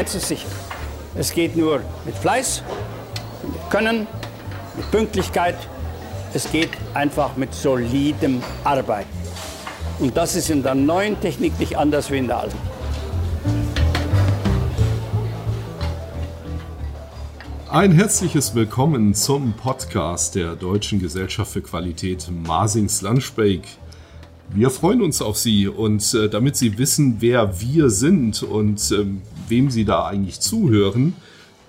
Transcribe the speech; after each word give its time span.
ist 0.00 0.28
sicher. 0.28 0.48
Es 1.14 1.32
geht 1.32 1.54
nur 1.54 1.82
mit 2.06 2.16
Fleiß, 2.16 2.62
mit 3.42 3.70
Können, 3.70 4.06
mit 4.74 4.90
Pünktlichkeit. 4.90 5.56
Es 6.32 6.50
geht 6.50 6.70
einfach 6.94 7.36
mit 7.36 7.54
solidem 7.54 8.42
Arbeiten. 8.64 9.10
Und 9.98 10.16
das 10.16 10.34
ist 10.34 10.48
in 10.48 10.62
der 10.62 10.74
neuen 10.74 11.20
Technik 11.20 11.58
nicht 11.58 11.76
anders 11.76 12.10
wie 12.10 12.16
in 12.16 12.26
der 12.26 12.38
alten. 12.38 12.56
Ein 17.68 17.92
herzliches 17.92 18.54
Willkommen 18.54 19.12
zum 19.12 19.52
Podcast 19.52 20.36
der 20.36 20.56
Deutschen 20.56 21.00
Gesellschaft 21.00 21.52
für 21.52 21.60
Qualität 21.60 22.30
Masings 22.30 23.02
Lunchbreak. 23.02 23.62
Wir 24.54 24.68
freuen 24.68 25.00
uns 25.00 25.22
auf 25.22 25.38
Sie 25.38 25.66
und 25.66 26.12
äh, 26.12 26.28
damit 26.28 26.56
Sie 26.56 26.76
wissen, 26.76 27.16
wer 27.20 27.62
wir 27.62 27.88
sind 27.88 28.42
und 28.42 28.92
ähm, 28.92 29.22
wem 29.48 29.70
Sie 29.70 29.86
da 29.86 30.04
eigentlich 30.04 30.40
zuhören, 30.40 31.16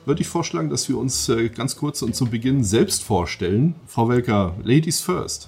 würde 0.04 0.22
ich 0.22 0.28
vorschlagen, 0.28 0.70
dass 0.70 0.90
wir 0.90 0.98
uns 0.98 1.30
äh, 1.30 1.48
ganz 1.48 1.78
kurz 1.78 2.02
und 2.02 2.14
zu 2.14 2.26
Beginn 2.26 2.66
selbst 2.66 3.02
vorstellen. 3.02 3.76
Frau 3.88 4.10
Welker, 4.10 4.54
Ladies 4.64 5.00
first. 5.00 5.48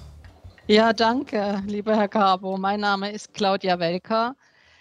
Ja, 0.66 0.94
danke, 0.94 1.62
lieber 1.66 1.94
Herr 1.94 2.08
Cabo. 2.08 2.56
Mein 2.56 2.80
Name 2.80 3.12
ist 3.12 3.34
Claudia 3.34 3.78
Welker. 3.78 4.34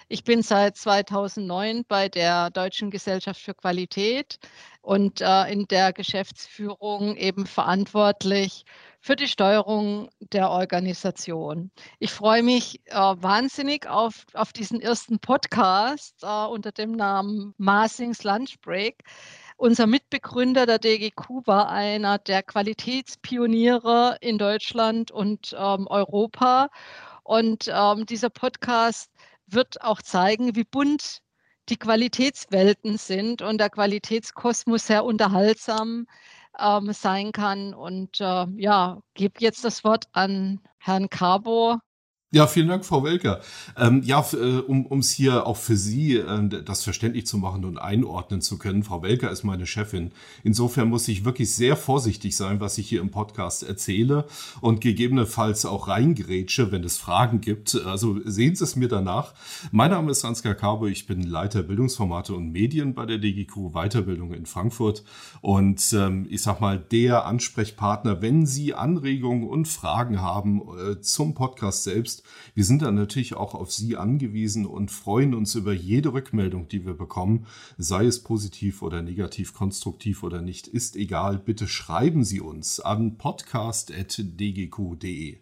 Ich 0.07 0.23
bin 0.23 0.41
seit 0.41 0.77
2009 0.77 1.83
bei 1.85 2.07
der 2.07 2.51
Deutschen 2.51 2.89
Gesellschaft 2.89 3.41
für 3.41 3.53
Qualität 3.53 4.39
und 4.81 5.19
äh, 5.19 5.51
in 5.51 5.67
der 5.67 5.91
Geschäftsführung 5.91 7.17
eben 7.17 7.47
verantwortlich 7.47 8.63
für 9.05 9.15
die 9.15 9.27
Steuerung 9.27 10.09
der 10.19 10.49
Organisation. 10.49 11.69
Ich 11.99 12.11
freue 12.11 12.41
mich 12.41 12.81
äh, 12.87 12.95
wahnsinnig 12.95 13.85
auf, 13.85 14.25
auf 14.34 14.51
diesen 14.51 14.81
ersten 14.81 15.20
Podcast 15.20 16.15
äh, 16.23 16.45
unter 16.47 16.71
dem 16.71 16.93
Namen 16.93 17.53
Masings 17.59 18.23
Lunch 18.23 18.59
Break. 18.62 19.03
Unser 19.57 19.85
Mitbegründer 19.85 20.65
der 20.65 20.79
DGQ 20.79 21.45
war 21.45 21.70
einer 21.70 22.17
der 22.17 22.41
Qualitätspioniere 22.41 24.17
in 24.21 24.39
Deutschland 24.39 25.12
und 25.12 25.55
ähm, 25.55 25.85
Europa. 25.85 26.69
Und 27.21 27.71
ähm, 27.71 28.07
dieser 28.07 28.31
Podcast 28.31 29.12
wird 29.45 29.84
auch 29.84 30.01
zeigen, 30.01 30.55
wie 30.55 30.63
bunt 30.63 31.21
die 31.69 31.77
Qualitätswelten 31.77 32.97
sind 32.97 33.43
und 33.43 33.59
der 33.59 33.69
Qualitätskosmos 33.69 34.87
sehr 34.87 35.05
unterhaltsam 35.05 36.07
ähm, 36.59 36.91
sein 36.93 37.31
kann. 37.31 37.73
Und 37.73 38.20
äh, 38.21 38.45
ja, 38.55 38.99
gebe 39.13 39.35
jetzt 39.39 39.63
das 39.65 39.84
Wort 39.84 40.05
an 40.13 40.62
Herrn 40.79 41.09
Cabo, 41.09 41.77
ja, 42.31 42.48
vielen 42.48 42.68
Dank, 42.68 42.84
Frau 42.84 43.04
Welker. 43.04 43.40
Ähm, 43.77 44.01
ja, 44.04 44.26
äh, 44.34 44.57
um 44.57 44.99
es 44.99 45.12
hier 45.12 45.48
auch 45.48 45.55
für 45.55 45.77
Sie 45.77 46.18
äh, 46.18 46.63
das 46.65 46.84
verständlich 46.84 47.26
zu 47.27 47.37
machen 47.37 47.63
und 47.63 47.77
einordnen 47.77 48.41
zu 48.41 48.57
können. 48.57 48.84
Frau 48.84 49.01
Welker 49.04 49.31
ist 49.31 49.43
meine 49.43 49.65
Chefin. 49.65 50.12
Insofern 50.43 50.90
muss 50.90 51.07
ich 51.07 51.23
wirklich 51.23 51.53
sehr 51.53 51.77
vorsichtig 51.77 52.35
sein, 52.35 52.59
was 52.59 52.77
ich 52.77 52.90
hier 52.90 52.99
im 52.99 53.09
Podcast 53.09 53.63
erzähle 53.63 54.26
und 54.59 54.81
gegebenenfalls 54.81 55.65
auch 55.65 55.87
reingrätsche, 55.87 56.73
wenn 56.73 56.84
es 56.84 56.98
Fragen 56.98 57.40
gibt. 57.40 57.73
Also 57.85 58.20
sehen 58.26 58.55
Sie 58.55 58.65
es 58.65 58.76
mir 58.76 58.90
danach. 58.90 59.34
Mein 59.71 59.91
Name 59.91 60.12
ist 60.12 60.26
Ansgar 60.26 60.55
Carbo. 60.55 60.87
Ich 60.87 61.07
bin 61.07 61.21
Leiter 61.21 61.63
Bildungsformate 61.63 62.34
und 62.34 62.51
Medien 62.51 62.96
bei 62.96 63.05
der 63.05 63.20
DGQ 63.20 63.71
Weiterbildung 63.71 64.34
in 64.34 64.46
Frankfurt. 64.46 65.06
Und 65.40 65.94
ähm, 65.94 66.28
ich 66.29 66.41
sag 66.41 66.59
mal, 66.59 66.79
der 66.79 67.28
Ansprechpartner, 67.28 68.22
wenn 68.22 68.46
Sie 68.46 68.73
Anregungen 68.73 69.47
und 69.47 69.69
Fragen 69.69 70.22
haben 70.22 70.62
äh, 70.78 71.00
zum 71.00 71.34
Podcast 71.34 71.84
selbst, 71.84 72.15
wir 72.53 72.63
sind 72.63 72.81
dann 72.81 72.96
natürlich 72.96 73.34
auch 73.34 73.56
auf 73.56 73.72
Sie 73.72 73.97
angewiesen 73.97 74.66
und 74.66 74.91
freuen 74.91 75.34
uns 75.34 75.56
über 75.56 75.74
jede 75.74 76.13
Rückmeldung, 76.13 76.68
die 76.68 76.85
wir 76.85 76.94
bekommen, 76.94 77.47
sei 77.78 78.06
es 78.06 78.24
positiv 78.24 78.81
oder 78.81 79.02
negativ, 79.02 79.53
konstruktiv 79.53 80.24
oder 80.24 80.42
nicht, 80.42 80.68
ist 80.68 80.96
egal. 80.96 81.38
Bitte 81.38 81.68
schreiben 81.68 82.24
Sie 82.24 82.42
uns 82.42 82.80
an 82.80 83.18
podcast.dgq.de. 83.18 85.38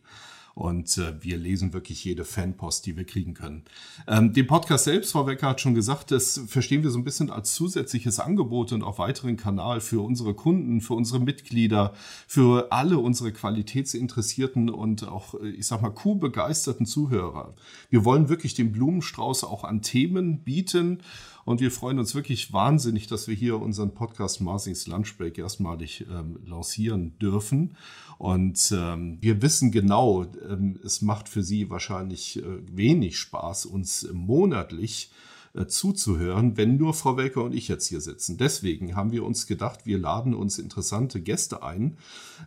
Und 0.55 0.99
äh, 0.99 1.13
wir 1.21 1.37
lesen 1.37 1.73
wirklich 1.73 2.03
jede 2.03 2.25
Fanpost, 2.25 2.85
die 2.85 2.95
wir 2.95 3.05
kriegen 3.05 3.33
können. 3.33 3.63
Ähm, 4.07 4.33
den 4.33 4.45
Podcast 4.45 4.83
selbst, 4.83 5.11
Frau 5.11 5.25
Wecker 5.25 5.49
hat 5.49 5.61
schon 5.61 5.73
gesagt, 5.73 6.11
das 6.11 6.41
verstehen 6.47 6.83
wir 6.83 6.91
so 6.91 6.99
ein 6.99 7.03
bisschen 7.03 7.31
als 7.31 7.55
zusätzliches 7.55 8.19
Angebot 8.19 8.71
und 8.71 8.83
auch 8.83 8.99
weiteren 8.99 9.35
Kanal 9.35 9.81
für 9.81 10.01
unsere 10.01 10.35
Kunden, 10.35 10.81
für 10.81 10.93
unsere 10.93 11.19
Mitglieder, 11.19 11.93
für 12.27 12.71
alle 12.71 12.99
unsere 12.99 13.31
qualitätsinteressierten 13.31 14.69
und 14.69 15.07
auch, 15.07 15.33
äh, 15.41 15.49
ich 15.49 15.65
sag 15.65 15.81
mal, 15.81 15.89
kuhbegeisterten 15.89 16.85
Zuhörer. 16.85 17.55
Wir 17.89 18.05
wollen 18.05 18.29
wirklich 18.29 18.53
den 18.53 18.71
Blumenstrauß 18.71 19.45
auch 19.45 19.63
an 19.63 19.81
Themen 19.81 20.43
bieten 20.43 20.99
und 21.45 21.61
wir 21.61 21.71
freuen 21.71 21.99
uns 21.99 22.15
wirklich 22.15 22.53
wahnsinnig, 22.53 23.07
dass 23.07 23.27
wir 23.27 23.35
hier 23.35 23.59
unseren 23.59 23.93
Podcast 23.93 24.41
Marsings 24.41 24.87
Lunchbreak 24.87 25.37
erstmalig 25.37 26.05
ähm, 26.09 26.39
lancieren 26.45 27.17
dürfen. 27.19 27.75
Und 28.17 28.71
ähm, 28.75 29.17
wir 29.21 29.41
wissen 29.41 29.71
genau, 29.71 30.25
ähm, 30.49 30.79
es 30.83 31.01
macht 31.01 31.27
für 31.27 31.43
Sie 31.43 31.69
wahrscheinlich 31.69 32.37
äh, 32.37 32.43
wenig 32.71 33.17
Spaß, 33.17 33.65
uns 33.65 34.07
monatlich 34.13 35.11
äh, 35.55 35.67
zuzuhören, 35.67 36.57
wenn 36.57 36.77
nur 36.77 36.93
Frau 36.93 37.15
Welker 37.15 37.43
und 37.43 37.53
ich 37.53 37.67
jetzt 37.67 37.87
hier 37.87 38.01
sitzen. 38.01 38.37
Deswegen 38.37 38.95
haben 38.95 39.11
wir 39.11 39.23
uns 39.23 39.45
gedacht, 39.45 39.85
wir 39.85 39.99
laden 39.99 40.33
uns 40.33 40.57
interessante 40.57 41.21
Gäste 41.21 41.61
ein, 41.61 41.97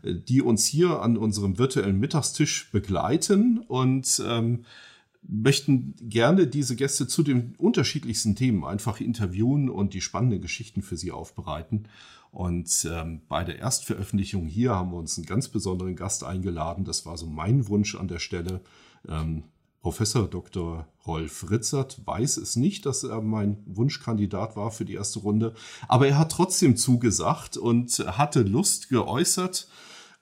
äh, 0.03 0.15
die 0.15 0.43
uns 0.43 0.65
hier 0.65 1.03
an 1.03 1.17
unserem 1.17 1.59
virtuellen 1.59 2.01
Mittagstisch 2.01 2.71
begleiten 2.73 3.59
und 3.59 4.21
ähm, 4.27 4.65
möchten 5.29 5.95
gerne 6.01 6.47
diese 6.47 6.77
Gäste 6.77 7.09
zu 7.09 7.23
den 7.23 7.55
unterschiedlichsten 7.59 8.37
Themen 8.37 8.65
einfach 8.65 9.01
interviewen 9.01 9.69
und 9.69 9.95
die 9.95 10.01
spannenden 10.01 10.41
Geschichten 10.41 10.83
für 10.83 10.97
sie 10.97 11.13
aufbereiten. 11.13 11.89
Und 12.31 12.87
ähm, 12.91 13.23
bei 13.29 13.45
der 13.45 13.59
Erstveröffentlichung 13.59 14.47
hier 14.47 14.75
haben 14.75 14.91
wir 14.91 14.99
uns 14.99 15.17
einen 15.17 15.27
ganz 15.27 15.49
besonderen 15.49 15.97
Gast 15.97 16.23
eingeladen. 16.23 16.85
Das 16.85 17.07
war 17.07 17.17
so 17.17 17.27
mein 17.27 17.69
Wunsch 17.69 17.95
an 17.95 18.09
der 18.09 18.19
Stelle. 18.19 18.61
Ähm, 19.09 19.45
Professor 19.81 20.29
Dr. 20.29 20.89
Rolf 21.07 21.49
Ritzert 21.49 22.05
weiß 22.05 22.39
es 22.39 22.57
nicht, 22.57 22.87
dass 22.87 23.05
er 23.05 23.23
mein 23.23 23.59
Wunschkandidat 23.67 24.57
war 24.57 24.73
für 24.73 24.85
die 24.85 24.95
erste 24.95 25.21
Runde, 25.21 25.55
aber 25.87 26.09
er 26.09 26.19
hat 26.19 26.33
trotzdem 26.33 26.77
zugesagt 26.77 27.57
und 27.57 27.97
hatte 28.01 28.43
Lust 28.43 28.89
geäußert, 28.89 29.69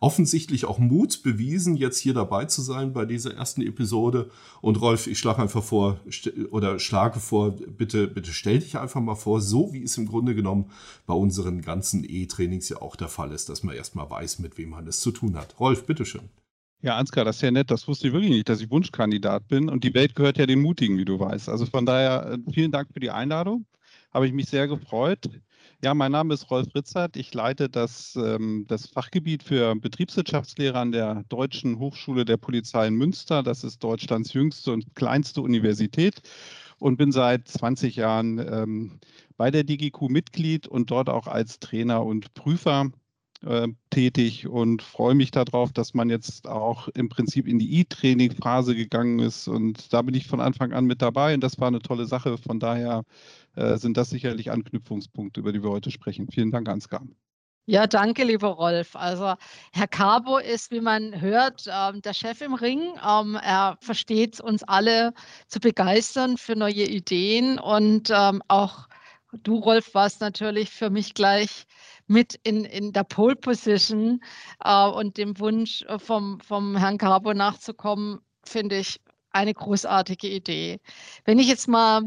offensichtlich 0.05 0.67
auch 0.67 0.79
Mut 0.79 1.23
bewiesen, 1.23 1.77
jetzt 1.77 1.97
hier 1.97 2.13
dabei 2.13 2.45
zu 2.45 2.61
sein 2.61 2.93
bei 2.93 3.07
dieser 3.07 3.35
ersten 3.35 3.63
Episode. 3.63 4.31
Und 4.61 4.79
Rolf, 4.83 5.07
ich 5.07 5.19
schlage 5.19 5.41
einfach 5.41 5.63
vor, 5.63 5.99
oder 6.51 6.79
schlage 6.79 7.21
vor, 7.21 7.53
bitte, 7.53 8.07
bitte 8.07 8.35
stell 8.35 8.59
dich 8.59 8.77
einfach 8.77 9.01
mal 9.01 9.15
vor, 9.15 9.41
so 9.41 9.73
wie 9.73 9.83
es 9.83 9.97
im 9.97 10.05
Grunde 10.05 10.35
genommen 10.35 10.71
bei 11.07 11.15
unseren 11.15 11.63
ganzen 11.63 12.05
E-Trainings 12.07 12.69
ja 12.69 12.83
auch 12.83 12.97
der 12.97 13.09
Fall 13.09 13.33
ist, 13.33 13.49
dass 13.49 13.63
man 13.63 13.75
erstmal 13.75 14.11
weiß, 14.11 14.41
mit 14.41 14.59
wem 14.59 14.71
man 14.71 14.87
es 14.87 15.01
zu 15.01 15.11
tun 15.11 15.39
hat. 15.39 15.59
Rolf, 15.59 15.87
bitteschön. 15.87 16.29
Ja, 16.83 16.99
Ansgar, 16.99 17.25
das 17.25 17.37
ist 17.37 17.43
ja 17.43 17.51
nett. 17.51 17.71
Das 17.71 17.89
wusste 17.89 18.09
ich 18.09 18.13
wirklich 18.13 18.31
nicht, 18.31 18.51
dass 18.51 18.61
ich 18.61 18.71
Wunschkandidat 18.71 19.49
bin. 19.49 19.71
Und 19.71 19.85
die 19.85 19.95
Welt 19.95 20.15
gehört 20.15 20.37
ja 20.37 20.45
den 20.45 20.61
Mutigen, 20.61 20.99
wie 20.99 21.07
du 21.07 21.19
weißt. 21.19 21.49
Also 21.49 21.65
von 21.65 21.87
daher 21.87 22.33
äh, 22.33 22.53
vielen 22.53 22.73
Dank 22.73 22.91
für 22.93 23.01
die 23.01 23.11
Einladung. 23.11 23.65
Habe 24.13 24.27
ich 24.27 24.35
mich 24.35 24.51
sehr 24.51 24.69
gefreut. 24.69 25.31
Ja, 25.83 25.95
mein 25.95 26.13
Name 26.13 26.35
ist 26.35 26.51
Rolf 26.51 26.75
Ritzert. 26.75 27.17
Ich 27.17 27.33
leite 27.35 27.69
das, 27.69 28.17
ähm, 28.17 28.65
das 28.69 28.87
Fachgebiet 28.87 29.43
für 29.43 29.75
Betriebswirtschaftslehre 29.77 30.79
an 30.79 30.93
der 30.93 31.25
Deutschen 31.29 31.79
Hochschule 31.79 32.25
der 32.25 32.37
Polizei 32.37 32.87
in 32.87 32.95
Münster. 32.95 33.43
Das 33.43 33.65
ist 33.65 33.83
Deutschlands 33.83 34.33
jüngste 34.33 34.73
und 34.73 34.95
kleinste 34.95 35.43
Universität 35.43 36.23
und 36.79 36.97
bin 36.97 37.13
seit 37.13 37.49
20 37.49 37.97
Jahren 37.97 38.39
ähm, 38.39 39.01
bei 39.37 39.51
der 39.51 39.65
DGQ 39.65 40.09
Mitglied 40.09 40.67
und 40.67 40.91
dort 40.91 41.09
auch 41.09 41.27
als 41.27 41.59
Trainer 41.59 42.05
und 42.05 42.35
Prüfer 42.35 42.91
äh, 43.45 43.69
tätig 43.91 44.47
und 44.47 44.83
freue 44.83 45.15
mich 45.15 45.31
darauf, 45.31 45.73
dass 45.73 45.95
man 45.95 46.09
jetzt 46.11 46.47
auch 46.49 46.89
im 46.89 47.09
Prinzip 47.09 47.47
in 47.47 47.59
die 47.59 47.81
E-Training-Phase 47.81 48.75
gegangen 48.75 49.19
ist. 49.19 49.49
Und 49.49 49.93
da 49.93 50.03
bin 50.03 50.15
ich 50.15 50.27
von 50.27 50.41
Anfang 50.41 50.73
an 50.73 50.87
mit 50.87 51.03
dabei 51.03 51.35
und 51.35 51.43
das 51.43 51.59
war 51.59 51.69
eine 51.69 51.81
tolle 51.81 52.07
Sache. 52.07 52.39
Von 52.39 52.59
daher 52.61 53.05
sind 53.57 53.97
das 53.97 54.11
sicherlich 54.11 54.51
Anknüpfungspunkte, 54.51 55.41
über 55.41 55.53
die 55.53 55.63
wir 55.63 55.71
heute 55.71 55.91
sprechen. 55.91 56.29
Vielen 56.31 56.51
Dank, 56.51 56.69
Ansgar. 56.69 57.03
Ja, 57.67 57.87
danke, 57.87 58.25
lieber 58.25 58.49
Rolf. 58.49 58.95
Also 58.95 59.35
Herr 59.73 59.89
Cabo 59.89 60.37
ist, 60.37 60.71
wie 60.71 60.83
man 60.83 61.19
hört, 61.19 61.65
ähm, 61.67 62.03
der 62.03 62.13
Chef 62.13 62.43
im 62.43 62.53
Ring. 62.53 62.83
Ähm, 63.03 63.39
er 63.43 63.79
versteht 63.81 64.39
uns 64.39 64.63
alle 64.65 65.15
zu 65.49 65.61
begeistern 65.61 66.37
für 66.37 66.57
neue 66.57 66.85
Ideen 66.85 67.59
und 67.59 68.11
ähm, 68.11 68.43
auch 68.49 68.87
du, 69.33 69.57
Rolf, 69.57 69.95
warst 69.95 70.21
natürlich 70.21 70.71
für 70.71 70.91
mich 70.91 71.15
gleich 71.15 71.65
mit 72.07 72.39
in, 72.43 72.67
in 72.67 72.93
der 72.93 73.05
Pole 73.05 73.37
Position 73.37 74.21
äh, 74.63 74.87
und 74.87 75.17
dem 75.17 75.39
Wunsch 75.39 75.83
äh, 75.89 75.99
vom, 75.99 76.41
vom 76.41 76.77
Herrn 76.77 76.99
Cabo 76.99 77.33
nachzukommen, 77.33 78.21
finde 78.45 78.77
ich 78.79 79.01
eine 79.31 79.55
großartige 79.55 80.29
Idee. 80.29 80.81
Wenn 81.25 81.39
ich 81.39 81.49
jetzt 81.49 81.69
mal 81.69 82.03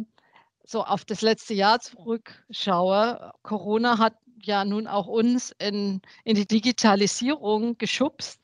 so 0.68 0.84
auf 0.84 1.06
das 1.06 1.22
letzte 1.22 1.54
Jahr 1.54 1.80
zurückschaue, 1.80 3.31
Corona 3.42 3.98
hat 3.98 4.16
ja 4.44 4.66
nun 4.66 4.86
auch 4.86 5.08
uns 5.08 5.56
in, 5.60 6.02
in 6.25 6.36
die 6.36 6.46
Digitalisierung 6.46 7.78
geschubst. 7.78 8.42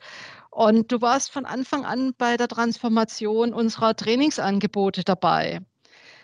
Und 0.50 0.92
du 0.92 1.02
warst 1.02 1.32
von 1.32 1.46
Anfang 1.46 1.86
an 1.86 2.14
bei 2.18 2.38
der 2.38 2.48
Transformation 2.48 3.54
unserer 3.54 3.96
Trainingsangebote 3.96 5.04
dabei 5.04 5.60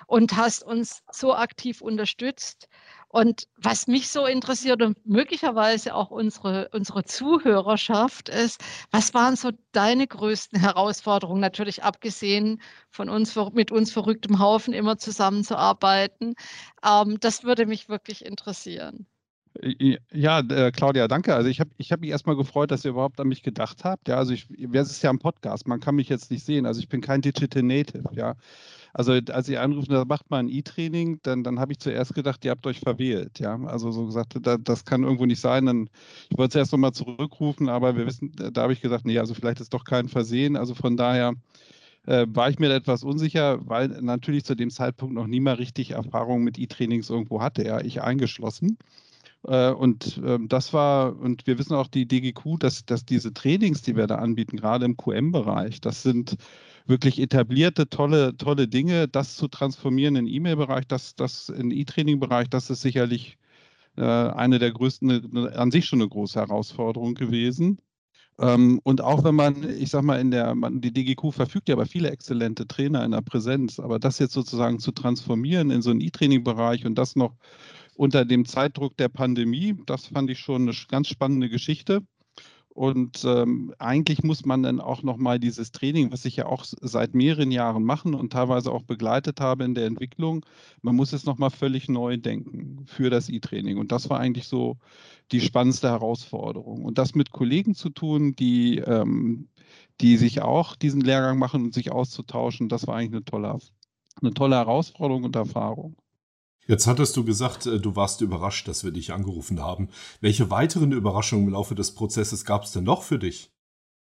und 0.07 0.37
hast 0.37 0.63
uns 0.63 1.03
so 1.11 1.35
aktiv 1.35 1.81
unterstützt. 1.81 2.69
Und 3.11 3.47
was 3.57 3.87
mich 3.87 4.09
so 4.09 4.25
interessiert 4.25 4.81
und 4.83 5.03
möglicherweise 5.05 5.95
auch 5.95 6.11
unsere, 6.11 6.69
unsere 6.73 7.03
Zuhörerschaft 7.05 8.29
ist, 8.29 8.61
was 8.91 9.13
waren 9.15 9.35
so 9.35 9.49
deine 9.71 10.05
größten 10.07 10.59
Herausforderungen? 10.59 11.41
Natürlich 11.41 11.83
abgesehen 11.83 12.61
von 12.91 13.09
uns, 13.09 13.35
mit 13.53 13.71
uns 13.71 13.91
verrücktem 13.91 14.37
Haufen 14.39 14.73
immer 14.73 14.97
zusammenzuarbeiten. 14.97 16.35
Ähm, 16.85 17.19
das 17.19 17.43
würde 17.43 17.65
mich 17.65 17.89
wirklich 17.89 18.23
interessieren. 18.25 19.07
Ja, 20.13 20.39
äh, 20.39 20.71
Claudia, 20.71 21.07
danke. 21.07 21.33
Also 21.35 21.49
ich 21.49 21.59
habe 21.59 21.71
ich 21.77 21.91
hab 21.91 22.01
mich 22.01 22.11
erstmal 22.11 22.35
gefreut, 22.35 22.71
dass 22.71 22.85
ihr 22.85 22.91
überhaupt 22.91 23.19
an 23.19 23.27
mich 23.27 23.43
gedacht 23.43 23.83
habt. 23.83 24.07
Ja, 24.07 24.17
also 24.17 24.31
ich, 24.31 24.47
es 24.73 24.91
ist 24.91 25.03
ja 25.03 25.09
ein 25.09 25.19
Podcast, 25.19 25.67
man 25.67 25.79
kann 25.79 25.95
mich 25.95 26.07
jetzt 26.07 26.31
nicht 26.31 26.45
sehen. 26.45 26.65
Also 26.65 26.79
ich 26.79 26.87
bin 26.87 27.01
kein 27.01 27.21
Digital 27.21 27.63
Native, 27.63 28.03
ja. 28.11 28.35
Also 28.93 29.13
als 29.13 29.49
ihr 29.49 29.61
anrufen, 29.61 29.91
da 29.91 30.05
macht 30.05 30.29
man 30.29 30.45
ein 30.47 30.49
E-Training, 30.49 31.19
dann, 31.23 31.43
dann 31.43 31.59
habe 31.59 31.71
ich 31.71 31.79
zuerst 31.79 32.15
gedacht, 32.15 32.43
ihr 32.45 32.51
habt 32.51 32.65
euch 32.67 32.79
verwählt, 32.79 33.39
ja. 33.39 33.59
Also 33.65 33.91
so 33.91 34.05
gesagt, 34.05 34.37
da, 34.41 34.57
das 34.57 34.85
kann 34.85 35.03
irgendwo 35.03 35.25
nicht 35.25 35.41
sein. 35.41 35.65
Dann, 35.65 35.89
ich 36.29 36.37
wollte 36.37 36.57
es 36.57 36.61
erst 36.61 36.71
nochmal 36.71 36.93
zurückrufen, 36.93 37.69
aber 37.69 37.97
wir 37.97 38.05
wissen, 38.05 38.31
da 38.35 38.61
habe 38.61 38.73
ich 38.73 38.81
gesagt, 38.81 39.05
nee, 39.05 39.19
also 39.19 39.33
vielleicht 39.33 39.61
ist 39.61 39.73
doch 39.73 39.83
kein 39.83 40.09
Versehen. 40.09 40.55
Also 40.55 40.75
von 40.75 40.95
daher 40.95 41.33
äh, 42.05 42.25
war 42.29 42.49
ich 42.49 42.59
mir 42.59 42.73
etwas 42.73 43.03
unsicher, 43.03 43.59
weil 43.67 43.89
natürlich 44.01 44.45
zu 44.45 44.55
dem 44.55 44.69
Zeitpunkt 44.69 45.15
noch 45.15 45.27
niemand 45.27 45.59
richtig 45.59 45.91
Erfahrung 45.91 46.43
mit 46.43 46.57
E-Trainings 46.57 47.09
irgendwo 47.09 47.41
hatte, 47.41 47.65
ja, 47.65 47.81
ich 47.81 48.01
eingeschlossen. 48.01 48.77
Äh, 49.43 49.71
und 49.71 50.21
ähm, 50.25 50.47
das 50.49 50.73
war, 50.73 51.17
und 51.17 51.47
wir 51.47 51.57
wissen 51.57 51.75
auch 51.75 51.87
die 51.87 52.07
DGQ, 52.07 52.59
dass, 52.59 52.85
dass 52.85 53.05
diese 53.05 53.33
Trainings, 53.33 53.81
die 53.81 53.95
wir 53.95 54.07
da 54.07 54.15
anbieten, 54.15 54.57
gerade 54.57 54.85
im 54.85 54.97
QM-Bereich, 54.97 55.81
das 55.81 56.03
sind 56.03 56.35
wirklich 56.85 57.19
etablierte, 57.19 57.89
tolle, 57.89 58.35
tolle 58.37 58.67
Dinge. 58.67 59.07
Das 59.07 59.35
zu 59.35 59.47
transformieren 59.47 60.15
in 60.15 60.27
E-Mail-Bereich, 60.27 60.87
das, 60.87 61.15
das 61.15 61.49
in 61.49 61.71
E-Training-Bereich, 61.71 62.49
das 62.49 62.69
ist 62.69 62.81
sicherlich 62.81 63.37
äh, 63.97 64.03
eine 64.03 64.59
der 64.59 64.71
größten, 64.71 65.47
an 65.49 65.71
sich 65.71 65.85
schon 65.85 66.01
eine 66.01 66.09
große 66.09 66.39
Herausforderung 66.39 67.15
gewesen. 67.15 67.79
Ähm, 68.39 68.79
und 68.83 69.01
auch 69.01 69.23
wenn 69.23 69.35
man, 69.35 69.69
ich 69.69 69.89
sag 69.91 70.03
mal, 70.03 70.19
in 70.19 70.31
der, 70.31 70.55
man, 70.55 70.81
die 70.81 70.93
DGQ 70.93 71.31
verfügt 71.33 71.69
ja 71.69 71.75
über 71.75 71.85
viele 71.85 72.09
exzellente 72.11 72.67
Trainer 72.67 73.03
in 73.03 73.11
der 73.11 73.21
Präsenz, 73.21 73.79
aber 73.79 73.99
das 73.99 74.19
jetzt 74.19 74.33
sozusagen 74.33 74.79
zu 74.79 74.91
transformieren 74.91 75.71
in 75.71 75.81
so 75.81 75.91
einen 75.91 76.01
E-Training-Bereich 76.01 76.85
und 76.85 76.95
das 76.95 77.15
noch 77.15 77.35
unter 77.99 78.23
dem 78.23 78.45
Zeitdruck 78.45 78.95
der 78.95 79.09
Pandemie. 79.09 79.75
Das 79.85 80.05
fand 80.05 80.29
ich 80.29 80.39
schon 80.39 80.61
eine 80.61 80.73
ganz 80.87 81.09
spannende 81.09 81.49
Geschichte. 81.49 82.01
Und 82.69 83.25
ähm, 83.25 83.73
eigentlich 83.77 84.23
muss 84.23 84.45
man 84.45 84.63
dann 84.63 84.79
auch 84.79 85.03
nochmal 85.03 85.37
dieses 85.37 85.73
Training, 85.73 86.09
was 86.09 86.23
ich 86.23 86.37
ja 86.37 86.45
auch 86.45 86.63
seit 86.63 87.13
mehreren 87.13 87.51
Jahren 87.51 87.83
machen 87.83 88.13
und 88.13 88.31
teilweise 88.31 88.71
auch 88.71 88.83
begleitet 88.83 89.41
habe 89.41 89.65
in 89.65 89.75
der 89.75 89.85
Entwicklung, 89.85 90.45
man 90.81 90.95
muss 90.95 91.11
es 91.11 91.25
nochmal 91.25 91.49
völlig 91.49 91.89
neu 91.89 92.15
denken 92.15 92.85
für 92.85 93.09
das 93.09 93.27
E-Training. 93.27 93.77
Und 93.77 93.91
das 93.91 94.09
war 94.09 94.17
eigentlich 94.17 94.47
so 94.47 94.77
die 95.33 95.41
spannendste 95.41 95.89
Herausforderung. 95.89 96.85
Und 96.85 96.97
das 96.97 97.15
mit 97.15 97.31
Kollegen 97.31 97.75
zu 97.75 97.89
tun, 97.89 98.33
die, 98.33 98.77
ähm, 98.77 99.49
die 99.99 100.15
sich 100.15 100.41
auch 100.41 100.77
diesen 100.77 101.01
Lehrgang 101.01 101.37
machen 101.37 101.65
und 101.65 101.73
sich 101.73 101.91
auszutauschen, 101.91 102.69
das 102.69 102.87
war 102.87 102.95
eigentlich 102.95 103.11
eine 103.11 103.25
tolle, 103.25 103.59
eine 104.21 104.33
tolle 104.33 104.55
Herausforderung 104.55 105.25
und 105.25 105.35
Erfahrung. 105.35 105.97
Jetzt 106.69 106.85
hattest 106.85 107.17
du 107.17 107.23
gesagt, 107.23 107.65
äh, 107.65 107.79
du 107.79 107.95
warst 107.95 108.21
überrascht, 108.21 108.67
dass 108.67 108.83
wir 108.83 108.91
dich 108.91 109.11
angerufen 109.11 109.59
haben. 109.59 109.89
Welche 110.21 110.51
weiteren 110.51 110.91
Überraschungen 110.91 111.47
im 111.47 111.53
Laufe 111.53 111.73
des 111.73 111.95
Prozesses 111.95 112.45
gab 112.45 112.63
es 112.63 112.71
denn 112.71 112.83
noch 112.83 113.01
für 113.01 113.17
dich? 113.17 113.51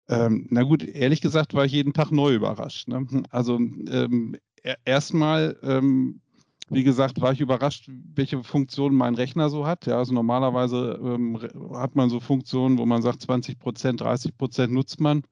Ähm, 0.08 0.46
na 0.52 0.62
gut, 0.62 0.84
ehrlich 0.84 1.20
gesagt 1.20 1.56
war 1.56 1.66
ich 1.66 1.72
jeden 1.72 1.94
Tag 1.94 2.12
neu 2.12 2.32
überrascht. 2.32 2.88
Ne? 2.88 3.08
Also 3.32 3.56
ähm, 3.56 4.38
erstmal, 4.86 5.58
ähm, 5.64 6.22
wie 6.70 6.84
gesagt, 6.84 7.20
war 7.22 7.34
ich 7.34 7.42
überrascht, 7.42 7.90
welche 8.14 8.44
Funktionen 8.44 8.96
mein 8.96 9.16
Rechner 9.16 9.50
so 9.50 9.66
hat. 9.66 9.88
Ja, 9.88 9.98
also 9.98 10.14
normalerweise 10.14 11.00
ähm, 11.04 11.40
hat 11.74 11.96
man 11.96 12.12
so 12.12 12.20
Funktionen, 12.20 12.78
wo 12.78 12.86
man 12.86 13.02
sagt, 13.02 13.22
20 13.22 13.58
Prozent, 13.58 14.02
30 14.02 14.38
Prozent 14.38 14.72
nutzt 14.72 15.02
man. 15.02 15.24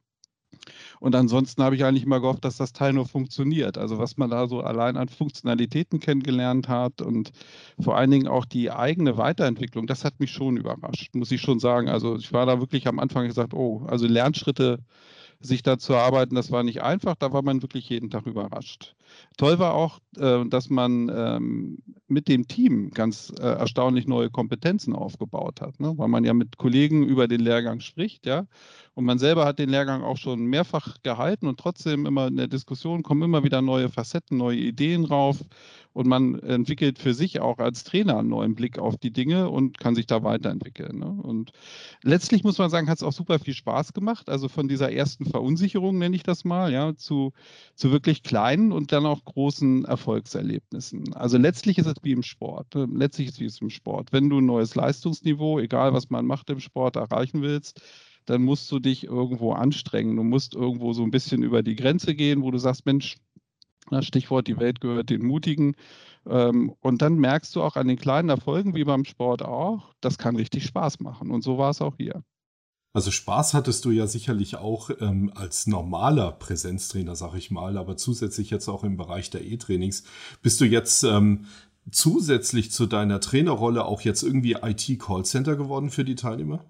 Und 1.01 1.15
ansonsten 1.15 1.63
habe 1.63 1.75
ich 1.75 1.83
eigentlich 1.83 2.03
immer 2.03 2.19
gehofft, 2.21 2.45
dass 2.45 2.57
das 2.57 2.73
Teil 2.73 2.93
nur 2.93 3.07
funktioniert. 3.07 3.79
Also 3.79 3.97
was 3.97 4.17
man 4.17 4.29
da 4.29 4.47
so 4.47 4.61
allein 4.61 4.97
an 4.97 5.09
Funktionalitäten 5.09 5.99
kennengelernt 5.99 6.69
hat 6.69 7.01
und 7.01 7.31
vor 7.79 7.97
allen 7.97 8.11
Dingen 8.11 8.27
auch 8.27 8.45
die 8.45 8.69
eigene 8.69 9.17
Weiterentwicklung, 9.17 9.87
das 9.87 10.05
hat 10.05 10.19
mich 10.19 10.31
schon 10.31 10.57
überrascht, 10.57 11.15
muss 11.15 11.31
ich 11.31 11.41
schon 11.41 11.59
sagen. 11.59 11.89
Also 11.89 12.17
ich 12.17 12.31
war 12.33 12.45
da 12.45 12.59
wirklich 12.59 12.87
am 12.87 12.99
Anfang 12.99 13.25
gesagt, 13.25 13.55
oh, 13.55 13.83
also 13.87 14.05
Lernschritte 14.05 14.77
sich 15.41 15.63
da 15.63 15.77
zu 15.77 15.95
arbeiten, 15.95 16.35
das 16.35 16.51
war 16.51 16.63
nicht 16.63 16.81
einfach, 16.81 17.15
da 17.15 17.33
war 17.33 17.41
man 17.41 17.61
wirklich 17.61 17.89
jeden 17.89 18.09
Tag 18.09 18.25
überrascht. 18.25 18.95
Toll 19.37 19.59
war 19.59 19.73
auch, 19.73 19.99
äh, 20.17 20.45
dass 20.45 20.69
man 20.69 21.11
ähm, 21.13 21.79
mit 22.07 22.27
dem 22.27 22.47
Team 22.47 22.91
ganz 22.91 23.33
äh, 23.39 23.43
erstaunlich 23.43 24.07
neue 24.07 24.29
Kompetenzen 24.29 24.95
aufgebaut 24.95 25.61
hat, 25.61 25.79
ne? 25.79 25.97
weil 25.97 26.07
man 26.07 26.23
ja 26.23 26.33
mit 26.33 26.57
Kollegen 26.57 27.03
über 27.07 27.27
den 27.27 27.41
Lehrgang 27.41 27.79
spricht, 27.79 28.25
ja. 28.25 28.45
Und 28.93 29.05
man 29.05 29.19
selber 29.19 29.45
hat 29.45 29.57
den 29.57 29.69
Lehrgang 29.69 30.03
auch 30.03 30.17
schon 30.17 30.45
mehrfach 30.45 30.97
gehalten 31.01 31.47
und 31.47 31.59
trotzdem 31.59 32.05
immer 32.05 32.27
in 32.27 32.35
der 32.35 32.47
Diskussion 32.47 33.03
kommen 33.03 33.23
immer 33.23 33.43
wieder 33.43 33.61
neue 33.61 33.89
Facetten, 33.89 34.37
neue 34.37 34.57
Ideen 34.57 35.05
rauf 35.05 35.37
und 35.93 36.07
man 36.07 36.39
entwickelt 36.39 36.99
für 36.99 37.13
sich 37.13 37.39
auch 37.41 37.57
als 37.57 37.83
Trainer 37.83 38.17
einen 38.17 38.29
neuen 38.29 38.55
Blick 38.55 38.79
auf 38.79 38.97
die 38.97 39.11
Dinge 39.11 39.49
und 39.49 39.77
kann 39.77 39.95
sich 39.95 40.07
da 40.07 40.23
weiterentwickeln. 40.23 40.99
Ne? 40.99 41.09
Und 41.09 41.51
letztlich 42.03 42.43
muss 42.43 42.57
man 42.57 42.69
sagen, 42.69 42.89
hat 42.89 42.97
es 42.97 43.03
auch 43.03 43.11
super 43.11 43.39
viel 43.39 43.53
Spaß 43.53 43.93
gemacht. 43.93 44.29
Also 44.29 44.47
von 44.47 44.67
dieser 44.67 44.91
ersten 44.91 45.25
Verunsicherung 45.25 45.97
nenne 45.97 46.15
ich 46.15 46.23
das 46.23 46.45
mal, 46.45 46.71
ja, 46.71 46.95
zu, 46.95 47.33
zu 47.75 47.91
wirklich 47.91 48.23
kleinen 48.23 48.71
und 48.71 48.91
dann 48.91 49.05
auch 49.05 49.25
großen 49.25 49.85
Erfolgserlebnissen. 49.85 51.13
Also 51.13 51.37
letztlich 51.37 51.77
ist 51.77 51.87
es 51.87 51.95
wie 52.03 52.13
im 52.13 52.23
Sport. 52.23 52.73
Ne? 52.75 52.87
Letztlich 52.93 53.27
ist 53.27 53.33
es 53.35 53.39
wie 53.41 53.45
es 53.45 53.61
im 53.61 53.69
Sport. 53.69 54.13
Wenn 54.13 54.29
du 54.29 54.39
ein 54.39 54.45
neues 54.45 54.75
Leistungsniveau, 54.75 55.59
egal 55.59 55.93
was 55.93 56.09
man 56.09 56.25
macht 56.25 56.49
im 56.49 56.59
Sport, 56.59 56.95
erreichen 56.95 57.41
willst, 57.41 57.81
dann 58.25 58.43
musst 58.43 58.71
du 58.71 58.79
dich 58.79 59.05
irgendwo 59.05 59.53
anstrengen. 59.53 60.15
Du 60.15 60.23
musst 60.23 60.53
irgendwo 60.53 60.93
so 60.93 61.03
ein 61.03 61.11
bisschen 61.11 61.43
über 61.43 61.63
die 61.63 61.75
Grenze 61.75 62.15
gehen, 62.15 62.43
wo 62.43 62.51
du 62.51 62.59
sagst, 62.59 62.85
Mensch, 62.85 63.17
Stichwort, 64.01 64.47
die 64.47 64.57
Welt 64.57 64.81
gehört 64.81 65.09
den 65.09 65.25
Mutigen. 65.25 65.75
Ähm, 66.27 66.73
und 66.81 67.01
dann 67.01 67.15
merkst 67.15 67.55
du 67.55 67.61
auch 67.61 67.75
an 67.75 67.87
den 67.87 67.97
kleinen 67.97 68.29
Erfolgen, 68.29 68.75
wie 68.75 68.83
beim 68.83 69.05
Sport 69.05 69.41
auch, 69.41 69.93
das 70.01 70.17
kann 70.17 70.35
richtig 70.35 70.65
Spaß 70.65 70.99
machen. 70.99 71.31
Und 71.31 71.43
so 71.43 71.57
war 71.57 71.71
es 71.71 71.81
auch 71.81 71.95
hier. 71.97 72.23
Also 72.93 73.09
Spaß 73.09 73.53
hattest 73.53 73.85
du 73.85 73.91
ja 73.91 74.05
sicherlich 74.05 74.57
auch 74.57 74.89
ähm, 74.99 75.31
als 75.33 75.65
normaler 75.65 76.33
Präsenztrainer, 76.33 77.15
sag 77.15 77.35
ich 77.35 77.49
mal, 77.49 77.77
aber 77.77 77.95
zusätzlich 77.95 78.49
jetzt 78.49 78.67
auch 78.67 78.83
im 78.83 78.97
Bereich 78.97 79.29
der 79.29 79.45
E-Trainings. 79.45 80.03
Bist 80.41 80.59
du 80.59 80.65
jetzt 80.65 81.03
ähm, 81.03 81.45
zusätzlich 81.89 82.71
zu 82.71 82.87
deiner 82.87 83.21
Trainerrolle 83.21 83.85
auch 83.85 84.01
jetzt 84.01 84.23
irgendwie 84.23 84.57
IT-Callcenter 84.61 85.55
geworden 85.55 85.89
für 85.89 86.03
die 86.03 86.15
Teilnehmer? 86.15 86.65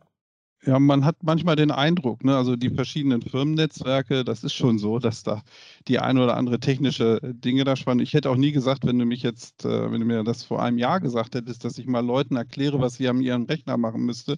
Ja, 0.63 0.77
man 0.77 1.06
hat 1.06 1.24
manchmal 1.24 1.56
den 1.56 1.72
Eindruck, 1.72 2.24
ne, 2.24 2.38
also 2.38 2.56
die 2.56 2.70
verschiedenen 2.70 3.24
Firmennetzwerke, 3.24 4.24
das 4.24 4.44
ist 4.44 4.53
schon 4.53 4.77
so, 4.77 5.00
dass 5.00 5.24
da 5.24 5.41
die 5.88 5.98
ein 5.98 6.20
oder 6.20 6.38
andere 6.38 6.60
technische 6.60 7.20
Dinge 7.24 7.63
da 7.63 7.75
spannen. 7.75 8.00
Ich 8.03 8.13
hätte 8.13 8.30
auch 8.30 8.36
nie 8.36 8.51
gesagt, 8.51 8.86
wenn 8.86 9.00
du 9.00 9.06
mich 9.06 9.24
jetzt, 9.24 9.65
äh, 9.65 9.91
wenn 9.91 10.01
du 10.01 10.06
mir 10.06 10.24
das 10.24 10.44
vor 10.44 10.62
einem 10.62 10.77
Jahr 10.77 11.00
gesagt 11.00 11.34
hättest, 11.34 11.65
dass 11.65 11.80
ich 11.80 11.88
mal 11.88 12.06
Leuten 12.06 12.36
erkläre, 12.36 12.80
was 12.80 12.94
sie 12.96 13.08
an 13.10 13.22
ihrem 13.22 13.46
Rechner 13.46 13.75
machen 13.77 14.01
müsste, 14.06 14.38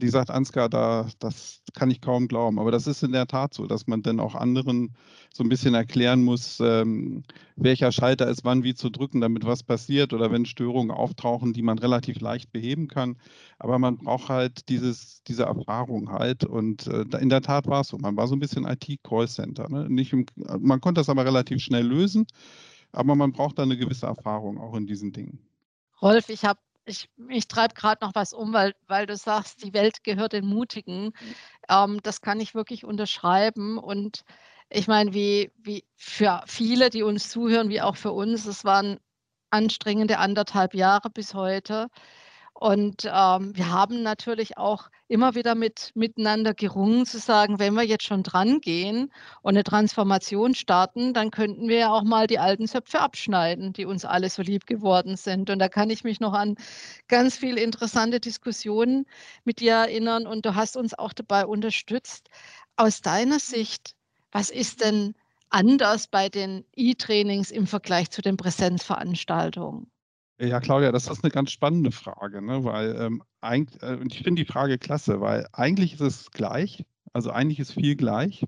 die 0.00 0.08
sagt, 0.08 0.30
Ansgar, 0.30 0.68
da, 0.68 1.06
das 1.20 1.62
kann 1.74 1.90
ich 1.90 2.00
kaum 2.00 2.26
glauben. 2.26 2.58
Aber 2.58 2.70
das 2.70 2.86
ist 2.86 3.02
in 3.02 3.12
der 3.12 3.26
Tat 3.26 3.54
so, 3.54 3.66
dass 3.66 3.86
man 3.86 4.02
dann 4.02 4.18
auch 4.18 4.34
anderen 4.34 4.96
so 5.32 5.44
ein 5.44 5.48
bisschen 5.48 5.74
erklären 5.74 6.24
muss, 6.24 6.58
ähm, 6.60 7.22
welcher 7.56 7.92
Schalter 7.92 8.28
ist 8.28 8.44
wann 8.44 8.64
wie 8.64 8.74
zu 8.74 8.90
drücken, 8.90 9.20
damit 9.20 9.44
was 9.44 9.62
passiert 9.62 10.12
oder 10.12 10.32
wenn 10.32 10.46
Störungen 10.46 10.90
auftauchen, 10.90 11.52
die 11.52 11.62
man 11.62 11.78
relativ 11.78 12.20
leicht 12.20 12.52
beheben 12.52 12.88
kann. 12.88 13.16
Aber 13.58 13.78
man 13.78 13.98
braucht 13.98 14.28
halt 14.28 14.68
dieses, 14.68 15.22
diese 15.24 15.44
Erfahrung 15.44 16.10
halt. 16.10 16.44
Und 16.44 16.86
äh, 16.88 17.04
in 17.20 17.28
der 17.28 17.42
Tat 17.42 17.66
war 17.66 17.82
es 17.82 17.88
so. 17.88 17.98
Man 17.98 18.16
war 18.16 18.26
so 18.26 18.34
ein 18.34 18.40
bisschen 18.40 18.64
IT-Callcenter. 18.66 19.68
Ne? 19.68 19.88
man 20.58 20.80
konnte 20.80 21.00
das 21.00 21.08
aber 21.08 21.24
relativ 21.24 21.62
schnell 21.62 21.86
lösen, 21.86 22.26
aber 22.92 23.14
man 23.14 23.32
braucht 23.32 23.58
da 23.58 23.62
eine 23.62 23.76
gewisse 23.76 24.06
Erfahrung 24.06 24.58
auch 24.58 24.74
in 24.74 24.86
diesen 24.86 25.12
Dingen. 25.12 25.38
Rolf, 26.02 26.28
ich 26.30 26.44
habe 26.44 26.58
ich, 26.90 27.08
ich 27.28 27.48
treibe 27.48 27.74
gerade 27.74 28.04
noch 28.04 28.14
was 28.14 28.32
um, 28.32 28.52
weil, 28.52 28.74
weil 28.86 29.06
du 29.06 29.16
sagst, 29.16 29.62
die 29.64 29.72
Welt 29.72 30.04
gehört 30.04 30.32
den 30.32 30.46
Mutigen. 30.46 31.04
Mhm. 31.04 31.34
Ähm, 31.68 32.00
das 32.02 32.20
kann 32.20 32.40
ich 32.40 32.54
wirklich 32.54 32.84
unterschreiben. 32.84 33.78
Und 33.78 34.24
ich 34.68 34.88
meine, 34.88 35.14
wie, 35.14 35.50
wie 35.56 35.84
für 35.96 36.42
viele, 36.46 36.90
die 36.90 37.02
uns 37.02 37.30
zuhören, 37.30 37.68
wie 37.70 37.80
auch 37.80 37.96
für 37.96 38.12
uns, 38.12 38.46
es 38.46 38.64
waren 38.64 38.98
anstrengende 39.50 40.18
anderthalb 40.18 40.74
Jahre 40.74 41.10
bis 41.10 41.34
heute. 41.34 41.88
Und 42.60 43.06
ähm, 43.06 43.56
wir 43.56 43.70
haben 43.70 44.02
natürlich 44.02 44.58
auch 44.58 44.90
immer 45.08 45.34
wieder 45.34 45.54
mit, 45.54 45.92
miteinander 45.94 46.52
gerungen 46.52 47.06
zu 47.06 47.18
sagen, 47.18 47.58
wenn 47.58 47.72
wir 47.72 47.84
jetzt 47.84 48.04
schon 48.04 48.22
dran 48.22 48.60
gehen 48.60 49.10
und 49.40 49.54
eine 49.54 49.64
Transformation 49.64 50.54
starten, 50.54 51.14
dann 51.14 51.30
könnten 51.30 51.68
wir 51.68 51.78
ja 51.78 51.90
auch 51.90 52.02
mal 52.02 52.26
die 52.26 52.38
alten 52.38 52.68
Zöpfe 52.68 53.00
abschneiden, 53.00 53.72
die 53.72 53.86
uns 53.86 54.04
alle 54.04 54.28
so 54.28 54.42
lieb 54.42 54.66
geworden 54.66 55.16
sind. 55.16 55.48
Und 55.48 55.58
da 55.58 55.70
kann 55.70 55.88
ich 55.88 56.04
mich 56.04 56.20
noch 56.20 56.34
an 56.34 56.56
ganz 57.08 57.38
viele 57.38 57.62
interessante 57.62 58.20
Diskussionen 58.20 59.06
mit 59.44 59.60
dir 59.60 59.72
erinnern 59.72 60.26
und 60.26 60.44
du 60.44 60.54
hast 60.54 60.76
uns 60.76 60.92
auch 60.92 61.14
dabei 61.14 61.46
unterstützt. 61.46 62.28
Aus 62.76 63.00
deiner 63.00 63.38
Sicht, 63.38 63.94
was 64.32 64.50
ist 64.50 64.82
denn 64.82 65.14
anders 65.48 66.08
bei 66.08 66.28
den 66.28 66.66
E-Trainings 66.76 67.50
im 67.50 67.66
Vergleich 67.66 68.10
zu 68.10 68.20
den 68.20 68.36
Präsenzveranstaltungen? 68.36 69.90
Ja, 70.40 70.58
Claudia, 70.58 70.90
das 70.90 71.06
ist 71.06 71.22
eine 71.22 71.30
ganz 71.30 71.50
spannende 71.50 71.92
Frage, 71.92 72.40
ne? 72.40 72.64
weil 72.64 72.96
ähm, 72.98 73.22
eigentlich, 73.42 73.82
äh, 73.82 73.98
ich 74.08 74.22
finde 74.22 74.42
die 74.42 74.50
Frage 74.50 74.78
klasse, 74.78 75.20
weil 75.20 75.46
eigentlich 75.52 75.94
ist 75.94 76.00
es 76.00 76.30
gleich, 76.30 76.82
also 77.12 77.30
eigentlich 77.30 77.58
ist 77.58 77.72
viel 77.72 77.94
gleich. 77.94 78.44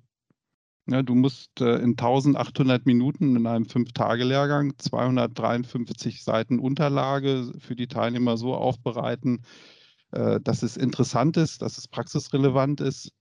Ja, 0.87 1.03
du 1.03 1.15
musst 1.15 1.61
äh, 1.61 1.77
in 1.77 1.91
1800 1.91 2.87
Minuten 2.87 3.37
in 3.37 3.47
einem 3.47 3.67
Fünf-Tage-Lehrgang 3.67 4.73
253 4.79 6.25
Seiten 6.25 6.59
Unterlage 6.59 7.53
für 7.59 7.77
die 7.77 7.89
Teilnehmer 7.89 8.39
so 8.39 8.55
aufbereiten, 8.55 9.43
äh, 10.13 10.41
dass 10.41 10.63
es 10.63 10.79
interessant 10.79 11.37
ist, 11.37 11.63
dass 11.63 11.79
es 11.79 11.89
praxisrelevant 11.89 12.81
ist. 12.81 13.13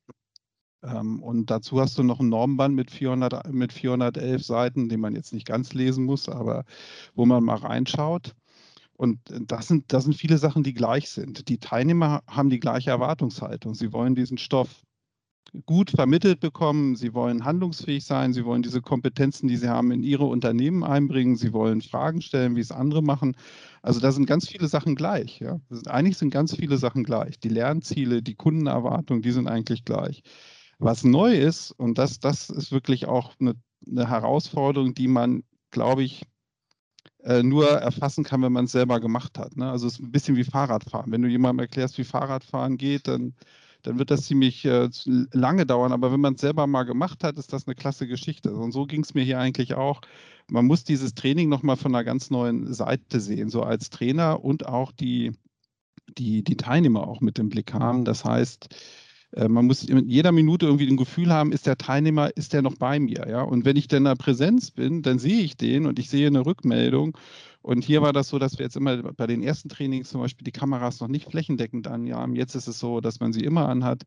Ähm, 0.83 1.21
und 1.21 1.51
dazu 1.51 1.79
hast 1.81 1.97
du 1.97 2.03
noch 2.03 2.21
ein 2.21 2.29
Normband 2.29 2.75
mit, 2.75 2.89
400, 2.91 3.51
mit 3.53 3.73
411 3.73 4.43
Seiten, 4.45 4.89
den 4.89 5.01
man 5.01 5.15
jetzt 5.15 5.33
nicht 5.33 5.47
ganz 5.47 5.73
lesen 5.73 6.05
muss, 6.05 6.29
aber 6.29 6.65
wo 7.15 7.25
man 7.25 7.43
mal 7.43 7.57
reinschaut. 7.57 8.33
Und 9.01 9.17
das 9.47 9.67
sind, 9.67 9.91
das 9.91 10.03
sind 10.03 10.13
viele 10.13 10.37
Sachen, 10.37 10.61
die 10.61 10.75
gleich 10.75 11.09
sind. 11.09 11.49
Die 11.49 11.57
Teilnehmer 11.57 12.21
haben 12.27 12.51
die 12.51 12.59
gleiche 12.59 12.91
Erwartungshaltung. 12.91 13.73
Sie 13.73 13.93
wollen 13.93 14.13
diesen 14.13 14.37
Stoff 14.37 14.83
gut 15.65 15.89
vermittelt 15.89 16.39
bekommen, 16.39 16.95
sie 16.95 17.15
wollen 17.15 17.43
handlungsfähig 17.43 18.05
sein, 18.05 18.31
sie 18.31 18.45
wollen 18.45 18.61
diese 18.61 18.79
Kompetenzen, 18.79 19.47
die 19.47 19.57
sie 19.57 19.69
haben, 19.69 19.89
in 19.89 20.03
ihre 20.03 20.25
Unternehmen 20.25 20.83
einbringen, 20.83 21.35
sie 21.35 21.51
wollen 21.51 21.81
Fragen 21.81 22.21
stellen, 22.21 22.55
wie 22.55 22.59
es 22.59 22.71
andere 22.71 23.01
machen. 23.01 23.35
Also 23.81 23.99
da 23.99 24.11
sind 24.11 24.27
ganz 24.27 24.47
viele 24.47 24.67
Sachen 24.67 24.93
gleich. 24.93 25.39
Ja. 25.39 25.59
Eigentlich 25.87 26.19
sind 26.19 26.29
ganz 26.29 26.55
viele 26.55 26.77
Sachen 26.77 27.03
gleich. 27.03 27.39
Die 27.39 27.49
Lernziele, 27.49 28.21
die 28.21 28.35
Kundenerwartungen, 28.35 29.23
die 29.23 29.31
sind 29.31 29.47
eigentlich 29.47 29.83
gleich. 29.83 30.21
Was 30.77 31.03
neu 31.03 31.33
ist, 31.33 31.71
und 31.71 31.97
das, 31.97 32.19
das 32.19 32.51
ist 32.51 32.71
wirklich 32.71 33.07
auch 33.07 33.33
eine, 33.39 33.55
eine 33.89 34.07
Herausforderung, 34.07 34.93
die 34.93 35.07
man, 35.07 35.41
glaube 35.71 36.03
ich, 36.03 36.27
äh, 37.23 37.43
nur 37.43 37.69
erfassen 37.69 38.23
kann, 38.23 38.41
wenn 38.41 38.53
man 38.53 38.65
es 38.65 38.71
selber 38.71 38.99
gemacht 38.99 39.37
hat. 39.37 39.55
Ne? 39.57 39.69
Also 39.69 39.87
es 39.87 39.93
ist 39.93 39.99
ein 39.99 40.11
bisschen 40.11 40.35
wie 40.35 40.43
Fahrradfahren. 40.43 41.11
Wenn 41.11 41.21
du 41.21 41.27
jemandem 41.27 41.59
erklärst, 41.59 41.97
wie 41.97 42.03
Fahrradfahren 42.03 42.77
geht, 42.77 43.07
dann 43.07 43.33
dann 43.83 43.97
wird 43.99 44.11
das 44.11 44.25
ziemlich 44.25 44.65
äh, 44.65 44.89
lange 45.31 45.65
dauern. 45.65 45.91
Aber 45.91 46.11
wenn 46.11 46.19
man 46.19 46.35
es 46.35 46.41
selber 46.41 46.67
mal 46.67 46.83
gemacht 46.83 47.23
hat, 47.23 47.37
ist 47.37 47.53
das 47.53 47.67
eine 47.67 47.75
klasse 47.75 48.07
Geschichte. 48.07 48.53
Und 48.53 48.71
so 48.71 48.85
ging 48.85 49.01
es 49.01 49.13
mir 49.13 49.23
hier 49.23 49.39
eigentlich 49.39 49.73
auch. 49.73 50.01
Man 50.49 50.65
muss 50.65 50.83
dieses 50.83 51.13
Training 51.15 51.49
nochmal 51.49 51.77
von 51.77 51.93
einer 51.95 52.03
ganz 52.03 52.29
neuen 52.29 52.73
Seite 52.73 53.19
sehen, 53.19 53.49
so 53.49 53.63
als 53.63 53.89
Trainer 53.89 54.43
und 54.43 54.65
auch 54.65 54.91
die, 54.91 55.31
die, 56.17 56.43
die 56.43 56.57
Teilnehmer 56.57 57.07
auch 57.07 57.21
mit 57.21 57.37
dem 57.37 57.49
Blick 57.49 57.73
haben. 57.73 58.05
Das 58.05 58.25
heißt, 58.25 58.69
äh, 59.33 59.47
man 59.47 59.65
muss 59.65 59.83
in 59.83 60.07
jeder 60.07 60.31
Minute 60.31 60.65
irgendwie 60.65 60.87
ein 60.87 60.97
Gefühl 60.97 61.31
haben, 61.31 61.51
ist 61.51 61.67
der 61.67 61.77
Teilnehmer, 61.77 62.35
ist 62.35 62.53
der 62.53 62.61
noch 62.61 62.75
bei 62.75 62.99
mir? 62.99 63.27
Ja? 63.29 63.41
Und 63.41 63.65
wenn 63.65 63.77
ich 63.77 63.91
in 63.91 64.03
der 64.03 64.15
Präsenz 64.15 64.71
bin, 64.71 65.01
dann 65.01 65.19
sehe 65.19 65.41
ich 65.41 65.57
den 65.57 65.85
und 65.85 65.99
ich 65.99 66.09
sehe 66.09 66.27
eine 66.27 66.45
Rückmeldung 66.45 67.17
und 67.63 67.83
hier 67.83 68.01
war 68.01 68.11
das 68.11 68.29
so, 68.29 68.39
dass 68.39 68.57
wir 68.57 68.65
jetzt 68.65 68.75
immer 68.75 68.97
bei 69.13 69.27
den 69.27 69.43
ersten 69.43 69.69
Trainings 69.69 70.09
zum 70.09 70.21
Beispiel 70.21 70.43
die 70.43 70.51
Kameras 70.51 70.99
noch 70.99 71.07
nicht 71.07 71.29
flächendeckend 71.29 71.87
an 71.87 72.11
haben. 72.11 72.35
Jetzt 72.35 72.55
ist 72.55 72.67
es 72.67 72.79
so, 72.79 73.01
dass 73.01 73.19
man 73.19 73.33
sie 73.33 73.43
immer 73.43 73.69
anhat 73.69 74.03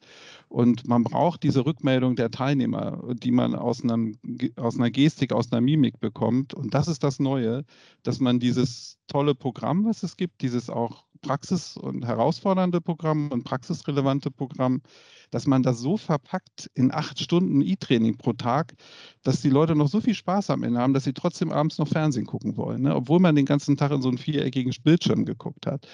und 0.49 0.89
man 0.89 1.05
braucht 1.05 1.45
diese 1.45 1.65
Rückmeldung 1.65 2.17
der 2.17 2.33
Teilnehmer, 2.33 3.15
die 3.15 3.31
man 3.31 3.55
aus, 3.55 3.85
einem, 3.85 4.19
aus 4.57 4.77
einer 4.77 4.91
Gestik, 4.91 5.33
aus 5.33 5.53
einer 5.53 5.61
Mimik 5.61 6.01
bekommt. 6.01 6.53
Und 6.53 6.75
das 6.75 6.89
ist 6.89 7.05
das 7.05 7.21
Neue, 7.21 7.65
dass 8.03 8.19
man 8.19 8.41
dieses 8.41 8.99
tolle 9.07 9.37
Programm, 9.37 9.85
was 9.85 10.03
es 10.03 10.17
gibt, 10.17 10.43
dieses 10.43 10.69
auch 10.69 11.04
praxis- 11.25 11.77
und 11.77 12.05
herausfordernde 12.07 12.81
Programm 12.81 13.29
und 13.29 13.45
praxisrelevante 13.45 14.31
Programm, 14.31 14.83
dass 15.31 15.47
man 15.47 15.63
das 15.63 15.81
so 15.81 15.97
verpackt 15.97 16.71
in 16.75 16.93
acht 16.93 17.19
Stunden 17.19 17.63
E-Training 17.63 18.17
pro 18.19 18.35
Tag, 18.35 18.75
dass 19.23 19.41
die 19.41 19.51
Leute 19.51 19.75
noch 19.75 19.89
so 19.89 20.01
viel 20.01 20.15
Spaß 20.15 20.51
am 20.51 20.63
Ende 20.63 20.79
haben, 20.79 20.95
dass 20.95 21.05
sie 21.05 21.15
trotzdem 21.15 21.51
abends 21.51 21.79
noch 21.79 21.89
Fernsehen 21.89 22.27
gucken 22.27 22.57
wollen, 22.57 22.83
ne? 22.83 22.95
obwohl 22.95 23.21
man 23.21 23.35
den 23.35 23.47
ganzen 23.47 23.77
Tag 23.77 23.91
in 23.91 24.03
so 24.03 24.09
einen 24.09 24.19
viereckigen 24.19 24.73
Bildschirm 24.85 25.25
geguckt 25.25 25.67
hat. 25.67 25.89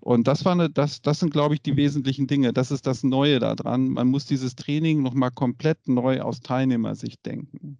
Und 0.00 0.26
das, 0.26 0.44
war 0.46 0.52
eine, 0.52 0.70
das, 0.70 1.02
das 1.02 1.20
sind, 1.20 1.30
glaube 1.30 1.54
ich, 1.54 1.62
die 1.62 1.76
wesentlichen 1.76 2.26
Dinge. 2.26 2.54
Das 2.54 2.70
ist 2.70 2.86
das 2.86 3.02
Neue 3.02 3.38
daran. 3.38 3.90
Man 3.90 4.08
muss 4.08 4.24
dieses 4.24 4.54
Training 4.56 5.02
nochmal 5.02 5.30
komplett 5.30 5.86
neu 5.86 6.22
aus 6.22 6.40
Teilnehmersicht 6.40 7.24
denken 7.26 7.78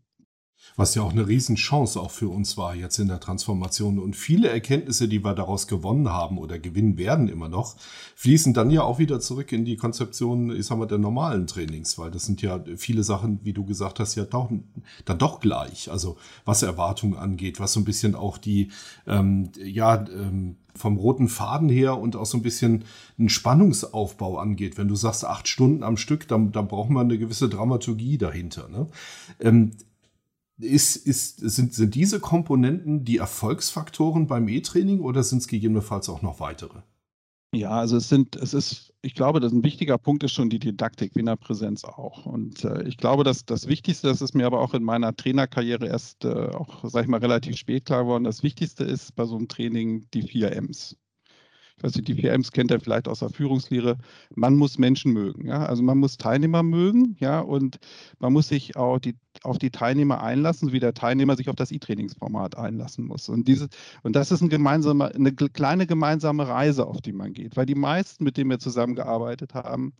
was 0.77 0.95
ja 0.95 1.03
auch 1.03 1.13
eine 1.13 1.27
Riesenchance 1.27 2.01
auch 2.01 2.11
für 2.11 2.29
uns 2.29 2.57
war 2.57 2.75
jetzt 2.75 2.99
in 2.99 3.09
der 3.09 3.21
Transformation. 3.21 3.99
Und 3.99 4.17
viele 4.17 4.49
Erkenntnisse, 4.49 5.09
die 5.09 5.25
wir 5.25 5.35
daraus 5.35 5.67
gewonnen 5.67 6.09
haben 6.09 6.39
oder 6.39 6.59
gewinnen 6.59 6.97
werden 6.99 7.29
immer 7.29 7.49
noch, 7.49 7.77
fließen 8.17 8.55
dann 8.55 8.71
ja 8.71 8.83
auch 8.83 8.99
wieder 8.99 9.21
zurück 9.21 9.53
in 9.53 9.65
die 9.65 9.77
Konzeption, 9.77 10.55
ich 10.55 10.67
sag 10.67 10.79
mal, 10.79 10.87
der 10.87 10.99
normalen 10.99 11.47
Trainings, 11.47 11.99
weil 11.99 12.11
das 12.11 12.25
sind 12.25 12.43
ja 12.43 12.63
viele 12.77 13.03
Sachen, 13.03 13.41
wie 13.43 13.53
du 13.53 13.65
gesagt 13.65 14.01
hast, 14.01 14.15
ja 14.15 14.25
doch, 14.25 14.51
dann 15.05 15.19
doch 15.19 15.41
gleich. 15.41 15.91
Also 15.91 16.17
was 16.45 16.63
Erwartungen 16.63 17.17
angeht, 17.17 17.61
was 17.61 17.73
so 17.73 17.81
ein 17.81 17.85
bisschen 17.85 18.15
auch 18.15 18.39
die, 18.39 18.71
ähm, 19.07 19.51
ja, 19.63 20.05
ähm, 20.09 20.57
vom 20.77 20.97
roten 20.97 21.29
Faden 21.29 21.69
her 21.69 21.99
und 21.99 22.17
auch 22.17 22.27
so 22.27 22.39
ein 22.39 22.43
bisschen 22.43 22.85
einen 23.19 23.29
Spannungsaufbau 23.29 24.39
angeht. 24.39 24.79
Wenn 24.79 24.89
du 24.89 24.95
sagst 24.95 25.25
acht 25.25 25.49
Stunden 25.49 25.83
am 25.83 25.97
Stück, 25.97 26.29
dann, 26.29 26.53
dann 26.53 26.69
braucht 26.69 26.91
man 26.91 27.07
eine 27.07 27.19
gewisse 27.19 27.49
Dramaturgie 27.49 28.19
dahinter. 28.19 28.69
Ne? 28.69 28.87
Ähm, 29.41 29.73
ist, 30.61 30.97
ist, 30.97 31.39
sind, 31.39 31.75
sind 31.75 31.95
diese 31.95 32.21
Komponenten 32.21 33.05
die 33.05 33.19
Erfolgsfaktoren 33.19 34.27
beim 34.27 34.49
E-Training 34.49 35.01
oder 35.01 35.23
sind 35.23 35.39
es 35.39 35.49
gegebenenfalls 35.49 36.09
auch 36.09 36.23
noch 36.23 36.41
weitere? 36.41 36.83
Ja, 37.53 37.71
also 37.71 37.97
es 37.97 38.09
sind, 38.09 38.37
es 38.37 38.55
ist, 38.55 38.95
ich 39.03 39.15
glaube, 39.15 39.41
dass 39.41 39.53
ein 39.53 39.65
wichtiger 39.65 39.99
Punkt 39.99 40.23
ist 40.23 40.33
schon 40.33 40.51
die 40.51 40.61
Didaktik, 40.61 41.17
wie 41.17 41.21
in 41.21 41.27
der 41.27 41.37
Präsenz 41.37 41.85
auch. 41.85 42.25
Und 42.25 42.65
äh, 42.65 42.85
ich 42.85 42.97
glaube, 42.97 43.25
dass 43.25 43.45
das 43.45 43.67
Wichtigste, 43.67 44.07
das 44.07 44.23
ist 44.23 44.35
mir 44.35 44.47
aber 44.47 44.61
auch 44.61 44.73
in 44.73 44.85
meiner 44.85 45.17
Trainerkarriere 45.17 45.89
erst 45.89 46.25
äh, 46.25 46.29
auch, 46.29 46.85
sag 46.89 47.03
ich 47.03 47.09
mal, 47.09 47.19
relativ 47.19 47.57
spät 47.57 47.87
klar 47.87 48.05
geworden, 48.05 48.23
das 48.23 48.45
Wichtigste 48.45 48.85
ist 48.85 49.17
bei 49.17 49.25
so 49.25 49.37
einem 49.37 49.49
Training 49.49 50.07
die 50.15 50.23
vier 50.23 50.53
M's 50.53 50.97
ich 51.81 51.85
weiß 51.85 51.95
nicht, 51.97 52.09
die 52.09 52.15
PMs 52.15 52.53
kennt 52.53 52.71
ihr 52.71 52.79
vielleicht 52.79 53.09
aus 53.09 53.21
der 53.21 53.31
Führungslehre, 53.31 53.97
man 54.35 54.55
muss 54.55 54.77
Menschen 54.77 55.15
mögen. 55.15 55.47
Ja? 55.47 55.65
Also 55.65 55.83
man 55.83 55.97
muss 55.97 56.19
Teilnehmer 56.19 56.63
mögen, 56.63 57.17
ja, 57.21 57.41
und 57.41 57.79
man 58.19 58.35
muss 58.35 58.49
sich 58.49 58.77
auch 58.77 58.99
die, 58.99 59.17
auf 59.45 59.57
die 59.57 59.71
Teilnehmer 59.71 60.23
einlassen, 60.23 60.73
wie 60.73 60.81
der 60.81 60.93
Teilnehmer 60.93 61.39
sich 61.39 61.49
auf 61.49 61.57
das 61.57 61.73
E-Trainingsformat 61.73 62.59
einlassen 62.59 63.07
muss. 63.07 63.31
Und, 63.31 63.49
diese, 63.49 63.69
und 64.03 64.15
das 64.15 64.31
ist 64.31 64.43
ein 64.43 64.51
gemeinsame, 64.51 65.07
eine 65.15 65.33
kleine 65.33 65.87
gemeinsame 65.87 66.47
Reise, 66.47 66.87
auf 66.87 67.01
die 67.01 67.15
man 67.15 67.33
geht, 67.33 67.57
weil 67.57 67.65
die 67.65 67.75
meisten, 67.75 68.25
mit 68.25 68.37
denen 68.37 68.51
wir 68.51 68.59
zusammengearbeitet 68.59 69.55
haben, 69.55 69.95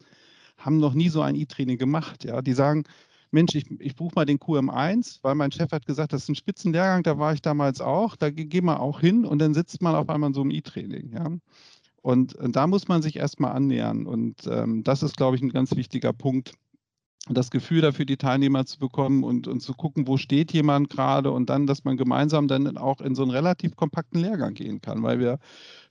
haben 0.59 0.77
noch 0.77 0.93
nie 0.93 1.09
so 1.09 1.23
ein 1.23 1.35
E-Training 1.35 1.79
gemacht. 1.79 2.25
Ja? 2.25 2.43
Die 2.43 2.53
sagen, 2.53 2.85
Mensch, 3.31 3.55
ich, 3.55 3.71
ich 3.81 3.95
buche 3.95 4.13
mal 4.17 4.27
den 4.27 4.39
QM1, 4.39 5.21
weil 5.23 5.35
mein 5.35 5.53
Chef 5.53 5.71
hat 5.73 5.87
gesagt, 5.87 6.13
das 6.13 6.25
ist 6.25 6.29
ein 6.29 6.35
Spitzenlehrgang, 6.35 7.05
da 7.05 7.19
war 7.19 7.33
ich 7.33 7.41
damals 7.41 7.81
auch, 7.81 8.17
da 8.17 8.31
gehen 8.31 8.65
wir 8.65 8.81
auch 8.81 9.01
hin 9.01 9.25
und 9.25 9.39
dann 9.39 9.55
sitzt 9.55 9.81
man 9.81 9.95
auf 9.95 10.09
einmal 10.11 10.31
in 10.31 10.35
so 10.35 10.41
einem 10.41 10.51
E-Training. 10.51 11.13
Ja? 11.13 11.31
Und, 12.03 12.35
und, 12.35 12.57
da 12.57 12.67
muss 12.67 12.89
man 12.89 13.03
sich 13.03 13.17
erstmal 13.17 13.53
annähern. 13.53 14.07
Und 14.07 14.47
ähm, 14.47 14.85
das 14.85 15.03
ist, 15.03 15.17
glaube 15.17 15.37
ich, 15.37 15.43
ein 15.43 15.51
ganz 15.51 15.77
wichtiger 15.77 16.13
Punkt, 16.13 16.55
das 17.29 17.51
Gefühl 17.51 17.83
dafür, 17.83 18.07
die 18.07 18.17
Teilnehmer 18.17 18.65
zu 18.65 18.79
bekommen 18.79 19.25
und, 19.25 19.47
und 19.47 19.61
zu 19.61 19.75
gucken, 19.75 20.07
wo 20.07 20.17
steht 20.17 20.53
jemand 20.53 20.89
gerade 20.89 21.31
und 21.31 21.51
dann, 21.51 21.67
dass 21.67 21.85
man 21.85 21.99
gemeinsam 21.99 22.49
dann 22.49 22.79
auch 22.79 23.01
in 23.01 23.15
so 23.15 23.23
einen 23.23 23.31
relativ 23.31 23.77
kompakten 23.77 24.21
Lehrgang 24.21 24.55
gehen 24.55 24.81
kann, 24.81 25.03
weil 25.03 25.21
wir 25.21 25.39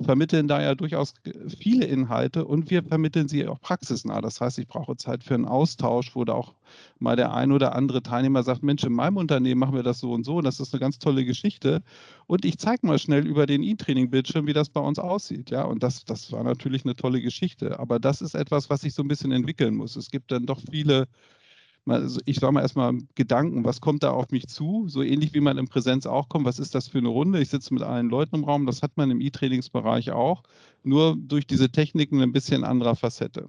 vermitteln 0.01 0.47
da 0.47 0.61
ja 0.61 0.73
durchaus 0.73 1.13
viele 1.59 1.85
Inhalte 1.85 2.45
und 2.45 2.71
wir 2.71 2.83
vermitteln 2.83 3.27
sie 3.27 3.47
auch 3.47 3.61
praxisnah. 3.61 4.21
Das 4.21 4.41
heißt, 4.41 4.57
ich 4.57 4.67
brauche 4.67 4.97
Zeit 4.97 5.23
für 5.23 5.35
einen 5.35 5.45
Austausch, 5.45 6.15
wo 6.15 6.25
da 6.25 6.33
auch 6.33 6.55
mal 6.99 7.15
der 7.15 7.33
ein 7.33 7.51
oder 7.51 7.75
andere 7.75 8.03
Teilnehmer 8.03 8.43
sagt, 8.43 8.63
Mensch, 8.63 8.83
in 8.83 8.93
meinem 8.93 9.17
Unternehmen 9.17 9.59
machen 9.59 9.75
wir 9.75 9.83
das 9.83 9.99
so 9.99 10.11
und 10.11 10.23
so 10.23 10.37
und 10.37 10.43
das 10.43 10.59
ist 10.59 10.73
eine 10.73 10.79
ganz 10.79 10.99
tolle 10.99 11.25
Geschichte. 11.25 11.81
Und 12.27 12.45
ich 12.45 12.57
zeige 12.57 12.85
mal 12.85 12.99
schnell 12.99 13.25
über 13.27 13.45
den 13.45 13.63
E-Training-Bildschirm, 13.63 14.47
wie 14.47 14.53
das 14.53 14.69
bei 14.69 14.81
uns 14.81 14.99
aussieht. 14.99 15.49
Ja, 15.49 15.63
und 15.63 15.83
das, 15.83 16.05
das 16.05 16.31
war 16.31 16.43
natürlich 16.43 16.85
eine 16.85 16.95
tolle 16.95 17.21
Geschichte. 17.21 17.79
Aber 17.79 17.99
das 17.99 18.21
ist 18.21 18.35
etwas, 18.35 18.69
was 18.69 18.81
sich 18.81 18.93
so 18.93 19.03
ein 19.03 19.07
bisschen 19.07 19.31
entwickeln 19.31 19.75
muss. 19.75 19.95
Es 19.95 20.11
gibt 20.11 20.31
dann 20.31 20.45
doch 20.45 20.59
viele 20.69 21.07
also 21.85 22.19
ich 22.25 22.39
sage 22.39 22.53
mal 22.53 22.61
erstmal 22.61 22.97
Gedanken, 23.15 23.65
was 23.65 23.81
kommt 23.81 24.03
da 24.03 24.11
auf 24.11 24.29
mich 24.31 24.47
zu? 24.47 24.85
So 24.87 25.01
ähnlich 25.01 25.33
wie 25.33 25.39
man 25.39 25.57
in 25.57 25.67
Präsenz 25.67 26.05
auch 26.05 26.29
kommt, 26.29 26.45
was 26.45 26.59
ist 26.59 26.75
das 26.75 26.87
für 26.87 26.99
eine 26.99 27.07
Runde? 27.09 27.41
Ich 27.41 27.49
sitze 27.49 27.73
mit 27.73 27.83
allen 27.83 28.09
Leuten 28.09 28.35
im 28.35 28.43
Raum, 28.43 28.65
das 28.65 28.81
hat 28.81 28.97
man 28.97 29.11
im 29.11 29.21
E-Trainingsbereich 29.21 30.11
auch, 30.11 30.43
nur 30.83 31.15
durch 31.17 31.47
diese 31.47 31.71
Techniken 31.71 32.21
ein 32.21 32.31
bisschen 32.31 32.63
anderer 32.63 32.95
Facette. 32.95 33.47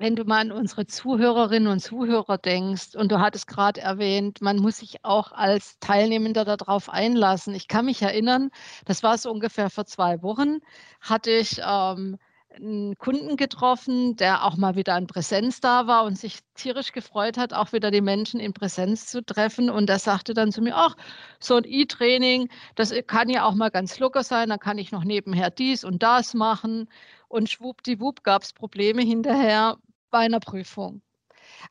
Wenn 0.00 0.14
du 0.14 0.22
mal 0.22 0.38
an 0.42 0.52
unsere 0.52 0.86
Zuhörerinnen 0.86 1.66
und 1.66 1.80
Zuhörer 1.80 2.38
denkst, 2.38 2.94
und 2.94 3.10
du 3.10 3.18
hattest 3.18 3.48
gerade 3.48 3.80
erwähnt, 3.80 4.40
man 4.40 4.58
muss 4.58 4.78
sich 4.78 5.04
auch 5.04 5.32
als 5.32 5.80
Teilnehmender 5.80 6.44
darauf 6.44 6.88
einlassen. 6.88 7.52
Ich 7.52 7.66
kann 7.66 7.86
mich 7.86 8.00
erinnern, 8.00 8.50
das 8.84 9.02
war 9.02 9.18
so 9.18 9.28
ungefähr 9.32 9.70
vor 9.70 9.86
zwei 9.86 10.22
Wochen, 10.22 10.58
hatte 11.00 11.32
ich 11.32 11.60
ähm, 11.66 12.16
einen 12.54 12.96
Kunden 12.96 13.36
getroffen, 13.36 14.14
der 14.14 14.44
auch 14.44 14.56
mal 14.56 14.76
wieder 14.76 14.96
in 14.96 15.08
Präsenz 15.08 15.60
da 15.60 15.88
war 15.88 16.04
und 16.04 16.16
sich 16.16 16.38
tierisch 16.54 16.92
gefreut 16.92 17.36
hat, 17.36 17.52
auch 17.52 17.72
wieder 17.72 17.90
die 17.90 18.00
Menschen 18.00 18.38
in 18.38 18.52
Präsenz 18.52 19.08
zu 19.08 19.24
treffen. 19.24 19.68
Und 19.68 19.88
der 19.88 19.98
sagte 19.98 20.32
dann 20.32 20.52
zu 20.52 20.62
mir, 20.62 20.76
ach, 20.76 20.94
so 21.40 21.56
ein 21.56 21.64
E-Training, 21.66 22.48
das 22.76 22.94
kann 23.08 23.28
ja 23.30 23.44
auch 23.44 23.54
mal 23.54 23.70
ganz 23.70 23.98
locker 23.98 24.22
sein, 24.22 24.48
da 24.50 24.58
kann 24.58 24.78
ich 24.78 24.92
noch 24.92 25.02
nebenher 25.02 25.50
dies 25.50 25.82
und 25.82 26.04
das 26.04 26.34
machen. 26.34 26.88
Und 27.26 27.50
schwuppdiwupp 27.50 28.22
gab 28.22 28.42
es 28.42 28.52
Probleme 28.52 29.02
hinterher 29.02 29.76
bei 30.10 30.20
einer 30.20 30.40
Prüfung. 30.40 31.02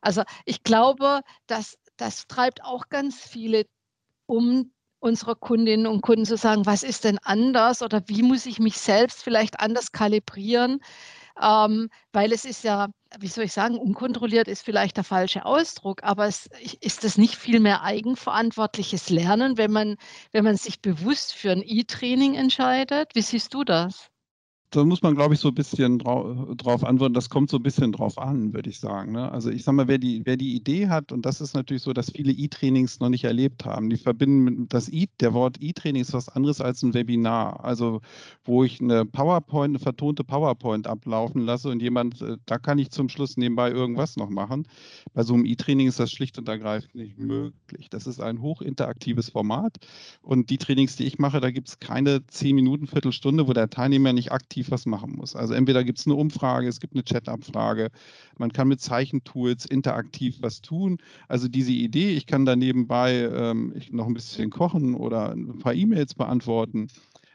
Also 0.00 0.22
ich 0.44 0.62
glaube, 0.62 1.20
dass 1.46 1.78
das 1.96 2.26
treibt 2.26 2.64
auch 2.64 2.88
ganz 2.88 3.20
viele 3.20 3.66
um, 4.26 4.72
unserer 5.00 5.34
Kundinnen 5.34 5.86
und 5.86 6.02
Kunden 6.02 6.24
zu 6.24 6.36
sagen, 6.36 6.66
was 6.66 6.82
ist 6.82 7.04
denn 7.04 7.18
anders 7.22 7.82
oder 7.82 8.02
wie 8.06 8.22
muss 8.22 8.46
ich 8.46 8.58
mich 8.58 8.78
selbst 8.78 9.22
vielleicht 9.22 9.60
anders 9.60 9.92
kalibrieren, 9.92 10.80
ähm, 11.40 11.88
weil 12.12 12.32
es 12.32 12.44
ist 12.44 12.64
ja, 12.64 12.88
wie 13.18 13.28
soll 13.28 13.44
ich 13.44 13.52
sagen, 13.52 13.78
unkontrolliert 13.78 14.48
ist 14.48 14.62
vielleicht 14.62 14.96
der 14.96 15.04
falsche 15.04 15.44
Ausdruck, 15.44 16.02
aber 16.02 16.26
es, 16.26 16.48
ist 16.80 17.04
das 17.04 17.18
nicht 17.18 17.36
viel 17.36 17.60
mehr 17.60 17.82
eigenverantwortliches 17.82 19.10
Lernen, 19.10 19.56
wenn 19.58 19.72
man, 19.72 19.96
wenn 20.32 20.44
man 20.44 20.56
sich 20.56 20.80
bewusst 20.82 21.32
für 21.34 21.52
ein 21.52 21.62
E-Training 21.64 22.34
entscheidet? 22.34 23.14
Wie 23.14 23.22
siehst 23.22 23.54
du 23.54 23.64
das? 23.64 24.10
Da 24.70 24.84
muss 24.84 25.00
man, 25.00 25.14
glaube 25.14 25.32
ich, 25.32 25.40
so 25.40 25.48
ein 25.48 25.54
bisschen 25.54 25.98
drau 25.98 26.54
drauf 26.54 26.84
antworten. 26.84 27.14
Das 27.14 27.30
kommt 27.30 27.48
so 27.48 27.56
ein 27.56 27.62
bisschen 27.62 27.92
drauf 27.92 28.18
an, 28.18 28.52
würde 28.52 28.68
ich 28.68 28.78
sagen. 28.78 29.12
Ne? 29.12 29.32
Also 29.32 29.50
ich 29.50 29.64
sage 29.64 29.76
mal, 29.76 29.88
wer 29.88 29.96
die, 29.96 30.26
wer 30.26 30.36
die 30.36 30.54
Idee 30.54 30.88
hat, 30.88 31.10
und 31.10 31.24
das 31.24 31.40
ist 31.40 31.54
natürlich 31.54 31.82
so, 31.82 31.94
dass 31.94 32.10
viele 32.10 32.32
E-Trainings 32.32 33.00
noch 33.00 33.08
nicht 33.08 33.24
erlebt 33.24 33.64
haben, 33.64 33.88
die 33.88 33.96
verbinden 33.96 34.68
das 34.68 34.90
E, 34.90 35.06
der 35.20 35.32
Wort 35.32 35.56
E-Training 35.60 36.02
ist 36.02 36.12
was 36.12 36.28
anderes 36.28 36.60
als 36.60 36.82
ein 36.82 36.92
Webinar. 36.92 37.64
Also 37.64 38.02
wo 38.44 38.62
ich 38.62 38.80
eine 38.80 39.06
PowerPoint, 39.06 39.70
eine 39.70 39.78
vertonte 39.78 40.22
PowerPoint 40.22 40.86
ablaufen 40.86 41.42
lasse 41.42 41.70
und 41.70 41.80
jemand, 41.80 42.20
äh, 42.20 42.36
da 42.44 42.58
kann 42.58 42.78
ich 42.78 42.90
zum 42.90 43.08
Schluss 43.08 43.38
nebenbei 43.38 43.70
irgendwas 43.70 44.16
noch 44.16 44.28
machen. 44.28 44.68
Bei 45.14 45.22
so 45.22 45.32
einem 45.32 45.46
E-Training 45.46 45.88
ist 45.88 45.98
das 45.98 46.12
schlicht 46.12 46.36
und 46.36 46.46
ergreifend 46.46 46.94
nicht 46.94 47.18
möglich. 47.18 47.88
Das 47.88 48.06
ist 48.06 48.20
ein 48.20 48.42
hochinteraktives 48.42 49.30
Format 49.30 49.78
und 50.20 50.50
die 50.50 50.58
Trainings, 50.58 50.96
die 50.96 51.04
ich 51.04 51.18
mache, 51.18 51.40
da 51.40 51.50
gibt 51.50 51.68
es 51.68 51.78
keine 51.80 52.26
zehn 52.26 52.54
Minuten, 52.54 52.86
Viertelstunde, 52.86 53.48
wo 53.48 53.54
der 53.54 53.70
Teilnehmer 53.70 54.12
nicht 54.12 54.30
aktiv 54.30 54.57
aktiv 54.58 54.70
was 54.70 54.86
machen 54.86 55.12
muss. 55.16 55.36
Also 55.36 55.54
entweder 55.54 55.84
gibt 55.84 55.98
es 55.98 56.06
eine 56.06 56.16
Umfrage, 56.16 56.68
es 56.68 56.80
gibt 56.80 56.94
eine 56.94 57.04
Chat-Abfrage, 57.04 57.90
man 58.38 58.52
kann 58.52 58.68
mit 58.68 58.80
Zeichentools 58.80 59.64
interaktiv 59.66 60.38
was 60.40 60.60
tun. 60.60 60.98
Also 61.28 61.48
diese 61.48 61.72
Idee, 61.72 62.10
ich 62.10 62.26
kann 62.26 62.44
da 62.44 62.56
nebenbei 62.56 63.28
ähm, 63.32 63.74
noch 63.90 64.06
ein 64.06 64.14
bisschen 64.14 64.50
kochen 64.50 64.94
oder 64.94 65.32
ein 65.32 65.58
paar 65.58 65.74
E-Mails 65.74 66.14
beantworten, 66.14 66.88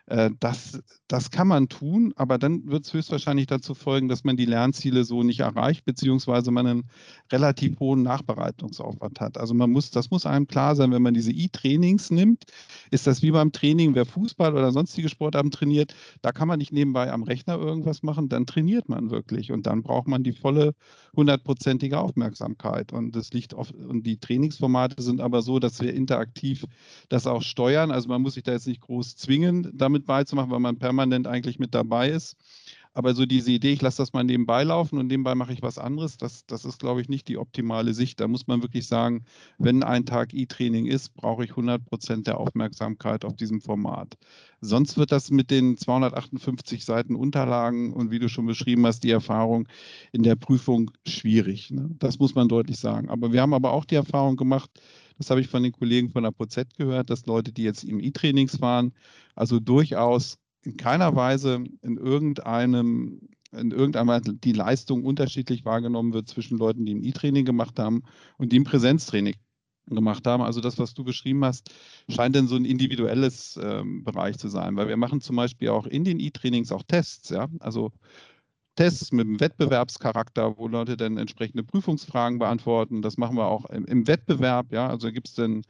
das, 0.05 0.81
das 1.07 1.31
kann 1.31 1.47
man 1.47 1.69
tun, 1.69 2.13
aber 2.17 2.37
dann 2.37 2.67
wird 2.67 2.85
es 2.85 2.93
höchstwahrscheinlich 2.93 3.47
dazu 3.47 3.73
folgen, 3.73 4.09
dass 4.09 4.25
man 4.25 4.35
die 4.35 4.45
Lernziele 4.45 5.05
so 5.05 5.23
nicht 5.23 5.39
erreicht, 5.39 5.85
beziehungsweise 5.85 6.51
man 6.51 6.67
einen 6.67 6.83
relativ 7.31 7.79
hohen 7.79 8.03
Nachbereitungsaufwand 8.03 9.21
hat. 9.21 9.37
Also 9.37 9.53
man 9.53 9.71
muss, 9.71 9.91
das 9.91 10.11
muss 10.11 10.25
einem 10.25 10.45
klar 10.47 10.75
sein, 10.75 10.91
wenn 10.91 11.01
man 11.01 11.13
diese 11.13 11.31
E-Trainings 11.31 12.11
nimmt, 12.11 12.43
ist 12.91 13.07
das 13.07 13.21
wie 13.21 13.31
beim 13.31 13.53
Training, 13.53 13.95
wer 13.95 14.05
Fußball 14.05 14.53
oder 14.53 14.71
sonstige 14.73 15.07
Sportarten 15.07 15.51
trainiert, 15.51 15.95
da 16.21 16.33
kann 16.33 16.49
man 16.49 16.59
nicht 16.59 16.73
nebenbei 16.73 17.09
am 17.11 17.23
Rechner 17.23 17.57
irgendwas 17.57 18.03
machen, 18.03 18.27
dann 18.27 18.45
trainiert 18.45 18.89
man 18.89 19.09
wirklich 19.09 19.53
und 19.53 19.65
dann 19.65 19.83
braucht 19.83 20.07
man 20.07 20.23
die 20.23 20.33
volle 20.33 20.73
hundertprozentige 21.15 21.99
Aufmerksamkeit. 21.99 22.91
Und 22.91 23.15
das 23.15 23.31
liegt 23.33 23.53
auf, 23.53 23.71
und 23.71 24.05
die 24.05 24.17
Trainingsformate 24.17 25.01
sind 25.01 25.21
aber 25.21 25.41
so, 25.41 25.59
dass 25.59 25.79
wir 25.79 25.93
interaktiv 25.93 26.65
das 27.09 27.27
auch 27.27 27.41
steuern. 27.43 27.91
Also 27.91 28.09
man 28.09 28.21
muss 28.21 28.33
sich 28.33 28.43
da 28.43 28.51
jetzt 28.51 28.67
nicht 28.67 28.81
groß 28.81 29.15
zwingen, 29.15 29.71
damit 29.73 29.92
beizumachen, 29.99 30.51
weil 30.51 30.59
man 30.59 30.77
permanent 30.77 31.27
eigentlich 31.27 31.59
mit 31.59 31.73
dabei 31.73 32.09
ist. 32.09 32.35
Aber 32.95 33.15
so 33.15 33.25
diese 33.25 33.51
Idee, 33.51 33.73
ich 33.73 33.81
lasse 33.81 33.97
das 33.97 34.13
mal 34.13 34.23
nebenbei 34.23 34.63
laufen 34.63 34.99
und 34.99 35.07
nebenbei 35.07 35.33
mache 35.33 35.51
ich 35.51 35.63
was 35.63 35.79
anderes, 35.79 36.17
das, 36.17 36.45
das 36.45 36.63
ist, 36.63 36.79
glaube 36.79 37.01
ich, 37.01 37.09
nicht 37.09 37.27
die 37.27 37.39
optimale 37.39 37.93
Sicht. 37.93 38.19
Da 38.19 38.27
muss 38.27 38.45
man 38.45 38.61
wirklich 38.61 38.87
sagen, 38.87 39.25
wenn 39.57 39.81
ein 39.81 40.05
Tag 40.05 40.33
E-Training 40.33 40.85
ist, 40.85 41.15
brauche 41.15 41.43
ich 41.43 41.51
100 41.51 41.83
Prozent 41.85 42.27
der 42.27 42.37
Aufmerksamkeit 42.37 43.25
auf 43.25 43.35
diesem 43.35 43.61
Format. 43.61 44.15
Sonst 44.61 44.97
wird 44.97 45.11
das 45.11 45.31
mit 45.31 45.49
den 45.49 45.75
258 45.75 46.85
Seiten 46.85 47.15
Unterlagen 47.15 47.93
und 47.93 48.11
wie 48.11 48.19
du 48.19 48.29
schon 48.29 48.45
beschrieben 48.45 48.85
hast, 48.85 49.03
die 49.03 49.11
Erfahrung 49.11 49.67
in 50.11 50.21
der 50.21 50.35
Prüfung 50.35 50.91
schwierig. 51.07 51.71
Ne? 51.71 51.89
Das 51.97 52.19
muss 52.19 52.35
man 52.35 52.47
deutlich 52.47 52.77
sagen. 52.77 53.09
Aber 53.09 53.33
wir 53.33 53.41
haben 53.41 53.55
aber 53.55 53.71
auch 53.71 53.85
die 53.85 53.95
Erfahrung 53.95 54.35
gemacht, 54.35 54.69
das 55.17 55.29
habe 55.29 55.41
ich 55.41 55.47
von 55.47 55.63
den 55.63 55.71
Kollegen 55.71 56.09
von 56.09 56.23
der 56.23 56.31
POZ 56.31 56.75
gehört, 56.77 57.09
dass 57.09 57.25
Leute, 57.25 57.51
die 57.51 57.63
jetzt 57.63 57.83
im 57.83 57.99
E-Trainings 57.99 58.61
waren, 58.61 58.93
also 59.35 59.59
durchaus 59.59 60.37
in 60.63 60.77
keiner 60.77 61.15
Weise 61.15 61.63
in 61.81 61.97
irgendeinem 61.97 63.21
in 63.51 63.71
irgendeiner 63.71 64.19
die 64.19 64.51
Leistung 64.51 65.03
unterschiedlich 65.03 65.63
wahrgenommen 65.63 66.13
wird 66.13 66.27
zwischen 66.27 66.57
Leuten, 66.57 66.85
die 66.85 66.95
ein 66.95 67.03
E-Training 67.03 67.45
gemacht 67.45 67.77
haben 67.77 68.01
und 68.37 68.51
die 68.51 68.59
ein 68.59 68.63
Präsenztraining 68.63 69.35
gemacht 69.87 70.25
haben. 70.25 70.41
Also 70.43 70.61
das, 70.61 70.79
was 70.79 70.93
du 70.93 71.03
beschrieben 71.03 71.43
hast, 71.45 71.69
scheint 72.09 72.35
dann 72.35 72.47
so 72.47 72.55
ein 72.55 72.65
individuelles 72.65 73.59
ähm, 73.61 74.03
Bereich 74.03 74.37
zu 74.37 74.47
sein, 74.47 74.75
weil 74.75 74.87
wir 74.87 74.97
machen 74.97 75.21
zum 75.21 75.35
Beispiel 75.35 75.69
auch 75.69 75.85
in 75.85 76.03
den 76.03 76.19
E-Trainings 76.19 76.71
auch 76.71 76.83
Tests, 76.83 77.29
ja, 77.29 77.47
also 77.59 77.91
Tests 78.75 79.11
mit 79.11 79.27
einem 79.27 79.39
Wettbewerbscharakter, 79.39 80.57
wo 80.57 80.67
Leute 80.67 80.97
dann 80.97 81.17
entsprechende 81.17 81.63
Prüfungsfragen 81.63 82.39
beantworten. 82.39 83.01
Das 83.01 83.17
machen 83.17 83.37
wir 83.37 83.45
auch 83.47 83.65
im, 83.69 83.85
im 83.85 84.07
Wettbewerb, 84.07 84.71
ja, 84.71 84.87
also 84.87 85.11
gibt 85.11 85.27
es 85.29 85.35
dann 85.35 85.63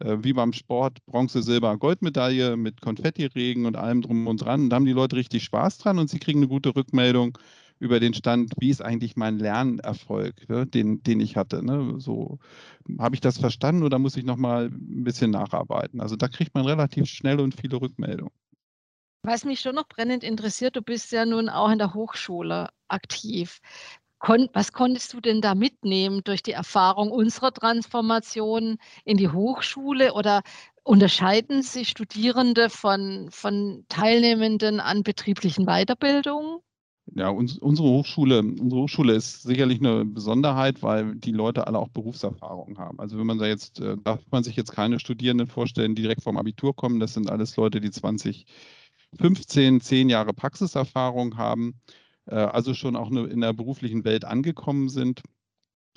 äh, 0.00 0.18
wie 0.20 0.32
beim 0.32 0.52
Sport 0.52 1.04
Bronze, 1.06 1.42
Silber, 1.42 1.76
Goldmedaille 1.78 2.56
mit 2.56 2.80
Konfettiregen 2.80 3.66
und 3.66 3.76
allem 3.76 4.02
drum 4.02 4.26
und 4.26 4.38
dran. 4.42 4.70
Da 4.70 4.76
haben 4.76 4.86
die 4.86 4.92
Leute 4.92 5.16
richtig 5.16 5.44
Spaß 5.44 5.78
dran 5.78 5.98
und 5.98 6.10
sie 6.10 6.18
kriegen 6.18 6.40
eine 6.40 6.48
gute 6.48 6.74
Rückmeldung 6.74 7.38
über 7.78 7.98
den 7.98 8.12
Stand, 8.14 8.52
wie 8.60 8.70
ist 8.70 8.82
eigentlich 8.82 9.16
mein 9.16 9.38
Lernerfolg, 9.38 10.48
ne, 10.48 10.66
den, 10.66 11.02
den 11.02 11.20
ich 11.20 11.36
hatte. 11.36 11.64
Ne? 11.64 11.94
So 11.98 12.38
habe 12.98 13.14
ich 13.14 13.20
das 13.22 13.38
verstanden 13.38 13.82
oder 13.82 13.98
muss 13.98 14.16
ich 14.16 14.24
noch 14.24 14.36
mal 14.36 14.66
ein 14.66 15.04
bisschen 15.04 15.30
nacharbeiten? 15.30 16.00
Also 16.00 16.16
da 16.16 16.28
kriegt 16.28 16.54
man 16.54 16.66
relativ 16.66 17.06
schnell 17.06 17.40
und 17.40 17.54
viele 17.54 17.80
Rückmeldungen. 17.80 18.32
Was 19.22 19.44
mich 19.44 19.60
schon 19.60 19.74
noch 19.74 19.86
brennend 19.86 20.24
interessiert, 20.24 20.76
du 20.76 20.82
bist 20.82 21.12
ja 21.12 21.26
nun 21.26 21.50
auch 21.50 21.70
in 21.70 21.78
der 21.78 21.92
Hochschule 21.92 22.70
aktiv. 22.88 23.60
Kon 24.18 24.48
was 24.52 24.72
konntest 24.72 25.12
du 25.12 25.20
denn 25.20 25.40
da 25.40 25.54
mitnehmen 25.54 26.22
durch 26.24 26.42
die 26.42 26.52
Erfahrung 26.52 27.10
unserer 27.10 27.52
Transformation 27.52 28.78
in 29.04 29.16
die 29.18 29.28
Hochschule 29.28 30.14
oder 30.14 30.42
unterscheiden 30.84 31.62
sich 31.62 31.88
Studierende 31.88 32.70
von, 32.70 33.28
von 33.30 33.84
Teilnehmenden 33.88 34.80
an 34.80 35.02
betrieblichen 35.02 35.66
Weiterbildungen? 35.66 36.60
Ja, 37.14 37.28
uns, 37.28 37.58
unsere 37.58 37.88
Hochschule, 37.88 38.38
unsere 38.38 38.82
Hochschule 38.82 39.14
ist 39.14 39.42
sicherlich 39.42 39.80
eine 39.80 40.04
Besonderheit, 40.04 40.82
weil 40.82 41.16
die 41.16 41.32
Leute 41.32 41.66
alle 41.66 41.78
auch 41.78 41.88
Berufserfahrung 41.88 42.78
haben. 42.78 43.00
Also 43.00 43.18
wenn 43.18 43.26
man 43.26 43.38
da 43.38 43.46
jetzt, 43.46 43.80
äh, 43.80 43.96
darf 44.02 44.20
man 44.30 44.44
sich 44.44 44.54
jetzt 44.56 44.72
keine 44.72 45.00
Studierenden 45.00 45.48
vorstellen, 45.48 45.94
die 45.94 46.02
direkt 46.02 46.22
vom 46.22 46.36
Abitur 46.36 46.74
kommen. 46.74 47.00
Das 47.00 47.14
sind 47.14 47.28
alles 47.28 47.56
Leute, 47.56 47.80
die 47.80 47.90
20, 47.90 48.46
15, 49.18 49.80
10 49.80 50.08
Jahre 50.08 50.32
Praxiserfahrung 50.32 51.36
haben 51.36 51.80
äh, 52.26 52.34
also 52.36 52.74
schon 52.74 52.96
auch 52.96 53.10
in 53.10 53.40
der 53.40 53.52
beruflichen 53.52 54.04
Welt 54.04 54.24
angekommen 54.24 54.88
sind. 54.88 55.22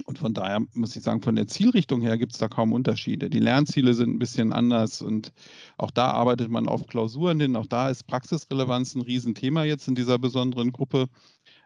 Und 0.05 0.17
von 0.17 0.33
daher 0.33 0.59
muss 0.73 0.95
ich 0.95 1.03
sagen, 1.03 1.21
von 1.21 1.35
der 1.35 1.47
Zielrichtung 1.47 2.01
her 2.01 2.17
gibt 2.17 2.33
es 2.33 2.39
da 2.39 2.47
kaum 2.47 2.73
Unterschiede. 2.73 3.29
Die 3.29 3.39
Lernziele 3.39 3.93
sind 3.93 4.09
ein 4.15 4.19
bisschen 4.19 4.51
anders 4.51 5.01
und 5.01 5.31
auch 5.77 5.91
da 5.91 6.11
arbeitet 6.11 6.49
man 6.49 6.67
auf 6.67 6.87
Klausuren 6.87 7.39
hin. 7.39 7.55
Auch 7.55 7.67
da 7.67 7.89
ist 7.89 8.07
Praxisrelevanz 8.07 8.95
ein 8.95 9.01
Riesenthema 9.01 9.63
jetzt 9.65 9.87
in 9.87 9.95
dieser 9.95 10.17
besonderen 10.17 10.71
Gruppe. 10.71 11.07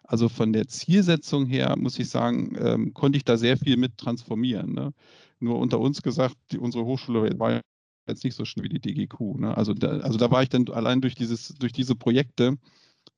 Also 0.03 0.29
von 0.29 0.53
der 0.53 0.67
Zielsetzung 0.67 1.45
her 1.45 1.75
muss 1.77 1.97
ich 1.99 2.09
sagen, 2.09 2.55
ähm, 2.59 2.93
konnte 2.93 3.17
ich 3.17 3.25
da 3.25 3.37
sehr 3.37 3.57
viel 3.57 3.77
mit 3.77 3.97
transformieren. 3.97 4.73
Ne? 4.73 4.93
Nur 5.39 5.57
unter 5.59 5.79
uns 5.79 6.01
gesagt, 6.01 6.35
die, 6.51 6.57
unsere 6.57 6.85
Hochschule 6.85 7.39
war 7.39 7.61
jetzt 8.07 8.23
nicht 8.23 8.35
so 8.35 8.45
schön 8.45 8.63
wie 8.63 8.69
die 8.69 8.79
DGQ. 8.79 9.39
Ne? 9.39 9.57
Also, 9.57 9.73
da, 9.73 9.99
also 9.99 10.17
da 10.17 10.31
war 10.31 10.43
ich 10.43 10.49
dann 10.49 10.67
allein 10.69 11.01
durch, 11.01 11.15
dieses, 11.15 11.49
durch 11.59 11.73
diese 11.73 11.95
Projekte 11.95 12.57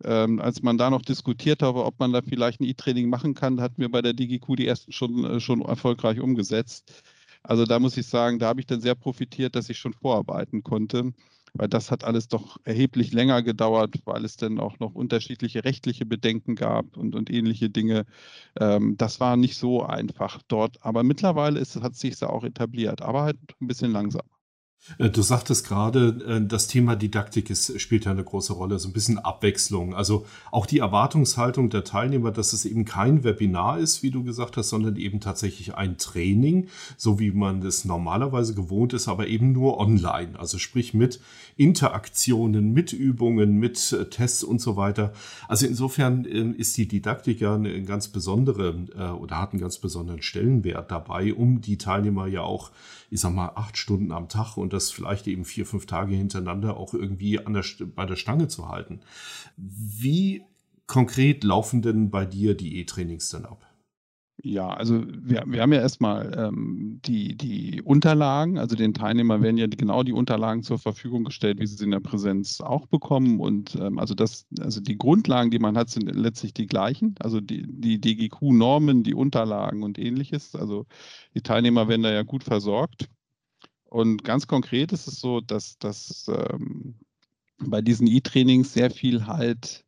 ähm, 0.03 0.39
als 0.39 0.61
man 0.61 0.77
da 0.77 0.89
noch 0.89 1.01
diskutiert 1.01 1.61
habe, 1.61 1.85
ob 1.85 1.99
man 1.99 2.13
da 2.13 2.21
vielleicht 2.21 2.61
ein 2.61 2.65
E-Training 2.65 3.09
machen 3.09 3.33
kann, 3.33 3.61
hatten 3.61 3.81
wir 3.81 3.89
bei 3.91 4.01
der 4.01 4.13
DigiQ 4.13 4.55
die 4.55 4.67
ersten 4.67 4.91
schon, 4.91 5.25
äh, 5.25 5.39
schon 5.39 5.61
erfolgreich 5.61 6.19
umgesetzt. 6.19 7.03
Also 7.43 7.65
da 7.65 7.79
muss 7.79 7.97
ich 7.97 8.07
sagen, 8.07 8.39
da 8.39 8.47
habe 8.47 8.59
ich 8.59 8.67
dann 8.67 8.81
sehr 8.81 8.95
profitiert, 8.95 9.55
dass 9.55 9.69
ich 9.69 9.77
schon 9.79 9.93
vorarbeiten 9.93 10.63
konnte, 10.63 11.13
weil 11.53 11.67
das 11.69 11.91
hat 11.91 12.03
alles 12.03 12.27
doch 12.27 12.57
erheblich 12.63 13.13
länger 13.13 13.41
gedauert, 13.43 13.95
weil 14.05 14.25
es 14.25 14.37
dann 14.37 14.59
auch 14.59 14.79
noch 14.79 14.93
unterschiedliche 14.95 15.63
rechtliche 15.63 16.05
Bedenken 16.05 16.55
gab 16.55 16.97
und, 16.97 17.15
und 17.15 17.29
ähnliche 17.29 17.69
Dinge. 17.69 18.05
Ähm, 18.59 18.95
das 18.97 19.19
war 19.19 19.37
nicht 19.37 19.57
so 19.57 19.83
einfach 19.83 20.41
dort, 20.47 20.83
aber 20.83 21.03
mittlerweile 21.03 21.59
ist, 21.59 21.81
hat 21.81 21.95
sich 21.95 22.21
auch 22.23 22.43
etabliert, 22.43 23.01
aber 23.01 23.23
halt 23.23 23.37
ein 23.61 23.67
bisschen 23.67 23.91
langsamer. 23.91 24.38
Äh, 24.97 25.09
du 25.09 25.21
sagtest 25.21 25.67
gerade, 25.67 26.07
äh, 26.25 26.45
das 26.45 26.67
Thema 26.67 26.95
Didaktik 26.95 27.49
ist, 27.49 27.79
spielt 27.79 28.05
ja 28.05 28.11
eine 28.11 28.23
große 28.23 28.53
Rolle, 28.53 28.79
so 28.79 28.89
ein 28.89 28.93
bisschen 28.93 29.19
Abwechslung. 29.19 29.93
Also 29.93 30.25
auch 30.51 30.65
die 30.65 30.79
Erwartungshaltung 30.79 31.69
der 31.69 31.83
Teilnehmer, 31.83 32.31
dass 32.31 32.53
es 32.53 32.65
eben 32.65 32.85
kein 32.85 33.23
Webinar 33.23 33.79
ist, 33.79 34.03
wie 34.03 34.11
du 34.11 34.23
gesagt 34.23 34.57
hast, 34.57 34.69
sondern 34.69 34.95
eben 34.95 35.19
tatsächlich 35.19 35.75
ein 35.75 35.97
Training, 35.97 36.67
so 36.97 37.19
wie 37.19 37.31
man 37.31 37.61
es 37.63 37.85
normalerweise 37.85 38.55
gewohnt 38.55 38.93
ist, 38.93 39.07
aber 39.07 39.27
eben 39.27 39.51
nur 39.51 39.79
online. 39.79 40.39
Also 40.39 40.57
sprich 40.57 40.93
mit 40.93 41.19
Interaktionen, 41.55 42.73
mit 42.73 42.93
Übungen, 42.93 43.57
mit 43.57 43.91
äh, 43.91 44.05
Tests 44.09 44.43
und 44.43 44.61
so 44.61 44.75
weiter. 44.75 45.13
Also 45.47 45.65
insofern 45.65 46.25
ist 46.25 46.77
die 46.77 46.87
Didaktik 46.87 47.41
ja 47.41 47.55
eine 47.55 47.81
ganz 47.83 48.07
besondere 48.07 48.75
oder 49.19 49.39
hat 49.39 49.51
einen 49.51 49.61
ganz 49.61 49.77
besonderen 49.77 50.21
Stellenwert 50.21 50.91
dabei, 50.91 51.33
um 51.33 51.61
die 51.61 51.77
Teilnehmer 51.77 52.27
ja 52.27 52.41
auch, 52.41 52.71
ich 53.09 53.19
sag 53.19 53.33
mal, 53.33 53.51
acht 53.55 53.77
Stunden 53.77 54.11
am 54.11 54.29
Tag 54.29 54.57
und 54.57 54.73
das 54.73 54.91
vielleicht 54.91 55.27
eben 55.27 55.45
vier, 55.45 55.65
fünf 55.65 55.85
Tage 55.85 56.15
hintereinander 56.15 56.77
auch 56.77 56.93
irgendwie 56.93 57.43
an 57.43 57.53
der, 57.53 57.63
bei 57.95 58.05
der 58.05 58.15
Stange 58.15 58.47
zu 58.47 58.69
halten. 58.69 59.01
Wie 59.57 60.43
konkret 60.87 61.43
laufen 61.43 61.81
denn 61.81 62.09
bei 62.09 62.25
dir 62.25 62.55
die 62.55 62.77
E-Trainings 62.77 63.29
dann 63.29 63.45
ab? 63.45 63.68
Ja, 64.41 64.69
also 64.69 65.03
wir, 65.05 65.43
wir 65.47 65.61
haben 65.61 65.73
ja 65.73 65.81
erstmal 65.81 66.33
ähm, 66.37 67.01
die, 67.03 67.35
die 67.35 67.81
Unterlagen, 67.81 68.57
also 68.57 68.75
den 68.77 68.93
Teilnehmern 68.93 69.41
werden 69.41 69.57
ja 69.57 69.67
genau 69.67 70.03
die 70.03 70.13
Unterlagen 70.13 70.63
zur 70.63 70.79
Verfügung 70.79 71.25
gestellt, 71.25 71.59
wie 71.59 71.67
sie 71.67 71.75
sie 71.75 71.83
in 71.83 71.91
der 71.91 71.99
Präsenz 71.99 72.61
auch 72.61 72.85
bekommen. 72.87 73.41
Und 73.41 73.75
ähm, 73.75 73.99
also 73.99 74.13
das, 74.15 74.45
also 74.61 74.79
die 74.79 74.97
Grundlagen, 74.97 75.51
die 75.51 75.59
man 75.59 75.77
hat, 75.77 75.89
sind 75.89 76.03
letztlich 76.15 76.53
die 76.53 76.67
gleichen. 76.67 77.15
Also 77.19 77.41
die, 77.41 77.65
die 77.67 77.99
DGQ-Normen, 77.99 79.03
die 79.03 79.13
Unterlagen 79.13 79.83
und 79.83 79.99
ähnliches. 79.99 80.55
Also 80.55 80.85
die 81.35 81.41
Teilnehmer 81.41 81.89
werden 81.89 82.03
da 82.03 82.11
ja 82.11 82.23
gut 82.23 82.45
versorgt. 82.45 83.09
Und 83.83 84.23
ganz 84.23 84.47
konkret 84.47 84.93
ist 84.93 85.07
es 85.07 85.19
so, 85.19 85.41
dass, 85.41 85.77
dass 85.79 86.29
ähm, 86.29 86.95
bei 87.57 87.81
diesen 87.81 88.07
E-Trainings 88.07 88.71
sehr 88.71 88.89
viel 88.89 89.27
halt 89.27 89.83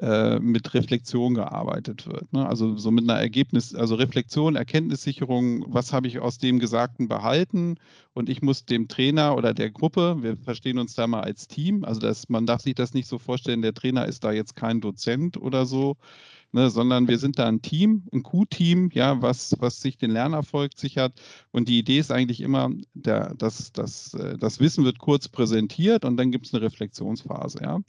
äh, 0.00 0.38
mit 0.38 0.74
Reflexion 0.74 1.34
gearbeitet 1.34 2.06
wird. 2.06 2.32
Ne? 2.32 2.46
Also 2.46 2.76
so 2.76 2.90
mit 2.90 3.08
einer 3.08 3.20
Ergebnis, 3.20 3.74
also 3.74 3.96
Reflexion, 3.96 4.56
Erkenntnissicherung, 4.56 5.64
was 5.68 5.92
habe 5.92 6.06
ich 6.06 6.20
aus 6.20 6.38
dem 6.38 6.58
Gesagten 6.58 7.08
behalten 7.08 7.76
und 8.14 8.28
ich 8.28 8.40
muss 8.42 8.64
dem 8.64 8.88
Trainer 8.88 9.36
oder 9.36 9.54
der 9.54 9.70
Gruppe, 9.70 10.16
wir 10.20 10.36
verstehen 10.36 10.78
uns 10.78 10.94
da 10.94 11.06
mal 11.06 11.22
als 11.22 11.48
Team, 11.48 11.84
also 11.84 12.00
das, 12.00 12.28
man 12.28 12.46
darf 12.46 12.62
sich 12.62 12.74
das 12.74 12.94
nicht 12.94 13.08
so 13.08 13.18
vorstellen, 13.18 13.62
der 13.62 13.74
Trainer 13.74 14.06
ist 14.06 14.24
da 14.24 14.32
jetzt 14.32 14.54
kein 14.54 14.80
Dozent 14.80 15.36
oder 15.36 15.66
so, 15.66 15.96
ne, 16.52 16.70
sondern 16.70 17.08
wir 17.08 17.18
sind 17.18 17.38
da 17.38 17.46
ein 17.46 17.62
Team, 17.62 18.04
ein 18.12 18.22
Q-Team, 18.22 18.90
ja, 18.92 19.20
was, 19.22 19.54
was 19.58 19.80
sich 19.80 19.98
den 19.98 20.10
Lernerfolg 20.10 20.72
sichert. 20.76 21.20
Und 21.50 21.68
die 21.68 21.78
Idee 21.78 21.98
ist 21.98 22.10
eigentlich 22.10 22.40
immer, 22.40 22.70
der, 22.94 23.34
das, 23.34 23.72
das, 23.72 24.14
äh, 24.14 24.38
das 24.38 24.60
Wissen 24.60 24.84
wird 24.84 24.98
kurz 24.98 25.28
präsentiert 25.28 26.04
und 26.04 26.16
dann 26.16 26.30
gibt 26.30 26.46
es 26.46 26.54
eine 26.54 26.62
Reflexionsphase. 26.62 27.58
Ja. 27.62 27.80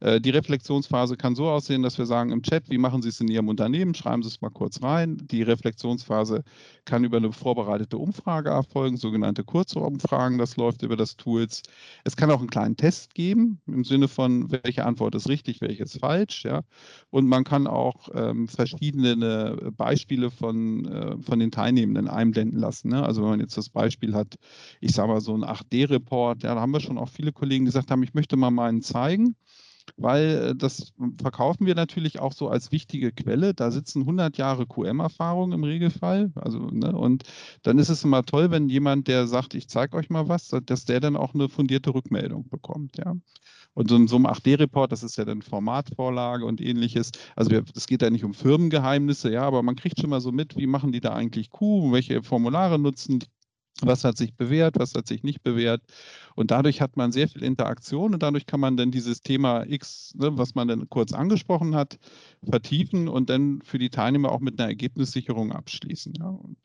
Äh, 0.00 0.20
die 0.20 0.30
Reflexionsphase 0.30 1.16
kann 1.16 1.34
so 1.34 1.48
aussehen, 1.48 1.82
dass 1.82 1.98
wir 1.98 2.06
sagen 2.06 2.30
im 2.32 2.42
Chat, 2.42 2.70
wie 2.70 2.78
machen 2.78 3.02
Sie 3.02 3.08
es 3.08 3.20
in 3.20 3.28
Ihrem 3.28 3.48
Unternehmen? 3.48 3.94
Schreiben 3.94 4.22
Sie 4.22 4.28
es 4.28 4.40
mal 4.40 4.50
kurz 4.50 4.82
rein. 4.82 5.18
Die 5.30 5.42
Reflexionsphase 5.42 6.42
kann 6.84 7.04
über 7.04 7.18
eine 7.18 7.32
vorbereitete 7.32 7.98
Umfrage 7.98 8.50
erfolgen, 8.50 8.96
sogenannte 8.96 9.44
kurze 9.44 9.80
Umfragen. 9.80 10.38
Das 10.38 10.56
läuft 10.56 10.82
über 10.82 10.96
das 10.96 11.16
Tools. 11.16 11.62
Es 12.04 12.16
kann 12.16 12.30
auch 12.30 12.38
einen 12.38 12.50
kleinen 12.50 12.76
Test 12.76 13.14
geben 13.14 13.60
im 13.66 13.84
Sinne 13.84 14.08
von, 14.08 14.50
welche 14.50 14.84
Antwort 14.84 15.14
ist 15.14 15.28
richtig, 15.28 15.60
welche 15.60 15.82
ist 15.82 15.98
falsch. 15.98 16.44
Ja. 16.44 16.62
Und 17.10 17.26
man 17.26 17.44
kann 17.44 17.66
auch 17.66 18.05
ähm, 18.14 18.48
verschiedene 18.48 19.72
Beispiele 19.76 20.30
von, 20.30 20.84
äh, 20.86 21.18
von 21.22 21.38
den 21.38 21.50
Teilnehmenden 21.50 22.08
einblenden 22.08 22.58
lassen. 22.58 22.88
Ne? 22.90 23.04
Also 23.04 23.22
wenn 23.22 23.30
man 23.30 23.40
jetzt 23.40 23.56
das 23.56 23.68
Beispiel 23.68 24.14
hat, 24.14 24.36
ich 24.80 24.92
sage 24.92 25.08
mal 25.08 25.20
so 25.20 25.34
ein 25.34 25.44
8D-Report, 25.44 26.42
ja, 26.42 26.54
da 26.54 26.60
haben 26.60 26.72
wir 26.72 26.80
schon 26.80 26.98
auch 26.98 27.08
viele 27.08 27.32
Kollegen, 27.32 27.64
gesagt 27.64 27.90
haben, 27.90 28.02
ich 28.02 28.14
möchte 28.14 28.36
mal 28.36 28.50
meinen 28.50 28.82
zeigen 28.82 29.36
weil 29.96 30.50
äh, 30.50 30.54
das 30.54 30.92
verkaufen 31.20 31.66
wir 31.66 31.74
natürlich 31.74 32.18
auch 32.18 32.32
so 32.32 32.48
als 32.48 32.72
wichtige 32.72 33.12
Quelle. 33.12 33.54
Da 33.54 33.70
sitzen 33.70 34.02
100 34.02 34.36
Jahre 34.36 34.66
QM-Erfahrung 34.66 35.52
im 35.52 35.64
Regelfall. 35.64 36.32
Also, 36.34 36.58
ne, 36.58 36.92
und 36.96 37.24
dann 37.62 37.78
ist 37.78 37.88
es 37.88 38.04
immer 38.04 38.24
toll, 38.24 38.50
wenn 38.50 38.68
jemand, 38.68 39.08
der 39.08 39.26
sagt, 39.26 39.54
ich 39.54 39.68
zeige 39.68 39.96
euch 39.96 40.10
mal 40.10 40.28
was, 40.28 40.48
dass 40.48 40.84
der 40.84 41.00
dann 41.00 41.16
auch 41.16 41.34
eine 41.34 41.48
fundierte 41.48 41.94
Rückmeldung 41.94 42.48
bekommt. 42.48 42.98
Ja. 42.98 43.14
Und 43.76 43.90
so, 43.90 44.06
so 44.06 44.16
ein 44.16 44.26
8D-Report, 44.26 44.90
das 44.90 45.02
ist 45.02 45.16
ja 45.18 45.26
dann 45.26 45.42
Formatvorlage 45.42 46.46
und 46.46 46.62
ähnliches. 46.62 47.10
Also 47.36 47.60
es 47.74 47.86
geht 47.86 48.00
da 48.00 48.08
nicht 48.08 48.24
um 48.24 48.32
Firmengeheimnisse, 48.32 49.30
ja, 49.30 49.42
aber 49.42 49.62
man 49.62 49.76
kriegt 49.76 50.00
schon 50.00 50.08
mal 50.10 50.22
so 50.22 50.32
mit, 50.32 50.56
wie 50.56 50.66
machen 50.66 50.92
die 50.92 51.00
da 51.00 51.12
eigentlich 51.12 51.50
Q, 51.50 51.92
welche 51.92 52.22
Formulare 52.22 52.78
nutzen 52.78 53.18
die 53.18 53.26
was 53.82 54.04
hat 54.04 54.16
sich 54.16 54.34
bewährt, 54.34 54.78
was 54.78 54.94
hat 54.94 55.06
sich 55.06 55.22
nicht 55.22 55.42
bewährt. 55.42 55.82
Und 56.34 56.50
dadurch 56.50 56.80
hat 56.80 56.96
man 56.96 57.12
sehr 57.12 57.28
viel 57.28 57.42
Interaktion 57.42 58.14
und 58.14 58.22
dadurch 58.22 58.46
kann 58.46 58.60
man 58.60 58.76
dann 58.76 58.90
dieses 58.90 59.20
Thema 59.20 59.64
X, 59.66 60.14
ne, 60.16 60.36
was 60.36 60.54
man 60.54 60.68
dann 60.68 60.88
kurz 60.88 61.12
angesprochen 61.12 61.74
hat, 61.74 61.98
vertiefen 62.48 63.08
und 63.08 63.30
dann 63.30 63.60
für 63.62 63.78
die 63.78 63.90
Teilnehmer 63.90 64.32
auch 64.32 64.40
mit 64.40 64.58
einer 64.58 64.68
Ergebnissicherung 64.68 65.52
abschließen. 65.52 66.14
Ja. 66.18 66.28
Und, 66.28 66.58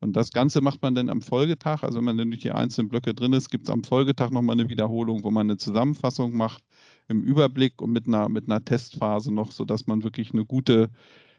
und 0.00 0.16
das 0.16 0.32
Ganze 0.32 0.60
macht 0.60 0.82
man 0.82 0.94
dann 0.94 1.08
am 1.08 1.22
Folgetag, 1.22 1.82
also 1.82 1.98
wenn 1.98 2.04
man 2.04 2.18
dann 2.18 2.30
durch 2.30 2.42
die 2.42 2.52
einzelnen 2.52 2.88
Blöcke 2.88 3.14
drin 3.14 3.32
ist, 3.32 3.50
gibt 3.50 3.68
es 3.68 3.72
am 3.72 3.84
Folgetag 3.84 4.30
nochmal 4.30 4.58
eine 4.58 4.68
Wiederholung, 4.68 5.24
wo 5.24 5.30
man 5.30 5.48
eine 5.48 5.56
Zusammenfassung 5.56 6.36
macht 6.36 6.62
im 7.08 7.22
Überblick 7.22 7.80
und 7.82 7.92
mit 7.92 8.06
einer, 8.06 8.28
mit 8.28 8.48
einer 8.48 8.64
Testphase 8.64 9.32
noch, 9.32 9.52
sodass 9.52 9.86
man 9.86 10.02
wirklich 10.02 10.32
eine 10.32 10.44
gute 10.44 10.90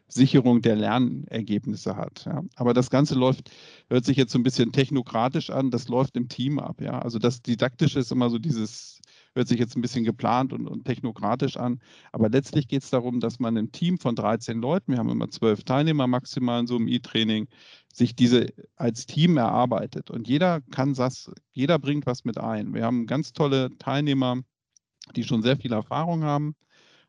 Sicherung 0.08 0.60
der 0.60 0.76
Lernergebnisse 0.76 1.96
hat. 1.96 2.24
Ja. 2.26 2.42
Aber 2.56 2.74
das 2.74 2.90
Ganze 2.90 3.14
läuft, 3.14 3.50
hört 3.88 4.04
sich 4.04 4.16
jetzt 4.16 4.32
so 4.32 4.38
ein 4.38 4.42
bisschen 4.42 4.72
technokratisch 4.72 5.50
an, 5.50 5.70
das 5.70 5.88
läuft 5.88 6.16
im 6.16 6.28
Team 6.28 6.58
ab. 6.58 6.80
Ja. 6.80 6.98
Also 7.00 7.18
das 7.18 7.42
Didaktische 7.42 7.98
ist 7.98 8.12
immer 8.12 8.28
so 8.30 8.38
dieses, 8.38 9.00
hört 9.34 9.48
sich 9.48 9.58
jetzt 9.58 9.76
ein 9.76 9.82
bisschen 9.82 10.04
geplant 10.04 10.52
und, 10.52 10.68
und 10.68 10.84
technokratisch 10.84 11.56
an. 11.56 11.80
Aber 12.12 12.28
letztlich 12.28 12.68
geht 12.68 12.82
es 12.82 12.90
darum, 12.90 13.20
dass 13.20 13.40
man 13.40 13.56
im 13.56 13.72
Team 13.72 13.98
von 13.98 14.14
13 14.14 14.60
Leuten, 14.60 14.92
wir 14.92 14.98
haben 14.98 15.08
immer 15.08 15.30
zwölf 15.30 15.64
Teilnehmer 15.64 16.06
maximal 16.06 16.60
in 16.60 16.66
so 16.66 16.76
einem 16.76 16.88
E-Training, 16.88 17.48
sich 17.92 18.14
diese 18.14 18.48
als 18.76 19.06
Team 19.06 19.36
erarbeitet. 19.36 20.10
Und 20.10 20.28
jeder 20.28 20.60
kann 20.70 20.94
das, 20.94 21.30
jeder 21.52 21.78
bringt 21.78 22.06
was 22.06 22.24
mit 22.24 22.38
ein. 22.38 22.74
Wir 22.74 22.84
haben 22.84 23.06
ganz 23.06 23.32
tolle 23.32 23.70
Teilnehmer, 23.78 24.42
die 25.16 25.24
schon 25.24 25.42
sehr 25.42 25.56
viel 25.56 25.72
Erfahrung 25.72 26.24
haben 26.24 26.54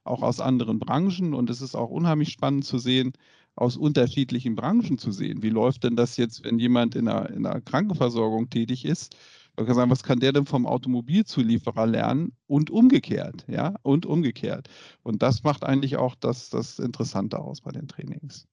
auch 0.05 0.21
aus 0.21 0.39
anderen 0.39 0.79
Branchen. 0.79 1.33
Und 1.33 1.49
es 1.49 1.61
ist 1.61 1.75
auch 1.75 1.89
unheimlich 1.89 2.31
spannend 2.31 2.65
zu 2.65 2.77
sehen, 2.77 3.13
aus 3.55 3.77
unterschiedlichen 3.77 4.55
Branchen 4.55 4.97
zu 4.97 5.11
sehen. 5.11 5.41
Wie 5.41 5.49
läuft 5.49 5.83
denn 5.83 5.95
das 5.95 6.17
jetzt, 6.17 6.43
wenn 6.43 6.59
jemand 6.59 6.95
in 6.95 7.07
einer, 7.07 7.29
in 7.29 7.65
Krankenversorgung 7.65 8.49
tätig 8.49 8.85
ist? 8.85 9.15
Man 9.55 9.65
kann 9.65 9.75
sagen, 9.75 9.91
was 9.91 10.03
kann 10.03 10.19
der 10.19 10.33
denn 10.33 10.45
vom 10.45 10.65
Automobilzulieferer 10.65 11.87
lernen 11.87 12.33
und 12.45 12.69
umgekehrt, 12.69 13.45
ja, 13.47 13.75
und 13.83 14.05
umgekehrt. 14.05 14.67
Und 15.01 15.23
das 15.23 15.43
macht 15.43 15.63
eigentlich 15.63 15.95
auch 15.95 16.15
das, 16.15 16.49
das 16.49 16.79
Interessante 16.79 17.39
aus 17.39 17.61
bei 17.61 17.71
den 17.71 17.87
Trainings. 17.87 18.47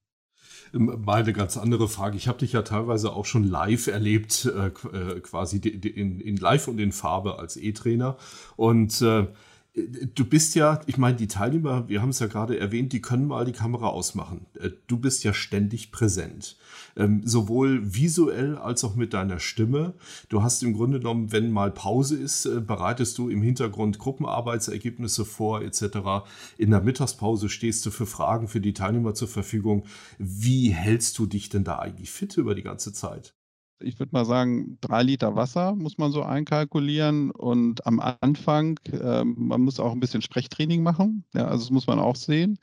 Ähm, 0.73 1.01
mal 1.03 1.21
eine 1.21 1.33
ganz 1.33 1.57
andere 1.57 1.89
Frage. 1.89 2.15
Ich 2.15 2.29
habe 2.29 2.39
dich 2.39 2.53
ja 2.53 2.61
teilweise 2.61 3.11
auch 3.11 3.25
schon 3.25 3.43
live 3.43 3.87
erlebt, 3.87 4.45
äh, 4.45 4.67
äh 4.67 5.19
quasi 5.19 5.57
in, 5.57 6.19
in, 6.21 6.37
live 6.37 6.69
und 6.69 6.79
in 6.79 6.93
Farbe 6.93 7.37
als 7.37 7.57
E-Trainer. 7.57 8.17
Und 8.55 9.01
äh, 9.01 9.27
Du 9.75 10.25
bist 10.25 10.53
ja, 10.53 10.81
ich 10.85 10.99
meine, 10.99 11.17
die 11.17 11.27
Teilnehmer, 11.27 11.89
wir 11.89 12.03
haben 12.03 12.09
es 12.09 12.19
ja 12.19 12.27
gerade 12.27 12.59
erwähnt, 12.59 12.93
die 12.93 13.01
können 13.01 13.25
mal 13.25 13.43
die 13.43 13.53
Kamera 13.53 13.87
ausmachen. 13.87 14.45
Äh, 14.59 14.69
du 14.85 14.97
bist 14.97 15.23
ja 15.23 15.33
ständig 15.33 15.91
präsent. 15.91 16.57
Ähm, 16.95 17.23
sowohl 17.25 17.95
visuell 17.95 18.55
als 18.55 18.83
auch 18.83 18.93
mit 18.93 19.15
deiner 19.15 19.39
Stimme. 19.39 19.95
Du 20.29 20.43
hast 20.43 20.61
im 20.61 20.73
Grunde 20.73 20.99
genommen, 20.99 21.31
wenn 21.31 21.51
mal 21.51 21.71
Pause 21.71 22.17
ist, 22.17 22.45
äh, 22.45 22.59
bereitest 22.59 23.17
du 23.17 23.29
im 23.29 23.41
Hintergrund 23.41 23.97
Gruppenarbeitsergebnisse 23.97 25.25
vor, 25.25 25.63
etc. 25.63 26.27
In 26.59 26.69
der 26.69 26.81
Mittagspause 26.81 27.49
stehst 27.49 27.83
du 27.87 27.89
für 27.89 28.05
Fragen 28.05 28.47
für 28.47 28.61
die 28.61 28.73
Teilnehmer 28.73 29.15
zur 29.15 29.27
Verfügung. 29.27 29.85
Wie 30.19 30.69
hältst 30.69 31.17
du 31.17 31.25
dich 31.25 31.49
denn 31.49 31.63
da 31.63 31.79
eigentlich 31.79 32.11
fit 32.11 32.37
über 32.37 32.53
die 32.53 32.61
ganze 32.61 32.93
Zeit? 32.93 33.33
Ich 33.79 33.99
würde 33.99 34.11
mal 34.13 34.25
sagen, 34.25 34.77
drei 34.81 35.03
Liter 35.03 35.35
Wasser 35.35 35.75
muss 35.75 35.97
man 35.97 36.11
so 36.11 36.23
einkalkulieren. 36.23 37.31
Und 37.31 37.85
am 37.85 37.99
Anfang, 37.99 38.79
äh, 38.91 39.23
man 39.23 39.61
muss 39.61 39.79
auch 39.79 39.91
ein 39.91 39.99
bisschen 39.99 40.21
Sprechtraining 40.21 40.83
machen. 40.83 41.25
Ja, 41.33 41.47
also 41.47 41.65
das 41.65 41.71
muss 41.71 41.87
man 41.87 41.99
auch 41.99 42.15
sehen. 42.15 42.59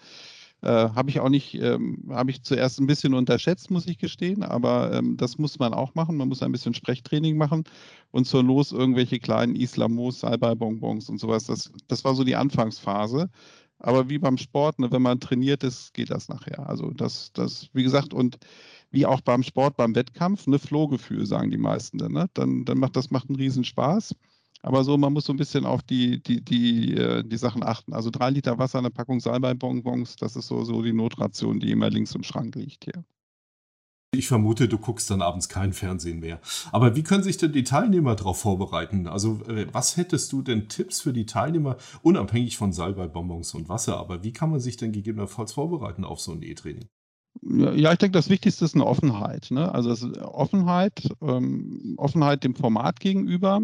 Äh, 0.62 0.68
habe 0.68 1.08
ich 1.08 1.20
auch 1.20 1.30
nicht, 1.30 1.54
ähm, 1.54 2.10
habe 2.10 2.30
ich 2.30 2.42
zuerst 2.42 2.80
ein 2.80 2.86
bisschen 2.86 3.14
unterschätzt, 3.14 3.70
muss 3.70 3.86
ich 3.86 3.96
gestehen, 3.96 4.42
aber 4.42 4.92
ähm, 4.92 5.16
das 5.16 5.38
muss 5.38 5.58
man 5.58 5.72
auch 5.72 5.94
machen. 5.94 6.16
Man 6.16 6.28
muss 6.28 6.42
ein 6.42 6.52
bisschen 6.52 6.74
Sprechtraining 6.74 7.38
machen 7.38 7.64
und 8.10 8.26
zur 8.26 8.42
Los 8.42 8.72
irgendwelche 8.72 9.18
kleinen 9.20 9.56
Islamos, 9.56 10.20
Salbei-Bonbons 10.20 11.08
und 11.08 11.18
sowas. 11.18 11.44
Das, 11.44 11.72
das 11.88 12.04
war 12.04 12.14
so 12.14 12.24
die 12.24 12.36
Anfangsphase. 12.36 13.30
Aber 13.78 14.10
wie 14.10 14.18
beim 14.18 14.36
Sport, 14.36 14.78
ne, 14.78 14.92
wenn 14.92 15.00
man 15.00 15.20
trainiert 15.20 15.64
ist, 15.64 15.94
geht 15.94 16.10
das 16.10 16.28
nachher. 16.28 16.68
Also 16.68 16.90
das, 16.90 17.32
das, 17.32 17.70
wie 17.72 17.82
gesagt, 17.82 18.12
und 18.12 18.38
wie 18.90 19.06
auch 19.06 19.20
beim 19.20 19.42
Sport, 19.42 19.76
beim 19.76 19.94
Wettkampf, 19.94 20.46
ne 20.46 20.58
Flohgefühl, 20.58 21.26
sagen 21.26 21.50
die 21.50 21.58
meisten 21.58 21.98
dann. 21.98 22.12
Ne? 22.12 22.28
Dann, 22.34 22.64
dann 22.64 22.78
macht 22.78 22.96
das 22.96 23.10
macht 23.10 23.28
einen 23.28 23.36
Riesenspaß. 23.36 24.14
Aber 24.62 24.84
so, 24.84 24.98
man 24.98 25.12
muss 25.12 25.24
so 25.24 25.32
ein 25.32 25.38
bisschen 25.38 25.64
auf 25.64 25.82
die, 25.82 26.22
die, 26.22 26.44
die, 26.44 26.94
äh, 26.94 27.24
die 27.24 27.38
Sachen 27.38 27.62
achten. 27.62 27.94
Also 27.94 28.10
drei 28.10 28.30
Liter 28.30 28.58
Wasser, 28.58 28.78
eine 28.78 28.90
Packung 28.90 29.20
Salbei-Bonbons, 29.20 30.16
das 30.16 30.36
ist 30.36 30.48
so, 30.48 30.64
so 30.64 30.82
die 30.82 30.92
Notration, 30.92 31.60
die 31.60 31.70
immer 31.70 31.88
links 31.88 32.14
im 32.14 32.22
Schrank 32.22 32.54
liegt 32.56 32.84
hier. 32.84 33.04
Ich 34.12 34.26
vermute, 34.26 34.66
du 34.66 34.76
guckst 34.76 35.08
dann 35.10 35.22
abends 35.22 35.48
kein 35.48 35.72
Fernsehen 35.72 36.18
mehr. 36.18 36.40
Aber 36.72 36.96
wie 36.96 37.04
können 37.04 37.22
sich 37.22 37.36
denn 37.36 37.52
die 37.52 37.62
Teilnehmer 37.62 38.16
darauf 38.16 38.40
vorbereiten? 38.40 39.06
Also, 39.06 39.40
äh, 39.46 39.68
was 39.72 39.96
hättest 39.96 40.32
du 40.32 40.42
denn 40.42 40.68
Tipps 40.68 41.00
für 41.00 41.12
die 41.12 41.26
Teilnehmer, 41.26 41.76
unabhängig 42.02 42.56
von 42.56 42.72
Salbei-Bonbons 42.72 43.54
und 43.54 43.68
Wasser? 43.68 43.98
Aber 43.98 44.24
wie 44.24 44.32
kann 44.32 44.50
man 44.50 44.58
sich 44.58 44.76
denn 44.76 44.90
gegebenenfalls 44.90 45.52
vorbereiten 45.52 46.04
auf 46.04 46.20
so 46.20 46.32
ein 46.32 46.42
E-Training? 46.42 46.88
Ja, 47.42 47.92
ich 47.92 47.98
denke, 47.98 48.18
das 48.18 48.28
Wichtigste 48.28 48.64
ist 48.64 48.74
eine 48.74 48.86
Offenheit. 48.86 49.50
Ne? 49.50 49.72
Also 49.72 49.90
Offenheit, 50.22 51.08
ähm, 51.22 51.94
Offenheit 51.96 52.44
dem 52.44 52.54
Format 52.54 53.00
gegenüber 53.00 53.62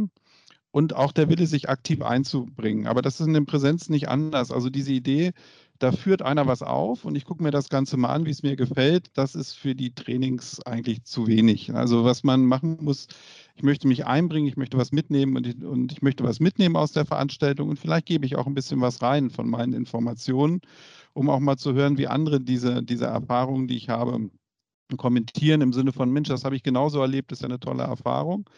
und 0.70 0.94
auch 0.94 1.12
der 1.12 1.28
Wille, 1.28 1.46
sich 1.46 1.68
aktiv 1.68 2.02
einzubringen. 2.02 2.86
Aber 2.86 3.02
das 3.02 3.20
ist 3.20 3.26
in 3.26 3.32
der 3.32 3.40
Präsenz 3.42 3.88
nicht 3.88 4.08
anders. 4.08 4.50
Also 4.50 4.70
diese 4.70 4.92
Idee, 4.92 5.32
da 5.78 5.92
führt 5.92 6.22
einer 6.22 6.46
was 6.46 6.62
auf 6.62 7.04
und 7.04 7.16
ich 7.16 7.24
gucke 7.24 7.42
mir 7.42 7.50
das 7.50 7.68
Ganze 7.68 7.96
mal 7.96 8.10
an, 8.12 8.24
wie 8.26 8.30
es 8.30 8.42
mir 8.42 8.56
gefällt, 8.56 9.10
das 9.14 9.34
ist 9.34 9.52
für 9.54 9.74
die 9.74 9.94
Trainings 9.94 10.60
eigentlich 10.64 11.04
zu 11.04 11.26
wenig. 11.26 11.74
Also 11.74 12.04
was 12.04 12.24
man 12.24 12.46
machen 12.46 12.78
muss, 12.80 13.08
ich 13.56 13.62
möchte 13.62 13.88
mich 13.88 14.06
einbringen, 14.06 14.46
ich 14.46 14.56
möchte 14.56 14.78
was 14.78 14.92
mitnehmen 14.92 15.36
und 15.36 15.46
ich, 15.46 15.62
und 15.62 15.92
ich 15.92 16.02
möchte 16.02 16.24
was 16.24 16.40
mitnehmen 16.40 16.76
aus 16.76 16.92
der 16.92 17.04
Veranstaltung 17.04 17.68
und 17.68 17.78
vielleicht 17.78 18.06
gebe 18.06 18.26
ich 18.26 18.36
auch 18.36 18.46
ein 18.46 18.54
bisschen 18.54 18.80
was 18.80 19.02
rein 19.02 19.30
von 19.30 19.48
meinen 19.48 19.72
Informationen 19.72 20.60
um 21.16 21.30
auch 21.30 21.40
mal 21.40 21.56
zu 21.56 21.72
hören, 21.72 21.96
wie 21.96 22.08
andere 22.08 22.40
diese, 22.40 22.82
diese 22.82 23.06
Erfahrungen, 23.06 23.68
die 23.68 23.76
ich 23.76 23.88
habe, 23.88 24.30
kommentieren 24.98 25.62
im 25.62 25.72
Sinne 25.72 25.92
von, 25.92 26.10
Mensch, 26.10 26.28
das 26.28 26.44
habe 26.44 26.56
ich 26.56 26.62
genauso 26.62 27.00
erlebt, 27.00 27.32
das 27.32 27.38
ist 27.38 27.42
ja 27.42 27.48
eine 27.48 27.58
tolle 27.58 27.84
Erfahrung. 27.84 28.48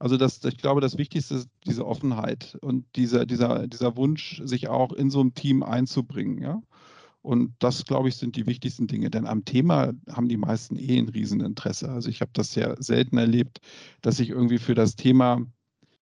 Also 0.00 0.16
das, 0.16 0.42
ich 0.44 0.58
glaube, 0.58 0.80
das 0.80 0.98
Wichtigste 0.98 1.36
ist 1.36 1.48
diese 1.66 1.86
Offenheit 1.86 2.58
und 2.62 2.84
dieser, 2.96 3.26
dieser, 3.26 3.68
dieser 3.68 3.96
Wunsch, 3.96 4.42
sich 4.44 4.68
auch 4.68 4.92
in 4.92 5.08
so 5.08 5.22
ein 5.22 5.34
Team 5.34 5.62
einzubringen. 5.62 6.42
Ja? 6.42 6.60
Und 7.22 7.54
das, 7.60 7.84
glaube 7.84 8.08
ich, 8.08 8.16
sind 8.16 8.34
die 8.34 8.46
wichtigsten 8.46 8.88
Dinge. 8.88 9.08
Denn 9.10 9.26
am 9.26 9.44
Thema 9.44 9.92
haben 10.10 10.28
die 10.28 10.36
meisten 10.36 10.76
eh 10.76 10.98
ein 10.98 11.08
Rieseninteresse. 11.08 11.90
Also 11.90 12.08
ich 12.08 12.22
habe 12.22 12.32
das 12.34 12.52
sehr 12.52 12.74
selten 12.80 13.18
erlebt, 13.18 13.60
dass 14.02 14.18
ich 14.18 14.30
irgendwie 14.30 14.58
für 14.58 14.74
das 14.74 14.96
Thema 14.96 15.46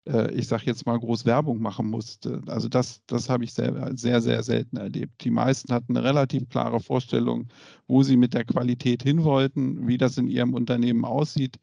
äh, 0.09 0.31
ich 0.33 0.47
sage 0.47 0.63
jetzt 0.65 0.85
mal, 0.85 0.97
groß 0.97 1.25
Werbung 1.25 1.61
machen 1.61 1.89
musste. 1.89 2.41
Also 2.47 2.67
das, 2.67 3.01
das 3.05 3.29
habe 3.29 3.43
ich 3.43 3.53
sehr, 3.53 3.91
sehr, 3.95 4.21
sehr 4.21 4.43
selten 4.43 4.77
erlebt. 4.77 5.23
Die 5.23 5.29
meisten 5.29 5.71
hatten 5.71 5.95
eine 5.95 6.05
relativ 6.05 6.49
klare 6.49 6.79
Vorstellung, 6.79 7.47
wo 7.87 8.03
sie 8.03 8.17
mit 8.17 8.33
der 8.33 8.45
Qualität 8.45 9.03
hin 9.03 9.23
wollten, 9.23 9.87
wie 9.87 9.97
das 9.97 10.17
in 10.17 10.27
ihrem 10.27 10.53
Unternehmen 10.53 11.05
aussieht. 11.05 11.57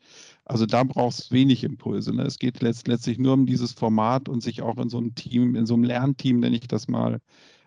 Also 0.44 0.64
da 0.64 0.84
braucht 0.84 1.18
es 1.18 1.32
wenig 1.32 1.64
Impulse. 1.64 2.14
Ne? 2.14 2.22
Es 2.22 2.38
geht 2.38 2.62
letztlich 2.62 3.18
nur 3.18 3.34
um 3.34 3.46
dieses 3.46 3.72
Format 3.72 4.28
und 4.28 4.42
sich 4.42 4.62
auch 4.62 4.78
in 4.78 4.88
so 4.88 4.98
einem 4.98 5.14
Team, 5.14 5.56
in 5.56 5.66
so 5.66 5.74
einem 5.74 5.84
Lernteam, 5.84 6.40
nenne 6.40 6.56
ich 6.56 6.68
das 6.68 6.88
mal, 6.88 7.20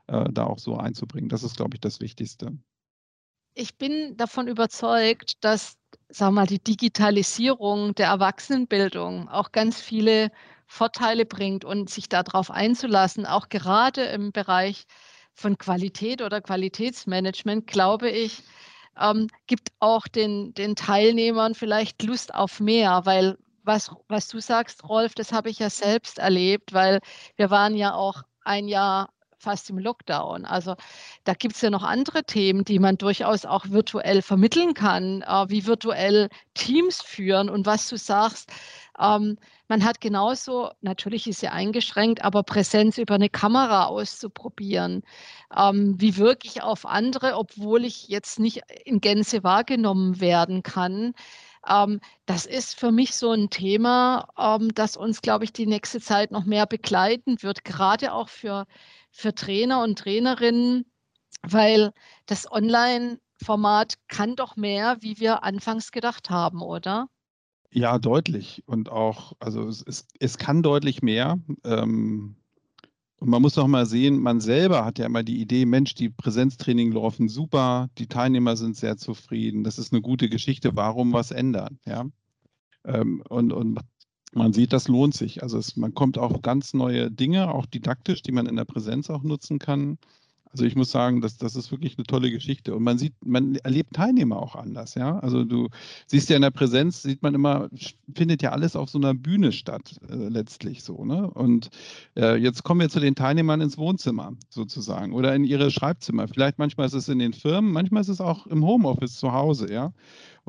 äh, 0.07 0.25
da 0.31 0.45
auch 0.45 0.59
so 0.59 0.77
einzubringen. 0.77 1.29
Das 1.29 1.43
ist, 1.43 1.57
glaube 1.57 1.75
ich, 1.75 1.81
das 1.81 1.99
Wichtigste. 1.99 2.57
Ich 3.55 3.77
bin 3.77 4.15
davon 4.15 4.47
überzeugt, 4.47 5.43
dass 5.43 5.75
sag 6.07 6.31
mal, 6.31 6.47
die 6.47 6.63
Digitalisierung 6.63 7.93
der 7.95 8.07
Erwachsenenbildung 8.07 9.27
auch 9.27 9.51
ganz 9.51 9.81
viele 9.81 10.31
Vorteile 10.69 11.25
bringt 11.25 11.65
und 11.65 11.89
sich 11.89 12.09
darauf 12.09 12.51
einzulassen, 12.51 13.25
auch 13.25 13.49
gerade 13.49 14.03
im 14.03 14.31
Bereich 14.31 14.85
von 15.33 15.57
Qualität 15.57 16.21
oder 16.21 16.41
Qualitätsmanagement, 16.41 17.65
glaube 17.65 18.09
ich, 18.09 18.43
ähm, 18.99 19.27
gibt 19.47 19.69
auch 19.79 20.07
den, 20.07 20.53
den 20.53 20.75
Teilnehmern 20.75 21.55
vielleicht 21.55 22.03
Lust 22.03 22.33
auf 22.33 22.59
mehr, 22.59 23.01
weil 23.05 23.37
was, 23.63 23.91
was 24.07 24.27
du 24.27 24.39
sagst, 24.39 24.83
Rolf, 24.87 25.15
das 25.15 25.31
habe 25.31 25.49
ich 25.49 25.59
ja 25.59 25.69
selbst 25.69 26.19
erlebt, 26.19 26.73
weil 26.73 26.99
wir 27.35 27.49
waren 27.49 27.75
ja 27.75 27.93
auch 27.93 28.21
ein 28.43 28.67
Jahr 28.67 29.09
fast 29.39 29.69
im 29.69 29.79
Lockdown. 29.79 30.45
Also 30.45 30.75
da 31.23 31.33
gibt 31.33 31.55
es 31.55 31.61
ja 31.61 31.69
noch 31.69 31.83
andere 31.83 32.23
Themen, 32.23 32.63
die 32.65 32.79
man 32.79 32.97
durchaus 32.97 33.45
auch 33.45 33.65
virtuell 33.69 34.21
vermitteln 34.21 34.73
kann, 34.73 35.21
äh, 35.23 35.45
wie 35.49 35.65
virtuell 35.65 36.29
Teams 36.53 37.01
führen 37.01 37.49
und 37.49 37.65
was 37.65 37.87
du 37.87 37.97
sagst. 37.97 38.51
Ähm, 38.99 39.37
man 39.69 39.83
hat 39.85 40.01
genauso, 40.01 40.71
natürlich 40.81 41.27
ist 41.27 41.39
sie 41.41 41.47
eingeschränkt, 41.47 42.23
aber 42.23 42.43
Präsenz 42.43 42.97
über 42.97 43.15
eine 43.15 43.29
Kamera 43.29 43.85
auszuprobieren. 43.85 45.03
Ähm, 45.55 45.95
wie 45.99 46.17
wirke 46.17 46.47
ich 46.47 46.63
auf 46.63 46.85
andere, 46.85 47.35
obwohl 47.35 47.85
ich 47.85 48.07
jetzt 48.09 48.39
nicht 48.39 48.61
in 48.85 48.99
Gänze 48.99 49.43
wahrgenommen 49.43 50.19
werden 50.19 50.63
kann? 50.63 51.13
Ähm, 51.67 52.01
das 52.25 52.45
ist 52.45 52.79
für 52.79 52.91
mich 52.91 53.15
so 53.15 53.31
ein 53.31 53.49
Thema, 53.49 54.27
ähm, 54.37 54.73
das 54.73 54.97
uns, 54.97 55.21
glaube 55.21 55.43
ich, 55.43 55.53
die 55.53 55.67
nächste 55.67 55.99
Zeit 56.01 56.31
noch 56.31 56.45
mehr 56.45 56.65
begleiten 56.65 57.41
wird, 57.43 57.63
gerade 57.65 58.13
auch 58.13 58.29
für, 58.29 58.65
für 59.11 59.33
Trainer 59.33 59.83
und 59.83 59.99
Trainerinnen, 59.99 60.85
weil 61.43 61.91
das 62.25 62.51
Online-Format 62.51 63.95
kann 64.07 64.35
doch 64.35 64.55
mehr, 64.55 64.97
wie 65.01 65.19
wir 65.19 65.43
anfangs 65.43 65.91
gedacht 65.91 66.29
haben, 66.29 66.61
oder? 66.61 67.07
Ja, 67.71 67.99
deutlich. 67.99 68.63
Und 68.65 68.89
auch, 68.89 69.33
also 69.39 69.67
es, 69.67 69.83
es, 69.85 70.07
es 70.19 70.37
kann 70.37 70.63
deutlich 70.63 71.01
mehr. 71.01 71.39
Ähm, 71.63 72.35
und 73.19 73.29
man 73.29 73.41
muss 73.41 73.57
auch 73.57 73.67
mal 73.67 73.85
sehen, 73.85 74.19
man 74.19 74.39
selber 74.39 74.85
hat 74.85 74.97
ja 74.97 75.05
immer 75.05 75.23
die 75.23 75.41
Idee, 75.41 75.65
Mensch, 75.65 75.93
die 75.93 76.09
Präsenztraining 76.09 76.93
laufen 76.93 77.27
super, 77.27 77.89
die 77.97 78.07
Teilnehmer 78.07 78.55
sind 78.55 78.77
sehr 78.77 78.95
zufrieden, 78.97 79.65
das 79.65 79.77
ist 79.77 79.91
eine 79.91 80.01
gute 80.01 80.29
Geschichte, 80.29 80.75
warum 80.75 81.11
was 81.11 81.31
ändern? 81.31 81.79
Ja? 81.85 82.05
Ähm, 82.85 83.21
und, 83.27 83.51
und 83.51 83.79
man 84.31 84.53
sieht, 84.53 84.73
das 84.73 84.87
lohnt 84.87 85.13
sich. 85.15 85.43
Also 85.43 85.57
es, 85.57 85.75
man 85.75 85.93
kommt 85.93 86.17
auf 86.17 86.41
ganz 86.41 86.73
neue 86.73 87.11
Dinge, 87.11 87.53
auch 87.53 87.65
didaktisch, 87.65 88.21
die 88.21 88.31
man 88.31 88.45
in 88.45 88.55
der 88.55 88.65
Präsenz 88.65 89.09
auch 89.09 89.23
nutzen 89.23 89.59
kann. 89.59 89.97
Also 90.51 90.65
ich 90.65 90.75
muss 90.75 90.89
sagen, 90.89 91.21
das, 91.21 91.37
das 91.37 91.55
ist 91.55 91.71
wirklich 91.71 91.97
eine 91.97 92.05
tolle 92.05 92.31
Geschichte. 92.31 92.75
Und 92.75 92.83
man 92.83 92.97
sieht, 92.97 93.13
man 93.23 93.55
erlebt 93.57 93.93
Teilnehmer 93.93 94.41
auch 94.41 94.55
anders, 94.55 94.95
ja. 94.95 95.19
Also 95.19 95.43
du 95.43 95.69
siehst 96.07 96.29
ja 96.29 96.35
in 96.35 96.41
der 96.41 96.49
Präsenz, 96.49 97.03
sieht 97.03 97.21
man 97.21 97.35
immer, 97.35 97.69
findet 98.15 98.41
ja 98.41 98.51
alles 98.51 98.75
auf 98.75 98.89
so 98.89 98.97
einer 98.97 99.13
Bühne 99.13 99.51
statt, 99.51 99.99
äh, 100.09 100.15
letztlich 100.15 100.83
so, 100.83 101.05
ne? 101.05 101.29
Und 101.29 101.69
äh, 102.17 102.35
jetzt 102.35 102.63
kommen 102.63 102.81
wir 102.81 102.89
zu 102.89 102.99
den 102.99 103.13
Teilnehmern 103.13 103.61
ins 103.61 103.77
Wohnzimmer 103.77 104.33
sozusagen 104.49 105.13
oder 105.13 105.35
in 105.35 105.43
ihre 105.43 105.69
Schreibzimmer. 105.69 106.27
Vielleicht 106.27 106.57
manchmal 106.57 106.87
ist 106.87 106.93
es 106.93 107.09
in 107.09 107.19
den 107.19 107.33
Firmen, 107.33 107.71
manchmal 107.71 108.01
ist 108.01 108.09
es 108.09 108.21
auch 108.21 108.47
im 108.47 108.65
Homeoffice 108.65 109.17
zu 109.17 109.31
Hause, 109.31 109.71
ja. 109.71 109.93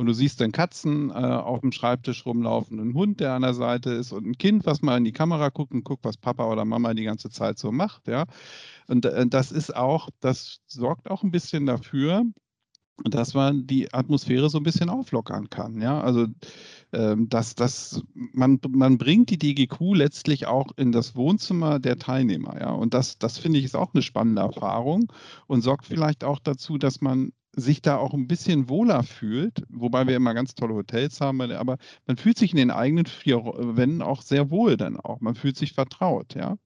Und 0.00 0.06
du 0.06 0.14
siehst 0.14 0.40
dann 0.40 0.50
Katzen 0.50 1.10
äh, 1.10 1.12
auf 1.12 1.60
dem 1.60 1.72
Schreibtisch 1.72 2.24
rumlaufen, 2.24 2.80
einen 2.80 2.94
Hund, 2.94 3.20
der 3.20 3.34
an 3.34 3.42
der 3.42 3.52
Seite 3.52 3.90
ist 3.90 4.12
und 4.12 4.24
ein 4.26 4.38
Kind, 4.38 4.64
was 4.64 4.80
mal 4.80 4.96
in 4.96 5.04
die 5.04 5.12
Kamera 5.12 5.50
guckt 5.50 5.72
und 5.72 5.84
guckt, 5.84 6.06
was 6.06 6.16
Papa 6.16 6.50
oder 6.50 6.64
Mama 6.64 6.94
die 6.94 7.04
ganze 7.04 7.28
Zeit 7.28 7.58
so 7.58 7.70
macht, 7.70 8.08
ja. 8.08 8.24
Und 8.88 9.04
äh, 9.04 9.26
das 9.26 9.52
ist 9.52 9.76
auch, 9.76 10.08
das 10.20 10.60
sorgt 10.66 11.10
auch 11.10 11.22
ein 11.22 11.30
bisschen 11.30 11.66
dafür, 11.66 12.24
dass 13.04 13.34
man 13.34 13.66
die 13.66 13.92
Atmosphäre 13.92 14.48
so 14.48 14.56
ein 14.56 14.62
bisschen 14.62 14.88
auflockern 14.88 15.50
kann. 15.50 15.82
Ja, 15.82 16.00
also 16.00 16.28
ähm, 16.94 17.28
dass, 17.28 17.54
dass 17.54 18.02
man, 18.14 18.58
man 18.70 18.96
bringt 18.96 19.28
die 19.28 19.38
DGQ 19.38 19.96
letztlich 19.96 20.46
auch 20.46 20.68
in 20.78 20.92
das 20.92 21.14
Wohnzimmer 21.14 21.78
der 21.78 21.98
Teilnehmer. 21.98 22.58
Ja, 22.58 22.70
und 22.70 22.94
das, 22.94 23.18
das 23.18 23.36
finde 23.36 23.58
ich 23.58 23.66
ist 23.66 23.76
auch 23.76 23.92
eine 23.92 24.02
spannende 24.02 24.40
Erfahrung 24.40 25.12
und 25.46 25.60
sorgt 25.60 25.84
vielleicht 25.84 26.24
auch 26.24 26.38
dazu, 26.38 26.78
dass 26.78 27.02
man 27.02 27.32
sich 27.56 27.82
da 27.82 27.96
auch 27.96 28.14
ein 28.14 28.28
bisschen 28.28 28.68
wohler 28.68 29.02
fühlt, 29.02 29.64
wobei 29.68 30.06
wir 30.06 30.16
immer 30.16 30.34
ganz 30.34 30.54
tolle 30.54 30.74
Hotels 30.74 31.20
haben, 31.20 31.40
aber 31.40 31.78
man 32.06 32.16
fühlt 32.16 32.38
sich 32.38 32.52
in 32.52 32.58
den 32.58 32.70
eigenen 32.70 33.06
vier 33.06 33.38
Wänden 33.38 34.02
auch 34.02 34.22
sehr 34.22 34.50
wohl 34.50 34.76
dann 34.76 34.98
auch. 34.98 35.20
Man 35.20 35.34
fühlt 35.34 35.56
sich 35.56 35.72
vertraut, 35.72 36.34
ja. 36.34 36.56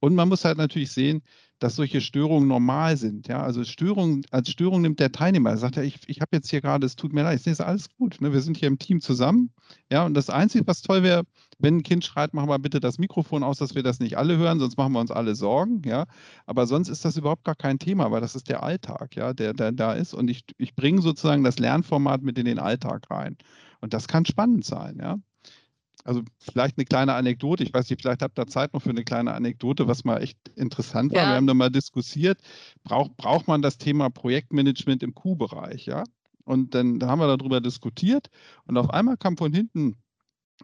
Und 0.00 0.14
man 0.14 0.28
muss 0.28 0.44
halt 0.44 0.58
natürlich 0.58 0.92
sehen, 0.92 1.22
dass 1.60 1.76
solche 1.76 2.00
Störungen 2.00 2.48
normal 2.48 2.96
sind. 2.96 3.28
Ja? 3.28 3.42
Also 3.42 3.64
Störung, 3.64 4.22
als 4.30 4.50
Störung 4.50 4.80
nimmt 4.80 4.98
der 4.98 5.12
Teilnehmer, 5.12 5.50
er 5.50 5.58
sagt 5.58 5.76
ja, 5.76 5.82
ich, 5.82 6.00
ich 6.06 6.20
habe 6.20 6.30
jetzt 6.32 6.50
hier 6.50 6.60
gerade, 6.60 6.86
es 6.86 6.96
tut 6.96 7.12
mir 7.12 7.22
leid, 7.22 7.38
es 7.38 7.46
ist 7.46 7.60
alles 7.60 7.88
gut. 7.96 8.20
Ne? 8.20 8.32
Wir 8.32 8.40
sind 8.40 8.56
hier 8.56 8.66
im 8.68 8.78
Team 8.78 9.00
zusammen. 9.00 9.52
Ja, 9.92 10.04
und 10.04 10.14
das 10.14 10.30
Einzige, 10.30 10.66
was 10.66 10.82
toll 10.82 11.02
wäre, 11.02 11.24
wenn 11.58 11.76
ein 11.76 11.82
Kind 11.82 12.04
schreit, 12.04 12.32
machen 12.32 12.48
wir 12.48 12.58
bitte 12.58 12.80
das 12.80 12.98
Mikrofon 12.98 13.42
aus, 13.42 13.58
dass 13.58 13.74
wir 13.74 13.82
das 13.82 14.00
nicht 14.00 14.16
alle 14.16 14.38
hören, 14.38 14.58
sonst 14.58 14.78
machen 14.78 14.92
wir 14.94 15.00
uns 15.00 15.10
alle 15.10 15.34
Sorgen. 15.34 15.82
Ja, 15.84 16.06
aber 16.46 16.66
sonst 16.66 16.88
ist 16.88 17.04
das 17.04 17.18
überhaupt 17.18 17.44
gar 17.44 17.54
kein 17.54 17.78
Thema, 17.78 18.10
weil 18.10 18.22
das 18.22 18.34
ist 18.34 18.48
der 18.48 18.62
Alltag, 18.62 19.14
ja, 19.14 19.34
der, 19.34 19.52
der 19.52 19.70
da 19.72 19.92
ist. 19.92 20.14
Und 20.14 20.28
ich, 20.28 20.44
ich 20.56 20.74
bringe 20.74 21.02
sozusagen 21.02 21.44
das 21.44 21.58
Lernformat 21.58 22.22
mit 22.22 22.38
in 22.38 22.46
den 22.46 22.58
Alltag 22.58 23.10
rein. 23.10 23.36
Und 23.80 23.92
das 23.92 24.08
kann 24.08 24.24
spannend 24.24 24.64
sein, 24.64 24.98
ja 25.00 25.18
also 26.04 26.22
vielleicht 26.38 26.78
eine 26.78 26.84
kleine 26.84 27.14
Anekdote, 27.14 27.62
ich 27.62 27.72
weiß 27.72 27.90
nicht, 27.90 28.00
vielleicht 28.00 28.22
habt 28.22 28.38
ihr 28.38 28.46
Zeit 28.46 28.72
noch 28.72 28.82
für 28.82 28.90
eine 28.90 29.04
kleine 29.04 29.34
Anekdote, 29.34 29.86
was 29.86 30.04
mal 30.04 30.22
echt 30.22 30.38
interessant 30.56 31.12
war. 31.12 31.22
Ja. 31.22 31.28
Wir 31.30 31.36
haben 31.36 31.46
da 31.46 31.54
mal 31.54 31.70
diskutiert, 31.70 32.40
braucht, 32.82 33.16
braucht 33.16 33.48
man 33.48 33.62
das 33.62 33.78
Thema 33.78 34.10
Projektmanagement 34.10 35.02
im 35.02 35.14
Q-Bereich, 35.14 35.86
ja? 35.86 36.04
Und 36.44 36.74
dann 36.74 36.98
da 36.98 37.08
haben 37.08 37.20
wir 37.20 37.36
darüber 37.36 37.60
diskutiert 37.60 38.28
und 38.66 38.76
auf 38.76 38.90
einmal 38.90 39.16
kam 39.16 39.36
von 39.36 39.52
hinten 39.52 39.96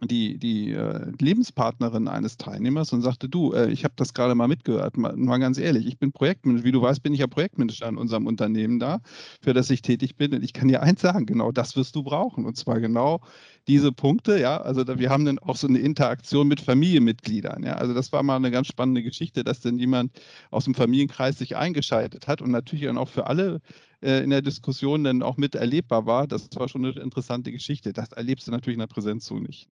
die, 0.03 0.37
die 0.37 0.71
äh, 0.71 1.11
Lebenspartnerin 1.19 2.07
eines 2.07 2.37
Teilnehmers 2.37 2.93
und 2.93 3.01
sagte, 3.01 3.27
du, 3.27 3.53
äh, 3.53 3.71
ich 3.71 3.83
habe 3.83 3.95
das 3.97 4.13
gerade 4.13 4.35
mal 4.35 4.47
mitgehört, 4.47 4.95
mal, 4.97 5.15
mal, 5.15 5.39
ganz 5.39 5.57
ehrlich, 5.57 5.87
ich 5.87 5.97
bin 5.97 6.11
Projektmanager, 6.11 6.63
wie 6.63 6.71
du 6.71 6.81
weißt, 6.81 7.01
bin 7.01 7.13
ich 7.13 7.19
ja 7.21 7.27
Projektmanager 7.27 7.87
in 7.87 7.97
unserem 7.97 8.27
Unternehmen 8.27 8.79
da, 8.79 8.99
für 9.41 9.53
das 9.53 9.69
ich 9.71 9.81
tätig 9.81 10.15
bin 10.15 10.33
und 10.35 10.43
ich 10.43 10.53
kann 10.53 10.67
dir 10.67 10.83
eins 10.83 11.01
sagen, 11.01 11.25
genau 11.25 11.51
das 11.51 11.75
wirst 11.75 11.95
du 11.95 12.03
brauchen 12.03 12.45
und 12.45 12.55
zwar 12.57 12.79
genau 12.79 13.21
diese 13.67 13.91
Punkte, 13.91 14.39
ja, 14.39 14.57
also 14.61 14.83
da, 14.83 14.99
wir 14.99 15.09
haben 15.09 15.25
dann 15.25 15.39
auch 15.39 15.55
so 15.55 15.67
eine 15.67 15.79
Interaktion 15.79 16.47
mit 16.47 16.61
Familienmitgliedern, 16.61 17.63
ja, 17.63 17.73
also 17.73 17.93
das 17.93 18.11
war 18.11 18.21
mal 18.21 18.35
eine 18.35 18.51
ganz 18.51 18.67
spannende 18.67 19.01
Geschichte, 19.01 19.43
dass 19.43 19.61
denn 19.61 19.79
jemand 19.79 20.11
aus 20.51 20.65
dem 20.65 20.75
Familienkreis 20.75 21.39
sich 21.39 21.57
eingeschaltet 21.57 22.27
hat 22.27 22.41
und 22.41 22.51
natürlich 22.51 22.85
dann 22.85 22.99
auch 22.99 23.09
für 23.09 23.25
alle 23.27 23.61
äh, 24.01 24.23
in 24.23 24.29
der 24.29 24.43
Diskussion 24.43 25.03
dann 25.03 25.23
auch 25.23 25.37
mit 25.37 25.55
erlebbar 25.55 26.05
war, 26.05 26.27
das 26.27 26.49
war 26.55 26.69
schon 26.69 26.85
eine 26.85 26.99
interessante 26.99 27.51
Geschichte, 27.51 27.93
das 27.93 28.11
erlebst 28.11 28.47
du 28.47 28.51
natürlich 28.51 28.75
in 28.75 28.81
der 28.81 28.87
Präsenz 28.87 29.25
so 29.25 29.39
nicht. 29.39 29.67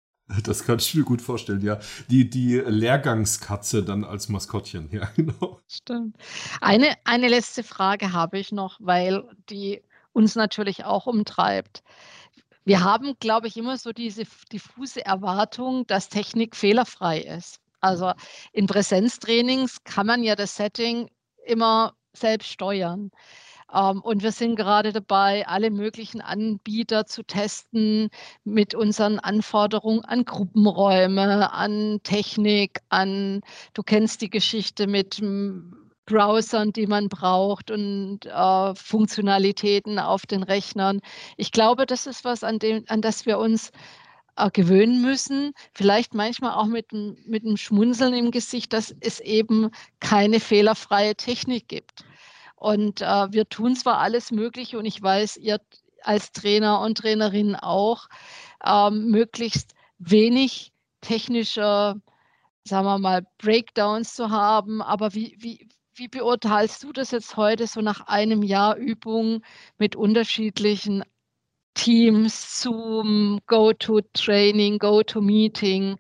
Das 0.43 0.63
kann 0.65 0.79
ich 0.79 0.93
mir 0.95 1.03
gut 1.03 1.21
vorstellen, 1.21 1.61
ja. 1.61 1.79
Die, 2.09 2.29
die 2.29 2.55
Lehrgangskatze 2.57 3.83
dann 3.83 4.03
als 4.03 4.29
Maskottchen, 4.29 4.89
ja, 4.91 5.05
genau. 5.15 5.59
Stimmt. 5.67 6.15
Eine, 6.61 6.95
eine 7.03 7.27
letzte 7.27 7.63
Frage 7.63 8.13
habe 8.13 8.39
ich 8.39 8.51
noch, 8.51 8.77
weil 8.79 9.23
die 9.49 9.81
uns 10.13 10.35
natürlich 10.35 10.85
auch 10.85 11.07
umtreibt. 11.07 11.83
Wir 12.63 12.83
haben, 12.83 13.15
glaube 13.19 13.47
ich, 13.47 13.57
immer 13.57 13.77
so 13.77 13.91
diese 13.91 14.23
diffuse 14.51 15.05
Erwartung, 15.05 15.87
dass 15.87 16.09
Technik 16.09 16.55
fehlerfrei 16.55 17.19
ist. 17.19 17.59
Also 17.79 18.13
in 18.51 18.67
Präsenztrainings 18.67 19.83
kann 19.83 20.05
man 20.05 20.23
ja 20.23 20.35
das 20.35 20.55
Setting 20.55 21.09
immer 21.45 21.95
selbst 22.13 22.49
steuern. 22.49 23.11
Ähm, 23.73 24.01
und 24.01 24.23
wir 24.23 24.31
sind 24.31 24.55
gerade 24.55 24.91
dabei, 24.91 25.47
alle 25.47 25.71
möglichen 25.71 26.21
Anbieter 26.21 27.05
zu 27.05 27.23
testen 27.23 28.09
mit 28.43 28.75
unseren 28.75 29.19
Anforderungen 29.19 30.03
an 30.05 30.25
Gruppenräume, 30.25 31.51
an 31.53 31.99
Technik, 32.03 32.81
an, 32.89 33.41
du 33.73 33.83
kennst 33.83 34.21
die 34.21 34.29
Geschichte 34.29 34.87
mit 34.87 35.21
Browsern, 36.05 36.73
die 36.73 36.87
man 36.87 37.09
braucht 37.09 37.71
und 37.71 38.25
äh, 38.25 38.75
Funktionalitäten 38.75 39.99
auf 39.99 40.25
den 40.25 40.43
Rechnern. 40.43 40.99
Ich 41.37 41.51
glaube, 41.51 41.85
das 41.85 42.07
ist 42.07 42.25
was, 42.25 42.43
an, 42.43 42.59
dem, 42.59 42.83
an 42.87 43.01
das 43.01 43.25
wir 43.25 43.39
uns 43.39 43.71
äh, 44.35 44.49
gewöhnen 44.51 45.01
müssen. 45.01 45.53
Vielleicht 45.73 46.13
manchmal 46.13 46.53
auch 46.53 46.65
mit, 46.65 46.91
mit 46.91 47.45
einem 47.45 47.57
Schmunzeln 47.57 48.13
im 48.13 48.31
Gesicht, 48.31 48.73
dass 48.73 48.93
es 48.99 49.19
eben 49.19 49.69
keine 49.99 50.39
fehlerfreie 50.39 51.15
Technik 51.15 51.67
gibt. 51.67 52.03
Und 52.61 53.01
äh, 53.01 53.33
wir 53.33 53.49
tun 53.49 53.75
zwar 53.75 53.97
alles 53.97 54.29
Mögliche 54.29 54.77
und 54.77 54.85
ich 54.85 55.01
weiß, 55.01 55.37
ihr 55.37 55.59
als 56.03 56.31
Trainer 56.31 56.79
und 56.81 56.99
Trainerin 56.99 57.55
auch, 57.55 58.07
ähm, 58.63 59.07
möglichst 59.09 59.73
wenig 59.97 60.71
technische, 61.01 61.99
sagen 62.63 62.85
wir 62.85 62.99
mal, 62.99 63.25
Breakdowns 63.39 64.13
zu 64.13 64.29
haben. 64.29 64.83
Aber 64.83 65.15
wie, 65.15 65.35
wie, 65.39 65.69
wie 65.95 66.07
beurteilst 66.07 66.83
du 66.83 66.93
das 66.93 67.09
jetzt 67.09 67.35
heute 67.35 67.65
so 67.65 67.81
nach 67.81 68.01
einem 68.01 68.43
Jahr 68.43 68.75
Übung 68.75 69.41
mit 69.79 69.95
unterschiedlichen 69.95 71.03
Teams, 71.73 72.61
Zoom, 72.61 73.39
Go-to-Training, 73.47 74.77
Go-to-Meeting? 74.77 75.97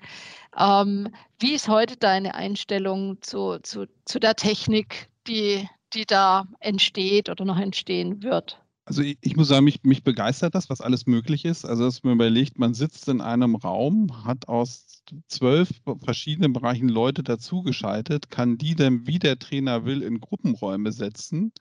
Ähm, 0.59 1.09
wie 1.39 1.55
ist 1.55 1.69
heute 1.69 1.97
deine 1.97 2.35
Einstellung 2.35 3.19
zu, 3.23 3.57
zu, 3.63 3.87
zu 4.05 4.19
der 4.19 4.35
Technik, 4.35 5.09
die, 5.25 5.67
die 5.93 6.05
da 6.05 6.47
entsteht 6.59 7.29
oder 7.29 7.45
noch 7.45 7.59
entstehen 7.59 8.23
wird? 8.23 8.61
Also 8.85 9.03
ich, 9.03 9.17
ich, 9.21 9.35
muss 9.35 9.47
sagen, 9.47 9.65
mich, 9.65 9.83
mich 9.83 10.03
begeistert 10.03 10.55
das, 10.55 10.69
was 10.69 10.81
alles 10.81 11.05
möglich 11.05 11.45
ist. 11.45 11.65
Also 11.65 11.85
dass 11.85 12.03
man 12.03 12.13
überlegt, 12.13 12.57
man 12.57 12.73
sitzt 12.73 13.07
in 13.07 13.21
einem 13.21 13.55
Raum, 13.55 14.25
hat 14.25 14.47
aus 14.47 15.03
zwölf 15.27 15.69
verschiedenen 16.03 16.53
Bereichen 16.53 16.89
Leute 16.89 17.23
dazugeschaltet, 17.23 18.29
kann 18.31 18.57
die 18.57 18.75
dann, 18.75 19.07
wie 19.07 19.19
der 19.19 19.37
Trainer 19.39 19.85
will, 19.85 20.01
in 20.01 20.19
Gruppenräume 20.19 20.91
setzen, 20.91 21.51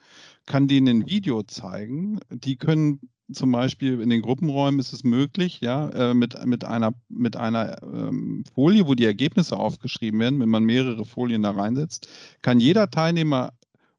kann 0.47 0.67
denen 0.67 1.03
ein 1.03 1.07
Video 1.09 1.43
zeigen. 1.43 2.21
Die 2.31 2.57
können 2.57 3.01
zum 3.33 3.53
Beispiel 3.53 4.01
in 4.01 4.11
den 4.11 4.23
Gruppenräumen 4.23 4.81
ist 4.81 4.93
es 4.93 5.05
möglich, 5.05 5.61
ja, 5.61 5.89
äh, 5.91 6.15
mit, 6.15 6.45
mit 6.47 6.65
einer, 6.65 6.95
mit 7.09 7.37
einer 7.37 7.83
ähm, 7.83 8.45
Folie, 8.55 8.87
wo 8.87 8.95
die 8.95 9.05
Ergebnisse 9.05 9.57
aufgeschrieben 9.57 10.19
werden, 10.21 10.41
wenn 10.41 10.49
man 10.49 10.65
mehrere 10.65 11.05
Folien 11.05 11.43
da 11.43 11.53
reinsetzt, 11.53 12.09
kann 12.43 12.61
jeder 12.61 12.91
Teilnehmer 12.91 13.53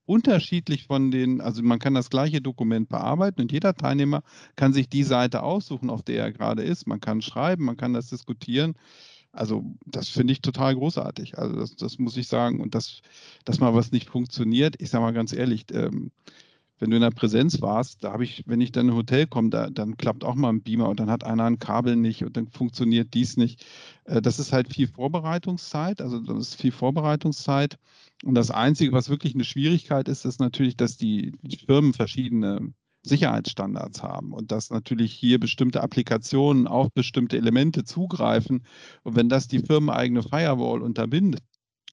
unterschiedlich 0.05 0.85
von 0.85 1.11
den, 1.11 1.41
also 1.41 1.63
man 1.63 1.79
kann 1.79 1.93
das 1.93 2.09
gleiche 2.09 2.41
Dokument 2.41 2.89
bearbeiten 2.89 3.41
und 3.41 3.51
jeder 3.51 3.73
Teilnehmer 3.75 4.23
kann 4.55 4.73
sich 4.73 4.89
die 4.89 5.03
Seite 5.03 5.43
aussuchen, 5.43 5.89
auf 5.89 6.01
der 6.03 6.23
er 6.23 6.31
gerade 6.31 6.63
ist. 6.63 6.87
Man 6.87 6.99
kann 6.99 7.21
schreiben, 7.21 7.65
man 7.65 7.77
kann 7.77 7.93
das 7.93 8.09
diskutieren. 8.09 8.75
Also 9.31 9.63
das 9.85 10.09
finde 10.09 10.33
ich 10.33 10.41
total 10.41 10.75
großartig. 10.75 11.37
Also 11.37 11.55
das, 11.55 11.75
das, 11.75 11.99
muss 11.99 12.17
ich 12.17 12.27
sagen. 12.27 12.59
Und 12.59 12.75
das, 12.75 13.01
dass 13.45 13.59
mal 13.59 13.73
was 13.73 13.91
nicht 13.91 14.09
funktioniert, 14.09 14.75
ich 14.79 14.89
sage 14.89 15.03
mal 15.03 15.13
ganz 15.13 15.31
ehrlich, 15.31 15.65
ähm, 15.71 16.11
wenn 16.79 16.89
du 16.89 16.95
in 16.97 17.03
der 17.03 17.11
Präsenz 17.11 17.61
warst, 17.61 18.03
da 18.03 18.11
habe 18.11 18.23
ich, 18.23 18.43
wenn 18.47 18.59
ich 18.59 18.71
dann 18.71 18.87
in 18.87 18.93
ein 18.93 18.97
Hotel 18.97 19.27
komme, 19.27 19.51
da, 19.51 19.69
dann 19.69 19.97
klappt 19.97 20.23
auch 20.23 20.33
mal 20.33 20.49
ein 20.49 20.63
Beamer 20.63 20.89
und 20.89 20.99
dann 20.99 21.11
hat 21.11 21.23
einer 21.23 21.45
ein 21.45 21.59
Kabel 21.59 21.95
nicht 21.95 22.25
und 22.25 22.35
dann 22.35 22.47
funktioniert 22.47 23.13
dies 23.13 23.37
nicht. 23.37 23.63
Äh, 24.05 24.21
das 24.21 24.39
ist 24.39 24.53
halt 24.53 24.73
viel 24.73 24.87
Vorbereitungszeit, 24.87 26.01
also 26.01 26.19
das 26.19 26.49
ist 26.49 26.55
viel 26.61 26.71
Vorbereitungszeit. 26.71 27.77
Und 28.23 28.35
das 28.35 28.51
Einzige, 28.51 28.91
was 28.93 29.09
wirklich 29.09 29.33
eine 29.35 29.45
Schwierigkeit 29.45 30.07
ist, 30.07 30.25
ist 30.25 30.39
natürlich, 30.39 30.77
dass 30.77 30.97
die 30.97 31.33
Firmen 31.65 31.93
verschiedene 31.93 32.73
Sicherheitsstandards 33.03 34.03
haben 34.03 34.31
und 34.31 34.51
dass 34.51 34.69
natürlich 34.69 35.11
hier 35.13 35.39
bestimmte 35.39 35.81
Applikationen 35.81 36.67
auf 36.67 36.91
bestimmte 36.93 37.37
Elemente 37.37 37.83
zugreifen. 37.83 38.63
Und 39.03 39.15
wenn 39.15 39.29
das 39.29 39.47
die 39.47 39.59
firmeneigene 39.59 40.21
Firewall 40.21 40.81
unterbindet, 40.81 41.41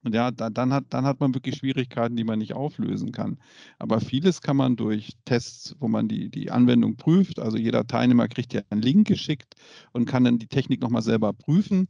ja, 0.04 0.30
dann, 0.30 0.72
hat, 0.72 0.84
dann 0.90 1.04
hat 1.04 1.20
man 1.20 1.34
wirklich 1.34 1.56
Schwierigkeiten, 1.56 2.16
die 2.16 2.24
man 2.24 2.38
nicht 2.38 2.54
auflösen 2.54 3.12
kann. 3.12 3.38
Aber 3.78 4.00
vieles 4.00 4.40
kann 4.40 4.56
man 4.56 4.76
durch 4.76 5.12
Tests, 5.24 5.76
wo 5.80 5.88
man 5.88 6.08
die, 6.08 6.30
die 6.30 6.50
Anwendung 6.50 6.96
prüft. 6.96 7.38
Also 7.38 7.56
jeder 7.58 7.86
Teilnehmer 7.86 8.28
kriegt 8.28 8.52
ja 8.54 8.62
einen 8.70 8.82
Link 8.82 9.08
geschickt 9.08 9.54
und 9.92 10.06
kann 10.06 10.24
dann 10.24 10.38
die 10.38 10.46
Technik 10.48 10.80
nochmal 10.80 11.02
selber 11.02 11.32
prüfen. 11.32 11.88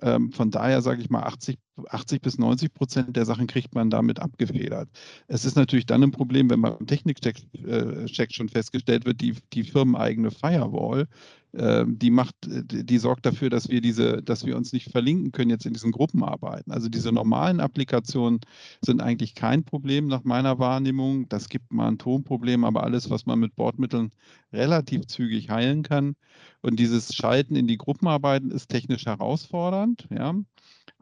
Ähm, 0.00 0.32
von 0.32 0.50
daher 0.50 0.82
sage 0.82 1.00
ich 1.02 1.10
mal, 1.10 1.22
80, 1.22 1.58
80 1.88 2.22
bis 2.22 2.38
90 2.38 2.72
Prozent 2.72 3.16
der 3.16 3.24
Sachen 3.24 3.46
kriegt 3.46 3.74
man 3.74 3.90
damit 3.90 4.20
abgefedert. 4.20 4.88
Es 5.26 5.44
ist 5.44 5.56
natürlich 5.56 5.86
dann 5.86 6.02
ein 6.02 6.12
Problem, 6.12 6.50
wenn 6.50 6.62
beim 6.62 6.86
Technikcheck 6.86 7.36
äh, 7.66 8.06
schon 8.30 8.48
festgestellt 8.48 9.04
wird, 9.04 9.20
die, 9.20 9.34
die 9.52 9.64
firmeneigene 9.64 10.30
Firewall 10.30 11.08
ähm, 11.56 11.98
die 11.98 12.10
macht, 12.10 12.34
die 12.42 12.98
sorgt 12.98 13.26
dafür, 13.26 13.48
dass 13.48 13.68
wir 13.68 13.80
diese, 13.80 14.22
dass 14.22 14.44
wir 14.44 14.56
uns 14.56 14.72
nicht 14.72 14.90
verlinken 14.90 15.30
können 15.30 15.50
jetzt 15.50 15.66
in 15.66 15.72
diesen 15.72 15.92
Gruppenarbeiten. 15.92 16.72
Also 16.72 16.88
diese 16.88 17.12
normalen 17.12 17.60
Applikationen 17.60 18.40
sind 18.84 19.00
eigentlich 19.00 19.34
kein 19.34 19.64
Problem 19.64 20.08
nach 20.08 20.24
meiner 20.24 20.58
Wahrnehmung. 20.58 21.28
Das 21.28 21.48
gibt 21.48 21.72
mal 21.72 21.88
ein 21.88 21.98
Tonproblem, 21.98 22.64
aber 22.64 22.82
alles, 22.82 23.08
was 23.08 23.26
man 23.26 23.38
mit 23.38 23.54
Bordmitteln 23.54 24.10
relativ 24.52 25.06
zügig 25.06 25.48
heilen 25.50 25.84
kann. 25.84 26.16
Und 26.60 26.80
dieses 26.80 27.14
Schalten 27.14 27.54
in 27.54 27.68
die 27.68 27.78
Gruppenarbeiten 27.78 28.50
ist 28.50 28.68
technisch 28.68 29.06
herausfordernd. 29.06 30.08
Ja. 30.10 30.34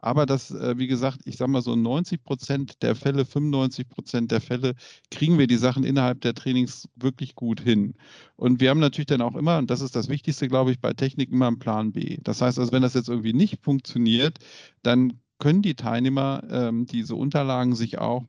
Aber 0.03 0.25
das, 0.25 0.51
äh, 0.51 0.77
wie 0.77 0.87
gesagt, 0.87 1.21
ich 1.23 1.37
sage 1.37 1.49
mal 1.49 1.61
so 1.61 1.77
90 1.77 2.23
Prozent 2.23 2.83
der 2.83 2.93
Fälle, 2.93 3.23
95 3.25 3.87
Prozent 3.87 4.31
der 4.31 4.41
Fälle 4.41 4.73
kriegen 5.11 5.39
wir 5.39 5.47
die 5.47 5.55
Sachen 5.55 5.85
innerhalb 5.85 6.19
der 6.21 6.33
Trainings 6.33 6.89
wirklich 6.97 7.35
gut 7.35 7.61
hin. 7.61 7.95
Und 8.35 8.59
wir 8.59 8.69
haben 8.69 8.81
natürlich 8.81 9.07
dann 9.07 9.21
auch 9.21 9.35
immer, 9.35 9.57
und 9.59 9.69
das 9.69 9.79
ist 9.79 9.95
das 9.95 10.09
Wichtigste, 10.09 10.49
glaube 10.49 10.71
ich, 10.71 10.81
bei 10.81 10.91
Technik 10.91 11.31
immer 11.31 11.47
einen 11.47 11.59
Plan 11.59 11.93
B. 11.93 12.17
Das 12.21 12.41
heißt 12.41 12.59
also, 12.59 12.73
wenn 12.73 12.81
das 12.81 12.95
jetzt 12.95 13.07
irgendwie 13.07 13.31
nicht 13.31 13.63
funktioniert, 13.63 14.39
dann 14.81 15.21
können 15.39 15.61
die 15.61 15.75
Teilnehmer 15.75 16.43
ähm, 16.49 16.85
diese 16.85 17.15
Unterlagen 17.15 17.73
sich 17.73 17.97
auch 17.99 18.25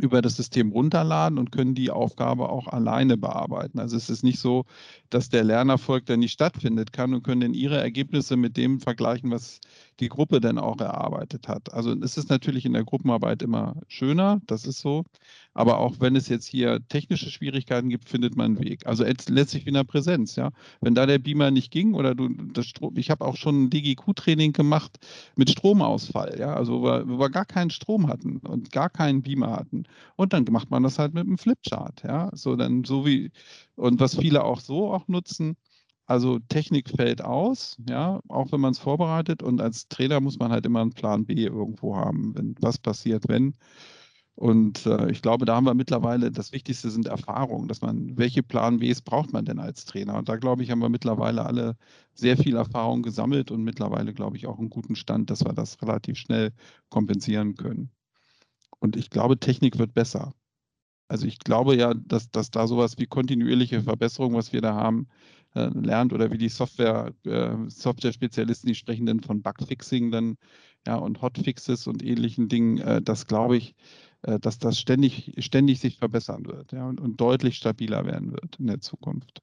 über 0.00 0.22
das 0.22 0.36
System 0.36 0.72
runterladen 0.72 1.38
und 1.38 1.52
können 1.52 1.74
die 1.74 1.90
Aufgabe 1.90 2.48
auch 2.50 2.68
alleine 2.68 3.16
bearbeiten. 3.16 3.78
Also 3.78 3.96
es 3.96 4.10
ist 4.10 4.22
nicht 4.22 4.38
so, 4.38 4.64
dass 5.10 5.28
der 5.28 5.44
Lernerfolg 5.44 6.06
dann 6.06 6.20
nicht 6.20 6.32
stattfindet 6.32 6.92
kann 6.92 7.14
und 7.14 7.22
können 7.22 7.40
dann 7.40 7.54
ihre 7.54 7.78
Ergebnisse 7.78 8.36
mit 8.36 8.56
dem 8.56 8.80
vergleichen, 8.80 9.30
was 9.30 9.60
die 10.00 10.08
Gruppe 10.08 10.40
dann 10.40 10.58
auch 10.58 10.78
erarbeitet 10.80 11.48
hat. 11.48 11.72
Also 11.74 11.92
es 12.00 12.16
ist 12.16 12.30
natürlich 12.30 12.64
in 12.64 12.72
der 12.72 12.84
Gruppenarbeit 12.84 13.42
immer 13.42 13.76
schöner, 13.88 14.40
das 14.46 14.64
ist 14.64 14.80
so. 14.80 15.04
Aber 15.54 15.78
auch 15.78 15.96
wenn 15.98 16.14
es 16.14 16.28
jetzt 16.28 16.46
hier 16.46 16.78
technische 16.88 17.30
Schwierigkeiten 17.30 17.88
gibt, 17.88 18.08
findet 18.08 18.36
man 18.36 18.46
einen 18.46 18.60
Weg. 18.60 18.86
Also 18.86 19.04
letztlich 19.04 19.64
wie 19.64 19.70
in 19.70 19.74
der 19.74 19.84
Präsenz, 19.84 20.36
ja. 20.36 20.50
Wenn 20.80 20.94
da 20.94 21.04
der 21.06 21.18
Beamer 21.18 21.50
nicht 21.50 21.72
ging 21.72 21.94
oder 21.94 22.14
du 22.14 22.28
das 22.28 22.66
Strom, 22.66 22.96
ich 22.96 23.10
habe 23.10 23.24
auch 23.24 23.36
schon 23.36 23.64
ein 23.64 23.70
DGQ-Training 23.70 24.52
gemacht 24.52 24.98
mit 25.36 25.50
Stromausfall, 25.50 26.38
ja, 26.38 26.54
also 26.54 26.80
wo 26.80 26.84
wir, 26.84 27.08
wo 27.08 27.18
wir 27.18 27.30
gar 27.30 27.44
keinen 27.44 27.70
Strom 27.70 28.06
hatten 28.08 28.38
und 28.38 28.70
gar 28.70 28.90
keinen 28.90 29.22
Beamer 29.22 29.50
hatten. 29.50 29.84
Und 30.16 30.32
dann 30.32 30.44
macht 30.50 30.70
man 30.70 30.84
das 30.84 30.98
halt 30.98 31.14
mit 31.14 31.26
einem 31.26 31.38
Flipchart, 31.38 32.04
ja. 32.04 32.30
So 32.34 32.54
dann 32.54 32.84
so 32.84 33.04
wie, 33.04 33.32
und 33.74 33.98
was 34.00 34.16
viele 34.16 34.44
auch 34.44 34.60
so 34.60 34.92
auch 34.92 35.08
nutzen, 35.08 35.56
also 36.08 36.38
Technik 36.48 36.88
fällt 36.88 37.22
aus, 37.22 37.76
ja, 37.88 38.20
auch 38.28 38.50
wenn 38.50 38.60
man 38.60 38.72
es 38.72 38.78
vorbereitet. 38.78 39.42
Und 39.42 39.60
als 39.60 39.88
Trainer 39.88 40.20
muss 40.20 40.38
man 40.38 40.50
halt 40.50 40.64
immer 40.66 40.80
einen 40.80 40.94
Plan 40.94 41.26
B 41.26 41.34
irgendwo 41.34 41.96
haben, 41.96 42.34
wenn 42.34 42.54
was 42.60 42.78
passiert, 42.78 43.28
wenn. 43.28 43.54
Und 44.34 44.86
äh, 44.86 45.10
ich 45.10 45.20
glaube, 45.20 45.44
da 45.44 45.56
haben 45.56 45.66
wir 45.66 45.74
mittlerweile, 45.74 46.30
das 46.32 46.52
Wichtigste 46.52 46.90
sind 46.90 47.06
Erfahrungen, 47.08 47.68
dass 47.68 47.82
man, 47.82 48.16
welche 48.16 48.42
Plan 48.42 48.78
Bs 48.78 49.02
braucht 49.02 49.32
man 49.34 49.44
denn 49.44 49.58
als 49.58 49.84
Trainer? 49.84 50.16
Und 50.16 50.28
da 50.30 50.36
glaube 50.36 50.62
ich, 50.62 50.70
haben 50.70 50.78
wir 50.80 50.88
mittlerweile 50.88 51.44
alle 51.44 51.76
sehr 52.14 52.38
viel 52.38 52.56
Erfahrung 52.56 53.02
gesammelt 53.02 53.50
und 53.50 53.62
mittlerweile, 53.62 54.14
glaube 54.14 54.36
ich, 54.38 54.46
auch 54.46 54.58
einen 54.58 54.70
guten 54.70 54.96
Stand, 54.96 55.28
dass 55.28 55.44
wir 55.44 55.52
das 55.52 55.82
relativ 55.82 56.16
schnell 56.18 56.52
kompensieren 56.88 57.54
können. 57.56 57.90
Und 58.80 58.96
ich 58.96 59.10
glaube, 59.10 59.38
Technik 59.38 59.78
wird 59.78 59.92
besser. 59.92 60.34
Also 61.08 61.26
ich 61.26 61.38
glaube 61.38 61.74
ja, 61.76 61.94
dass, 61.94 62.30
dass 62.30 62.50
da 62.50 62.66
sowas 62.66 62.98
wie 62.98 63.06
kontinuierliche 63.06 63.82
Verbesserung, 63.82 64.34
was 64.34 64.52
wir 64.52 64.60
da 64.60 64.74
haben, 64.74 65.08
äh, 65.54 65.68
lernt 65.74 66.12
oder 66.12 66.30
wie 66.30 66.38
die 66.38 66.48
Software, 66.48 67.14
äh, 67.24 67.56
Software-Spezialisten, 67.68 68.68
die 68.68 68.74
sprechen 68.74 69.06
dann 69.06 69.20
von 69.20 69.42
Bugfixing 69.42 70.10
dann, 70.10 70.36
ja, 70.86 70.96
und 70.96 71.22
Hotfixes 71.22 71.86
und 71.86 72.02
ähnlichen 72.02 72.48
Dingen, 72.48 72.78
äh, 72.78 73.02
das 73.02 73.26
glaube 73.26 73.56
ich, 73.56 73.74
äh, 74.22 74.38
dass 74.40 74.58
das 74.58 74.78
ständig, 74.78 75.34
ständig 75.38 75.80
sich 75.80 75.98
verbessern 75.98 76.46
wird, 76.46 76.72
ja, 76.72 76.86
und, 76.88 77.00
und 77.00 77.20
deutlich 77.20 77.56
stabiler 77.56 78.04
werden 78.06 78.32
wird 78.32 78.56
in 78.58 78.66
der 78.68 78.80
Zukunft. 78.80 79.42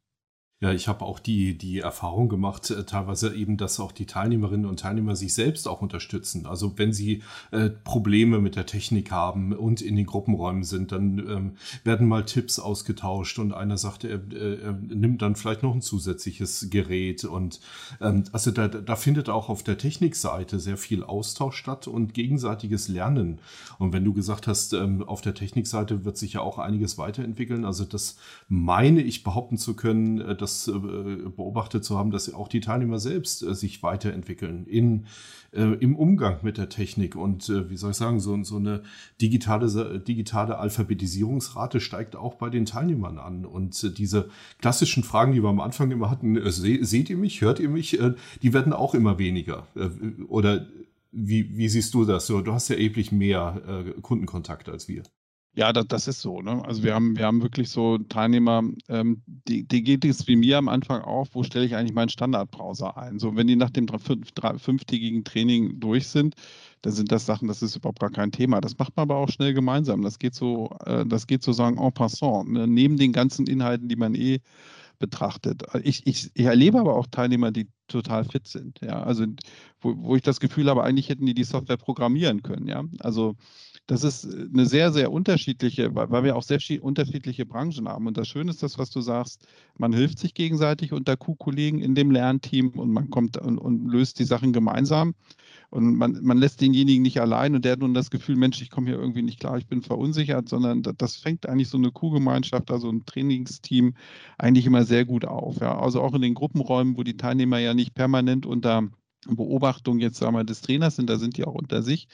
Ja, 0.61 0.71
ich 0.71 0.87
habe 0.87 1.03
auch 1.03 1.19
die, 1.19 1.57
die 1.57 1.79
Erfahrung 1.79 2.29
gemacht, 2.29 2.71
äh, 2.71 2.85
teilweise 2.85 3.35
eben, 3.35 3.57
dass 3.57 3.77
auch 3.81 3.91
die 3.91 4.05
Teilnehmerinnen 4.05 4.65
und 4.65 4.79
Teilnehmer 4.79 5.17
sich 5.17 5.33
selbst 5.33 5.67
auch 5.67 5.81
unterstützen. 5.81 6.45
Also 6.45 6.77
wenn 6.77 6.93
sie 6.93 7.23
äh, 7.51 7.69
Probleme 7.69 8.39
mit 8.39 8.55
der 8.55 8.65
Technik 8.65 9.11
haben 9.11 9.51
und 9.51 9.81
in 9.81 9.97
den 9.97 10.05
Gruppenräumen 10.05 10.63
sind, 10.63 10.93
dann 10.93 11.19
ähm, 11.19 11.51
werden 11.83 12.07
mal 12.07 12.23
Tipps 12.23 12.57
ausgetauscht 12.57 13.37
und 13.37 13.51
einer 13.51 13.77
sagt, 13.77 14.05
er, 14.05 14.21
er 14.31 14.71
nimmt 14.71 15.21
dann 15.21 15.35
vielleicht 15.35 15.61
noch 15.61 15.75
ein 15.75 15.81
zusätzliches 15.81 16.69
Gerät. 16.69 17.25
Und 17.25 17.59
ähm, 17.99 18.23
also 18.31 18.51
da, 18.51 18.69
da 18.69 18.95
findet 18.95 19.27
auch 19.27 19.49
auf 19.49 19.61
der 19.61 19.77
Technikseite 19.77 20.61
sehr 20.61 20.77
viel 20.77 21.03
Austausch 21.03 21.57
statt 21.57 21.85
und 21.85 22.13
gegenseitiges 22.13 22.87
Lernen. 22.87 23.39
Und 23.77 23.91
wenn 23.91 24.05
du 24.05 24.13
gesagt 24.13 24.47
hast, 24.47 24.71
ähm, 24.71 25.03
auf 25.03 25.19
der 25.19 25.33
Technikseite 25.33 26.05
wird 26.05 26.17
sich 26.17 26.31
ja 26.33 26.39
auch 26.39 26.59
einiges 26.59 26.97
weiterentwickeln, 26.97 27.65
also 27.65 27.83
das 27.83 28.15
meine 28.47 29.01
ich 29.01 29.25
behaupten 29.25 29.57
zu 29.57 29.75
können, 29.75 30.21
äh, 30.21 30.44
das 30.45 30.67
äh, 30.67 30.71
beobachtet 30.71 31.83
zu 31.83 31.97
haben, 31.97 32.11
dass 32.11 32.31
auch 32.33 32.47
die 32.47 32.59
Teilnehmer 32.59 32.99
selbst 32.99 33.41
äh, 33.41 33.55
sich 33.55 33.81
weiterentwickeln 33.81 34.67
in, 34.67 35.07
äh, 35.51 35.63
im 35.63 35.95
Umgang 35.95 36.37
mit 36.43 36.57
der 36.57 36.69
Technik. 36.69 37.15
Und 37.15 37.49
wie 37.49 37.77
soll 37.77 37.91
ich 37.91 37.97
sagen, 37.97 38.19
so, 38.19 38.41
so 38.43 38.57
eine 38.57 38.83
digitale, 39.19 39.99
digitale 39.99 40.59
Alphabetisierungsrate 40.59 41.79
steigt 41.79 42.15
auch 42.15 42.35
bei 42.35 42.49
den 42.49 42.65
Teilnehmern 42.65 43.17
an. 43.17 43.45
Und 43.45 43.97
diese 43.97 44.29
klassischen 44.59 45.03
Fragen, 45.03 45.31
die 45.31 45.41
wir 45.41 45.49
am 45.49 45.59
Anfang 45.59 45.91
immer 45.91 46.09
hatten, 46.09 46.39
se 46.51 46.83
seht 46.85 47.09
ihr 47.09 47.17
mich, 47.17 47.41
hört 47.41 47.59
ihr 47.59 47.69
mich, 47.69 47.99
die 48.41 48.53
werden 48.53 48.73
auch 48.73 48.93
immer 48.93 49.17
weniger. 49.17 49.67
oder 50.27 50.67
wie, 51.11 51.57
wie 51.57 51.69
siehst 51.69 51.93
du 51.93 52.05
das? 52.05 52.27
Du 52.27 52.53
hast 52.53 52.67
ja 52.69 52.75
erheblich 52.75 53.11
mehr 53.11 53.93
Kundenkontakt 54.01 54.69
als 54.69 54.87
wir. 54.87 55.03
Ja, 55.57 55.71
das, 55.71 55.87
das 55.87 56.07
ist 56.09 56.21
so. 56.21 56.41
Ne? 56.41 56.63
Also 56.65 56.83
wir 56.83 56.93
haben, 56.93 57.17
wir 57.17 57.25
haben 57.25 57.41
wirklich 57.41 57.69
so 57.69 57.97
Teilnehmer, 57.97 58.61
ähm, 58.89 59.21
die, 59.25 59.63
die 59.65 59.83
geht 59.83 60.03
es 60.03 60.27
wie 60.27 60.35
mir 60.35 60.57
am 60.57 60.67
Anfang 60.67 61.01
auf, 61.01 61.29
wo 61.33 61.43
stelle 61.43 61.65
ich 61.65 61.75
eigentlich 61.75 61.93
meinen 61.93 62.09
Standardbrowser 62.09 62.97
ein? 62.97 63.19
So, 63.19 63.37
wenn 63.37 63.47
die 63.47 63.55
nach 63.55 63.69
dem 63.69 63.87
fünf, 63.87 64.33
drei, 64.33 64.57
fünftägigen 64.57 65.23
Training 65.23 65.79
durch 65.79 66.09
sind, 66.09 66.35
dann 66.81 66.91
sind 66.91 67.09
das 67.11 67.25
Sachen, 67.25 67.47
das 67.47 67.61
ist 67.61 67.77
überhaupt 67.77 68.01
gar 68.01 68.11
kein 68.11 68.33
Thema. 68.33 68.59
Das 68.59 68.77
macht 68.77 68.97
man 68.97 69.03
aber 69.03 69.15
auch 69.15 69.29
schnell 69.29 69.53
gemeinsam. 69.53 70.01
Das 70.01 70.19
geht 70.19 70.35
so, 70.35 70.75
äh, 70.85 71.05
das 71.05 71.25
geht 71.25 71.41
sozusagen 71.41 71.77
en 71.77 71.93
passant. 71.93 72.51
Ne? 72.51 72.67
Neben 72.67 72.97
den 72.97 73.13
ganzen 73.13 73.47
Inhalten, 73.47 73.87
die 73.87 73.95
man 73.95 74.13
eh 74.13 74.41
betrachtet. 74.99 75.63
Ich, 75.83 76.05
ich, 76.05 76.31
ich, 76.33 76.45
erlebe 76.45 76.79
aber 76.79 76.95
auch 76.95 77.07
Teilnehmer, 77.07 77.51
die 77.51 77.67
total 77.87 78.25
fit 78.25 78.47
sind. 78.47 78.79
Ja, 78.81 79.03
also 79.03 79.25
wo, 79.81 79.93
wo 79.97 80.15
ich 80.15 80.21
das 80.21 80.39
Gefühl 80.39 80.69
habe, 80.69 80.83
eigentlich 80.83 81.09
hätten 81.09 81.25
die 81.25 81.33
die 81.33 81.43
Software 81.43 81.77
programmieren 81.77 82.43
können. 82.43 82.67
Ja, 82.67 82.83
also 82.99 83.35
das 83.87 84.03
ist 84.03 84.25
eine 84.25 84.65
sehr, 84.65 84.91
sehr 84.91 85.11
unterschiedliche, 85.11 85.93
weil 85.93 86.23
wir 86.23 86.35
auch 86.35 86.43
sehr 86.43 86.59
unterschiedliche 86.81 87.45
Branchen 87.45 87.87
haben. 87.87 88.07
Und 88.07 88.17
das 88.17 88.27
Schöne 88.27 88.49
ist 88.49 88.63
das, 88.63 88.79
was 88.79 88.89
du 88.89 89.01
sagst, 89.01 89.47
man 89.77 89.93
hilft 89.93 90.17
sich 90.17 90.33
gegenseitig 90.33 90.91
unter 90.91 91.15
Q-Kollegen 91.15 91.79
in 91.79 91.93
dem 91.93 92.09
Lernteam 92.09 92.69
und 92.69 92.91
man 92.91 93.11
kommt 93.11 93.37
und, 93.37 93.59
und 93.59 93.87
löst 93.87 94.17
die 94.17 94.23
Sachen 94.23 94.53
gemeinsam. 94.53 95.13
Und 95.69 95.95
man, 95.95 96.19
man 96.23 96.37
lässt 96.37 96.61
denjenigen 96.61 97.03
nicht 97.03 97.19
allein 97.19 97.53
und 97.53 97.65
der 97.65 97.73
hat 97.73 97.79
nun 97.79 97.93
das 97.93 98.09
Gefühl, 98.09 98.37
Mensch, 98.37 98.61
ich 98.61 98.71
komme 98.71 98.87
hier 98.87 98.99
irgendwie 98.99 99.21
nicht 99.21 99.39
klar, 99.39 99.57
ich 99.57 99.67
bin 99.67 99.81
verunsichert, 99.81 100.49
sondern 100.49 100.81
das, 100.81 100.95
das 100.97 101.15
fängt 101.17 101.47
eigentlich 101.47 101.69
so 101.69 101.77
eine 101.77 101.91
Kuhgemeinschaft, 101.91 102.71
also 102.71 102.89
ein 102.89 103.05
Trainingsteam 103.05 103.93
eigentlich 104.37 104.65
immer 104.65 104.85
sehr 104.85 105.05
gut 105.05 105.25
auf. 105.25 105.59
Ja. 105.59 105.77
Also 105.77 106.01
auch 106.01 106.13
in 106.13 106.21
den 106.21 106.33
Gruppenräumen, 106.33 106.97
wo 106.97 107.03
die 107.03 107.17
Teilnehmer 107.17 107.59
ja 107.59 107.73
nicht 107.73 107.93
permanent 107.93 108.45
unter 108.45 108.89
Beobachtung 109.27 109.99
jetzt 109.99 110.17
sagen 110.17 110.35
wir, 110.35 110.43
des 110.43 110.61
Trainers 110.61 110.95
sind, 110.95 111.09
da 111.09 111.17
sind 111.17 111.37
die 111.37 111.45
auch 111.45 111.55
unter 111.55 111.81
sich. 111.83 112.07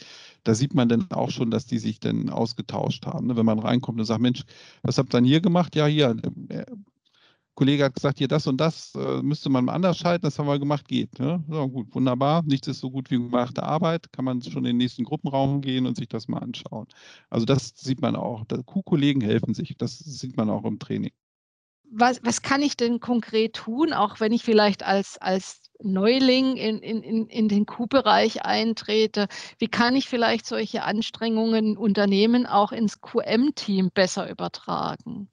Da 0.44 0.56
sieht 0.56 0.74
man 0.74 0.90
dann 0.90 1.12
auch 1.12 1.32
schon, 1.32 1.52
dass 1.52 1.66
die 1.66 1.80
sich 1.80 2.00
dann 2.00 2.30
ausgetauscht 2.30 3.06
haben. 3.06 3.28
Ne? 3.28 3.36
Wenn 3.36 3.46
man 3.46 3.60
reinkommt 3.60 4.00
und 4.00 4.06
sagt, 4.06 4.22
Mensch, 4.22 4.44
was 4.82 4.98
habt 4.98 5.10
ihr 5.10 5.18
dann 5.18 5.26
hier 5.26 5.42
gemacht? 5.42 5.76
Ja, 5.76 5.86
hier, 5.86 6.16
der 6.16 6.66
Kollege 7.56 7.84
hat 7.84 7.96
gesagt, 7.96 8.18
hier 8.20 8.28
das 8.28 8.48
und 8.48 8.58
das 8.58 8.96
äh, 8.96 9.22
müsste 9.22 9.50
man 9.50 9.68
anders 9.70 9.98
schalten, 9.98 10.24
das 10.24 10.40
haben 10.40 10.48
wir 10.48 10.58
gemacht, 10.58 10.88
geht. 10.88 11.20
Ne? 11.20 11.44
So, 11.50 11.68
gut, 11.68 11.94
wunderbar. 11.94 12.44
Nichts 12.44 12.68
ist 12.68 12.80
so 12.80 12.90
gut 12.90 13.12
wie 13.12 13.18
gemachte 13.18 13.64
Arbeit. 13.64 14.12
Kann 14.14 14.26
man 14.26 14.42
schon 14.42 14.60
in 14.60 14.72
den 14.72 14.78
nächsten 14.78 15.04
Gruppenraum 15.04 15.62
gehen 15.62 15.86
und 15.86 15.98
sich 15.98 16.08
das 16.08 16.28
mal 16.28 16.40
anschauen. 16.40 16.88
Also 17.30 17.46
das 17.46 17.74
sieht 17.76 18.02
man 18.02 18.16
auch. 18.16 18.46
Q-Kollegen 18.66 19.22
helfen 19.22 19.54
sich. 19.54 19.76
Das 19.78 20.00
sieht 20.00 20.38
man 20.38 20.50
auch 20.50 20.64
im 20.64 20.80
Training 20.80 21.12
was, 21.92 22.22
was 22.24 22.42
kann 22.42 22.62
ich 22.62 22.78
denn 22.78 23.00
konkret 23.00 23.54
tun, 23.54 23.94
auch 23.94 24.20
wenn 24.20 24.32
ich 24.32 24.44
vielleicht 24.44 24.84
als, 24.84 25.18
als 25.18 25.71
Neuling 25.84 26.58
in, 26.58 26.80
in, 26.80 27.28
in 27.28 27.48
den 27.48 27.66
Q-Bereich 27.66 28.46
eintrete? 28.46 29.28
Wie 29.58 29.68
kann 29.68 29.96
ich 29.96 30.08
vielleicht 30.08 30.46
solche 30.46 30.84
Anstrengungen 30.84 31.78
Unternehmen 31.78 32.46
auch 32.46 32.72
ins 32.72 33.02
QM-Team 33.02 33.92
besser 33.94 34.30
übertragen? 34.30 35.28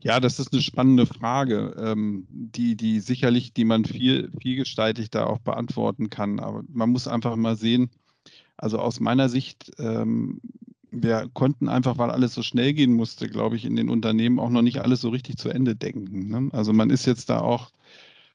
Ja, 0.00 0.20
das 0.20 0.38
ist 0.38 0.52
eine 0.52 0.62
spannende 0.62 1.06
Frage, 1.06 1.74
ähm, 1.78 2.26
die, 2.30 2.76
die 2.76 3.00
sicherlich, 3.00 3.52
die 3.52 3.64
man 3.64 3.84
viel, 3.84 4.30
vielgestaltig 4.40 5.10
da 5.10 5.26
auch 5.26 5.38
beantworten 5.38 6.08
kann. 6.08 6.38
Aber 6.40 6.62
man 6.68 6.90
muss 6.90 7.08
einfach 7.08 7.34
mal 7.36 7.56
sehen, 7.56 7.90
also 8.56 8.78
aus 8.78 9.00
meiner 9.00 9.28
Sicht 9.28 9.72
ähm, 9.78 10.40
wir 10.90 11.28
konnten 11.32 11.68
einfach, 11.68 11.98
weil 11.98 12.10
alles 12.10 12.34
so 12.34 12.42
schnell 12.42 12.72
gehen 12.72 12.94
musste, 12.94 13.28
glaube 13.28 13.56
ich, 13.56 13.64
in 13.64 13.76
den 13.76 13.90
Unternehmen 13.90 14.38
auch 14.38 14.50
noch 14.50 14.62
nicht 14.62 14.80
alles 14.80 15.00
so 15.00 15.10
richtig 15.10 15.36
zu 15.36 15.48
Ende 15.48 15.76
denken. 15.76 16.28
Ne? 16.28 16.48
Also 16.52 16.72
man 16.72 16.90
ist 16.90 17.06
jetzt 17.06 17.30
da 17.30 17.40
auch 17.40 17.70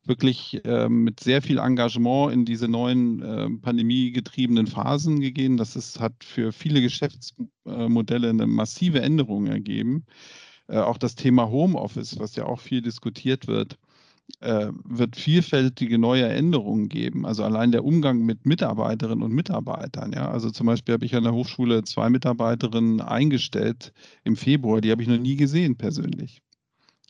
wirklich 0.06 0.64
äh, 0.66 0.90
mit 0.90 1.20
sehr 1.20 1.42
viel 1.42 1.60
Engagement 1.60 2.34
in 2.34 2.46
diese 2.46 2.68
neuen 2.68 3.22
äh, 3.22 3.50
pandemiegetriebenen 3.62 4.68
Phasen 4.68 5.20
gegeben. 5.20 5.58
Das 5.58 5.76
ist, 5.76 6.00
hat 6.00 6.24
für 6.24 6.52
viele 6.52 6.82
Geschäftsmodelle 6.82 8.30
eine 8.30 8.48
massive 8.48 9.02
Änderung 9.02 9.48
ergeben. 9.48 10.06
Äh, 10.68 10.80
auch 10.80 10.98
das 10.98 11.16
Thema 11.16 11.50
Homeoffice, 11.50 12.20
was 12.20 12.36
ja 12.36 12.46
auch 12.46 12.60
viel 12.60 12.82
diskutiert 12.82 13.48
wird, 13.48 13.78
äh, 14.40 14.72
wird 14.84 15.16
vielfältige 15.16 15.98
neue 15.98 16.28
Änderungen 16.28 16.90
geben. 16.90 17.26
Also 17.26 17.44
allein 17.44 17.72
der 17.72 17.86
Umgang 17.86 18.20
mit 18.20 18.46
Mitarbeiterinnen 18.46 19.24
und 19.24 19.34
Mitarbeitern. 19.34 20.14
Ja, 20.14 20.30
also 20.30 20.50
zum 20.50 20.68
Beispiel 20.68 20.94
habe 20.94 21.06
ich 21.06 21.16
an 21.16 21.24
der 21.24 21.34
Hochschule 21.34 21.84
zwei 21.84 22.10
Mitarbeiterinnen 22.10 23.02
eingestellt 23.02 23.94
im 24.24 24.36
Februar. 24.36 24.82
Die 24.82 24.92
habe 24.92 25.02
ich 25.02 25.08
noch 25.08 25.18
nie 25.18 25.36
gesehen 25.36 25.78
persönlich. 25.78 26.42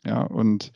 Ja, 0.06 0.24
und 0.24 0.72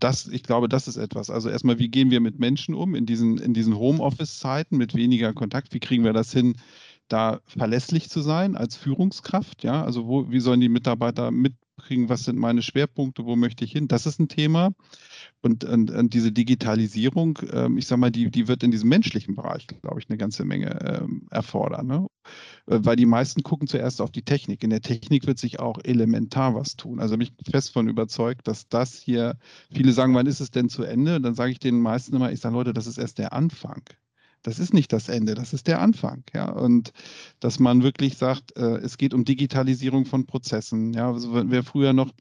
das, 0.00 0.26
ich 0.26 0.42
glaube, 0.42 0.68
das 0.68 0.88
ist 0.88 0.96
etwas. 0.96 1.30
Also 1.30 1.48
erstmal, 1.48 1.78
wie 1.78 1.88
gehen 1.88 2.10
wir 2.10 2.20
mit 2.20 2.38
Menschen 2.38 2.74
um 2.74 2.94
in 2.94 3.06
diesen, 3.06 3.38
in 3.38 3.54
diesen 3.54 3.76
Homeoffice-Zeiten 3.76 4.76
mit 4.76 4.94
weniger 4.94 5.32
Kontakt? 5.32 5.74
Wie 5.74 5.80
kriegen 5.80 6.04
wir 6.04 6.12
das 6.12 6.32
hin, 6.32 6.56
da 7.08 7.40
verlässlich 7.46 8.10
zu 8.10 8.20
sein 8.20 8.56
als 8.56 8.76
Führungskraft? 8.76 9.62
Ja, 9.62 9.84
also 9.84 10.06
wo, 10.06 10.30
wie 10.30 10.40
sollen 10.40 10.60
die 10.60 10.68
Mitarbeiter 10.68 11.30
mitkriegen, 11.30 12.08
was 12.08 12.24
sind 12.24 12.38
meine 12.38 12.62
Schwerpunkte, 12.62 13.24
wo 13.26 13.36
möchte 13.36 13.64
ich 13.64 13.72
hin? 13.72 13.88
Das 13.88 14.06
ist 14.06 14.18
ein 14.18 14.28
Thema. 14.28 14.72
Und, 15.42 15.64
und, 15.64 15.90
und, 15.90 16.14
diese 16.14 16.32
Digitalisierung, 16.32 17.38
ähm, 17.52 17.78
ich 17.78 17.86
sage 17.86 18.00
mal, 18.00 18.10
die, 18.10 18.30
die 18.30 18.48
wird 18.48 18.62
in 18.62 18.70
diesem 18.70 18.88
menschlichen 18.88 19.36
Bereich, 19.36 19.66
glaube 19.66 20.00
ich, 20.00 20.08
eine 20.08 20.18
ganze 20.18 20.44
Menge 20.44 20.78
ähm, 21.02 21.28
erfordern. 21.30 21.86
Ne? 21.86 22.06
Äh, 22.66 22.78
weil 22.82 22.96
die 22.96 23.06
meisten 23.06 23.42
gucken 23.42 23.68
zuerst 23.68 24.00
auf 24.00 24.10
die 24.10 24.22
Technik. 24.22 24.62
In 24.62 24.70
der 24.70 24.80
Technik 24.80 25.26
wird 25.26 25.38
sich 25.38 25.60
auch 25.60 25.78
elementar 25.84 26.54
was 26.54 26.76
tun. 26.76 27.00
Also 27.00 27.16
bin 27.16 27.28
ich 27.28 27.50
fest 27.50 27.72
von 27.72 27.88
überzeugt, 27.88 28.48
dass 28.48 28.68
das 28.68 28.94
hier, 28.94 29.36
viele 29.72 29.92
sagen, 29.92 30.14
wann 30.14 30.26
ist 30.26 30.40
es 30.40 30.50
denn 30.50 30.68
zu 30.68 30.84
Ende? 30.84 31.16
Und 31.16 31.22
dann 31.22 31.34
sage 31.34 31.52
ich 31.52 31.58
den 31.58 31.80
meisten 31.80 32.16
immer, 32.16 32.32
ich 32.32 32.40
sage, 32.40 32.54
Leute, 32.54 32.74
das 32.74 32.86
ist 32.86 32.98
erst 32.98 33.18
der 33.18 33.32
Anfang. 33.32 33.82
Das 34.42 34.58
ist 34.58 34.74
nicht 34.74 34.92
das 34.92 35.08
Ende, 35.08 35.34
das 35.34 35.54
ist 35.54 35.66
der 35.68 35.80
Anfang. 35.80 36.22
Ja? 36.34 36.50
Und 36.50 36.92
dass 37.40 37.58
man 37.58 37.82
wirklich 37.82 38.18
sagt, 38.18 38.56
äh, 38.56 38.76
es 38.76 38.98
geht 38.98 39.14
um 39.14 39.24
Digitalisierung 39.24 40.04
von 40.04 40.26
Prozessen. 40.26 40.92
Ja? 40.92 41.10
Also, 41.10 41.50
wer 41.50 41.64
früher 41.64 41.94
noch 41.94 42.12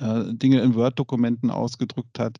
äh, 0.00 0.34
Dinge 0.34 0.60
in 0.60 0.74
Word-Dokumenten 0.74 1.50
ausgedrückt 1.50 2.18
hat. 2.18 2.38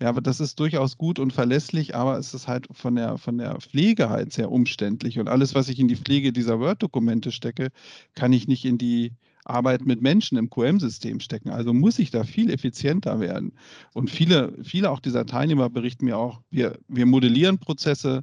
Ja, 0.00 0.08
aber 0.08 0.20
das 0.20 0.40
ist 0.40 0.60
durchaus 0.60 0.98
gut 0.98 1.18
und 1.18 1.32
verlässlich, 1.32 1.94
aber 1.94 2.18
es 2.18 2.34
ist 2.34 2.48
halt 2.48 2.66
von 2.72 2.96
der, 2.96 3.16
von 3.16 3.38
der 3.38 3.60
Pflege 3.60 4.10
halt 4.10 4.32
sehr 4.32 4.50
umständlich. 4.50 5.18
Und 5.18 5.28
alles, 5.28 5.54
was 5.54 5.68
ich 5.68 5.78
in 5.78 5.88
die 5.88 5.96
Pflege 5.96 6.32
dieser 6.32 6.60
Word-Dokumente 6.60 7.32
stecke, 7.32 7.68
kann 8.14 8.32
ich 8.32 8.46
nicht 8.46 8.64
in 8.64 8.76
die 8.76 9.12
Arbeit 9.44 9.86
mit 9.86 10.02
Menschen 10.02 10.36
im 10.36 10.50
QM-System 10.50 11.20
stecken. 11.20 11.50
Also 11.50 11.72
muss 11.72 11.98
ich 11.98 12.10
da 12.10 12.24
viel 12.24 12.50
effizienter 12.50 13.20
werden. 13.20 13.52
Und 13.94 14.10
viele, 14.10 14.52
viele 14.62 14.90
auch 14.90 15.00
dieser 15.00 15.24
Teilnehmer 15.24 15.70
berichten 15.70 16.04
mir 16.04 16.18
auch, 16.18 16.42
wir, 16.50 16.78
wir 16.88 17.06
modellieren 17.06 17.58
Prozesse, 17.58 18.22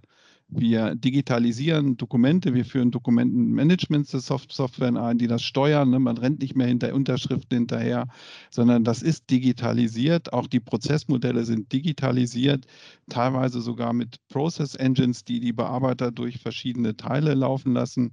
wir 0.59 0.95
digitalisieren 0.95 1.97
Dokumente, 1.97 2.53
wir 2.53 2.65
führen 2.65 2.91
Dokumentenmanagement-Software 2.91 4.95
ein, 4.95 5.17
die 5.17 5.27
das 5.27 5.43
steuern. 5.43 5.89
Ne? 5.89 5.99
Man 5.99 6.17
rennt 6.17 6.41
nicht 6.41 6.55
mehr 6.55 6.67
hinter 6.67 6.93
Unterschriften 6.93 7.59
hinterher, 7.59 8.07
sondern 8.49 8.83
das 8.83 9.01
ist 9.01 9.29
digitalisiert. 9.29 10.33
Auch 10.33 10.47
die 10.47 10.59
Prozessmodelle 10.59 11.45
sind 11.45 11.71
digitalisiert, 11.71 12.65
teilweise 13.09 13.61
sogar 13.61 13.93
mit 13.93 14.17
Process 14.29 14.75
Engines, 14.75 15.23
die 15.23 15.39
die 15.39 15.53
Bearbeiter 15.53 16.11
durch 16.11 16.39
verschiedene 16.39 16.95
Teile 16.95 17.33
laufen 17.33 17.73
lassen. 17.73 18.11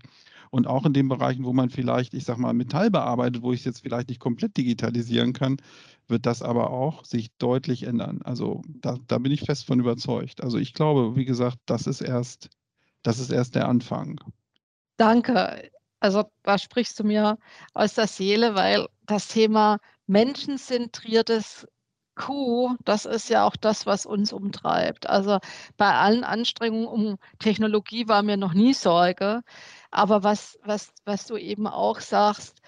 Und 0.50 0.66
auch 0.66 0.84
in 0.84 0.92
den 0.92 1.08
Bereichen, 1.08 1.44
wo 1.44 1.52
man 1.52 1.70
vielleicht, 1.70 2.12
ich 2.12 2.24
sage 2.24 2.40
mal, 2.40 2.52
Metall 2.52 2.90
bearbeitet, 2.90 3.42
wo 3.42 3.52
ich 3.52 3.60
es 3.60 3.66
jetzt 3.66 3.82
vielleicht 3.82 4.08
nicht 4.08 4.20
komplett 4.20 4.56
digitalisieren 4.56 5.32
kann, 5.32 5.58
wird 6.08 6.26
das 6.26 6.42
aber 6.42 6.70
auch 6.70 7.04
sich 7.04 7.30
deutlich 7.38 7.84
ändern. 7.84 8.20
Also 8.22 8.62
da, 8.66 8.98
da 9.06 9.18
bin 9.18 9.30
ich 9.30 9.42
fest 9.42 9.64
von 9.66 9.78
überzeugt. 9.78 10.42
Also 10.42 10.58
ich 10.58 10.74
glaube, 10.74 11.14
wie 11.14 11.24
gesagt, 11.24 11.58
das 11.66 11.86
ist 11.86 12.00
erst, 12.00 12.50
das 13.02 13.20
ist 13.20 13.30
erst 13.30 13.54
der 13.54 13.68
Anfang. 13.68 14.20
Danke. 14.96 15.70
Also 16.00 16.24
da 16.42 16.58
sprichst 16.58 16.98
du 16.98 17.04
mir 17.04 17.38
aus 17.74 17.94
der 17.94 18.08
Seele, 18.08 18.54
weil 18.54 18.88
das 19.06 19.28
Thema 19.28 19.78
menschenzentriertes 20.06 21.66
Q, 22.20 22.76
das 22.84 23.06
ist 23.06 23.30
ja 23.30 23.44
auch 23.46 23.56
das, 23.56 23.86
was 23.86 24.06
uns 24.06 24.32
umtreibt. 24.32 25.08
Also 25.08 25.38
bei 25.76 25.92
allen 25.94 26.24
Anstrengungen 26.24 26.86
um 26.86 27.18
Technologie 27.38 28.08
war 28.08 28.22
mir 28.22 28.36
noch 28.36 28.52
nie 28.54 28.74
Sorge. 28.74 29.42
Aber 29.90 30.22
was, 30.22 30.58
was, 30.64 30.92
was 31.04 31.26
du 31.26 31.36
eben 31.36 31.66
auch 31.66 32.00
sagst, 32.00 32.60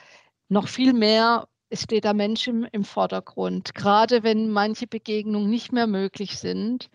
noch 0.49 0.69
viel 0.69 0.93
mehr 0.95 1.49
steht 1.73 2.05
der 2.05 2.15
Mensch 2.15 2.49
im, 2.49 2.65
im 2.73 2.85
Vordergrund. 2.85 3.75
Gerade 3.75 4.23
wenn 4.23 4.51
manche 4.51 4.87
Begegnungen 4.87 5.51
nicht 5.51 5.73
mehr 5.73 5.87
möglich 5.87 6.39
sind, 6.39 6.91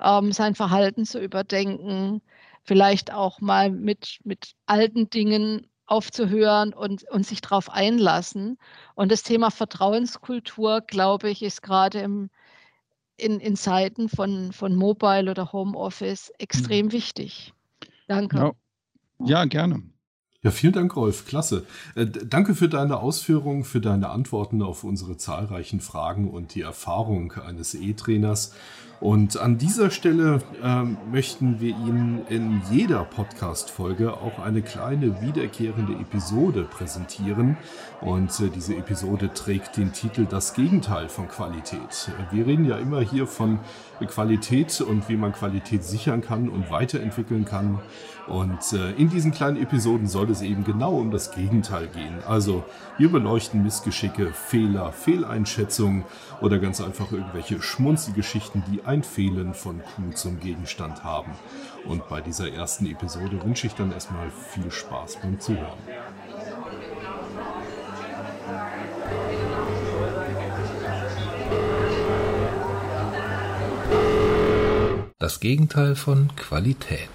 ähm, 0.00 0.32
sein 0.32 0.54
Verhalten 0.54 1.04
zu 1.04 1.20
überdenken, 1.20 2.22
vielleicht 2.64 3.12
auch 3.12 3.40
mal 3.40 3.70
mit, 3.70 4.18
mit 4.24 4.52
alten 4.66 5.10
Dingen 5.10 5.66
aufzuhören 5.86 6.72
und, 6.72 7.04
und 7.10 7.26
sich 7.26 7.40
darauf 7.40 7.70
einlassen. 7.70 8.58
Und 8.94 9.12
das 9.12 9.22
Thema 9.22 9.50
Vertrauenskultur, 9.50 10.80
glaube 10.80 11.30
ich, 11.30 11.42
ist 11.42 11.62
gerade 11.62 12.00
im, 12.00 12.30
in, 13.16 13.40
in 13.40 13.56
Zeiten 13.56 14.08
von, 14.08 14.52
von 14.52 14.74
Mobile 14.74 15.30
oder 15.30 15.52
Homeoffice 15.52 16.32
extrem 16.38 16.86
mhm. 16.86 16.92
wichtig. 16.92 17.52
Danke. 18.08 18.36
Ja, 18.36 18.52
ja 19.18 19.44
gerne. 19.44 19.82
Ja, 20.42 20.50
vielen 20.50 20.72
Dank, 20.72 20.96
Rolf. 20.96 21.24
Klasse. 21.26 21.66
Äh, 21.94 22.06
danke 22.06 22.56
für 22.56 22.68
deine 22.68 22.98
Ausführungen, 22.98 23.62
für 23.62 23.80
deine 23.80 24.08
Antworten 24.08 24.60
auf 24.60 24.82
unsere 24.82 25.16
zahlreichen 25.16 25.80
Fragen 25.80 26.28
und 26.28 26.56
die 26.56 26.62
Erfahrung 26.62 27.32
eines 27.32 27.74
E-Trainers. 27.74 28.52
Und 29.02 29.36
an 29.36 29.58
dieser 29.58 29.90
Stelle 29.90 30.40
äh, 30.62 30.84
möchten 31.10 31.58
wir 31.58 31.70
Ihnen 31.70 32.24
in 32.28 32.62
jeder 32.70 33.02
Podcast-Folge 33.02 34.12
auch 34.12 34.38
eine 34.38 34.62
kleine 34.62 35.20
wiederkehrende 35.20 35.94
Episode 35.94 36.62
präsentieren. 36.62 37.56
Und 38.00 38.30
äh, 38.38 38.48
diese 38.48 38.76
Episode 38.76 39.32
trägt 39.34 39.76
den 39.76 39.92
Titel 39.92 40.24
Das 40.24 40.54
Gegenteil 40.54 41.08
von 41.08 41.26
Qualität. 41.26 42.12
Wir 42.30 42.46
reden 42.46 42.64
ja 42.64 42.76
immer 42.76 43.00
hier 43.00 43.26
von 43.26 43.58
Qualität 44.06 44.80
und 44.80 45.08
wie 45.08 45.16
man 45.16 45.32
Qualität 45.32 45.82
sichern 45.82 46.20
kann 46.20 46.48
und 46.48 46.70
weiterentwickeln 46.70 47.44
kann. 47.44 47.80
Und 48.28 48.72
äh, 48.72 48.92
in 48.92 49.10
diesen 49.10 49.32
kleinen 49.32 49.60
Episoden 49.60 50.06
soll 50.06 50.30
es 50.30 50.42
eben 50.42 50.62
genau 50.62 50.94
um 50.94 51.10
das 51.10 51.32
Gegenteil 51.32 51.88
gehen. 51.88 52.22
Also 52.26 52.64
wir 52.98 53.10
beleuchten 53.10 53.64
Missgeschicke, 53.64 54.32
Fehler, 54.32 54.92
Fehleinschätzungen 54.92 56.04
oder 56.42 56.58
ganz 56.58 56.80
einfach 56.80 57.12
irgendwelche 57.12 57.62
Schmunzelgeschichten, 57.62 58.62
die 58.70 58.84
ein 58.84 59.02
Fehlen 59.02 59.54
von 59.54 59.80
Kuh 59.80 60.10
zum 60.14 60.40
Gegenstand 60.40 61.04
haben. 61.04 61.32
Und 61.86 62.08
bei 62.08 62.20
dieser 62.20 62.52
ersten 62.52 62.86
Episode 62.86 63.42
wünsche 63.44 63.66
ich 63.66 63.74
dann 63.74 63.92
erstmal 63.92 64.30
viel 64.30 64.70
Spaß 64.70 65.18
beim 65.22 65.40
Zuhören. 65.40 65.78
Das 75.18 75.38
Gegenteil 75.38 75.94
von 75.94 76.34
Qualität. 76.34 77.08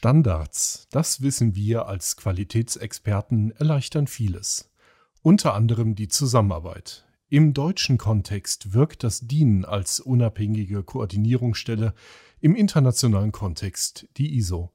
Standards, 0.00 0.88
das 0.90 1.20
wissen 1.20 1.54
wir 1.54 1.84
als 1.84 2.16
Qualitätsexperten, 2.16 3.50
erleichtern 3.50 4.06
vieles. 4.06 4.70
Unter 5.20 5.52
anderem 5.52 5.94
die 5.94 6.08
Zusammenarbeit. 6.08 7.04
Im 7.28 7.52
deutschen 7.52 7.98
Kontext 7.98 8.72
wirkt 8.72 9.04
das 9.04 9.20
DIN 9.20 9.66
als 9.66 10.00
unabhängige 10.00 10.84
Koordinierungsstelle, 10.84 11.92
im 12.40 12.56
internationalen 12.56 13.30
Kontext 13.30 14.08
die 14.16 14.38
ISO. 14.38 14.72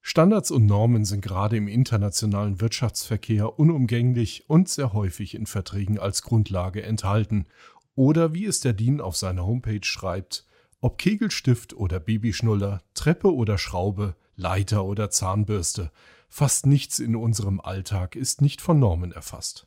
Standards 0.00 0.50
und 0.50 0.66
Normen 0.66 1.04
sind 1.04 1.20
gerade 1.20 1.56
im 1.56 1.68
internationalen 1.68 2.60
Wirtschaftsverkehr 2.60 3.56
unumgänglich 3.56 4.50
und 4.50 4.68
sehr 4.68 4.92
häufig 4.92 5.36
in 5.36 5.46
Verträgen 5.46 6.00
als 6.00 6.22
Grundlage 6.22 6.82
enthalten. 6.82 7.46
Oder 7.94 8.34
wie 8.34 8.46
es 8.46 8.58
der 8.58 8.72
DIN 8.72 9.00
auf 9.00 9.16
seiner 9.16 9.46
Homepage 9.46 9.84
schreibt, 9.84 10.44
ob 10.80 10.98
Kegelstift 10.98 11.74
oder 11.74 12.00
Babyschnuller, 12.00 12.82
Treppe 12.94 13.32
oder 13.32 13.56
Schraube, 13.56 14.16
Leiter 14.36 14.84
oder 14.84 15.10
Zahnbürste. 15.10 15.90
Fast 16.28 16.66
nichts 16.66 16.98
in 16.98 17.16
unserem 17.16 17.60
Alltag 17.60 18.16
ist 18.16 18.42
nicht 18.42 18.60
von 18.60 18.78
Normen 18.78 19.12
erfasst. 19.12 19.66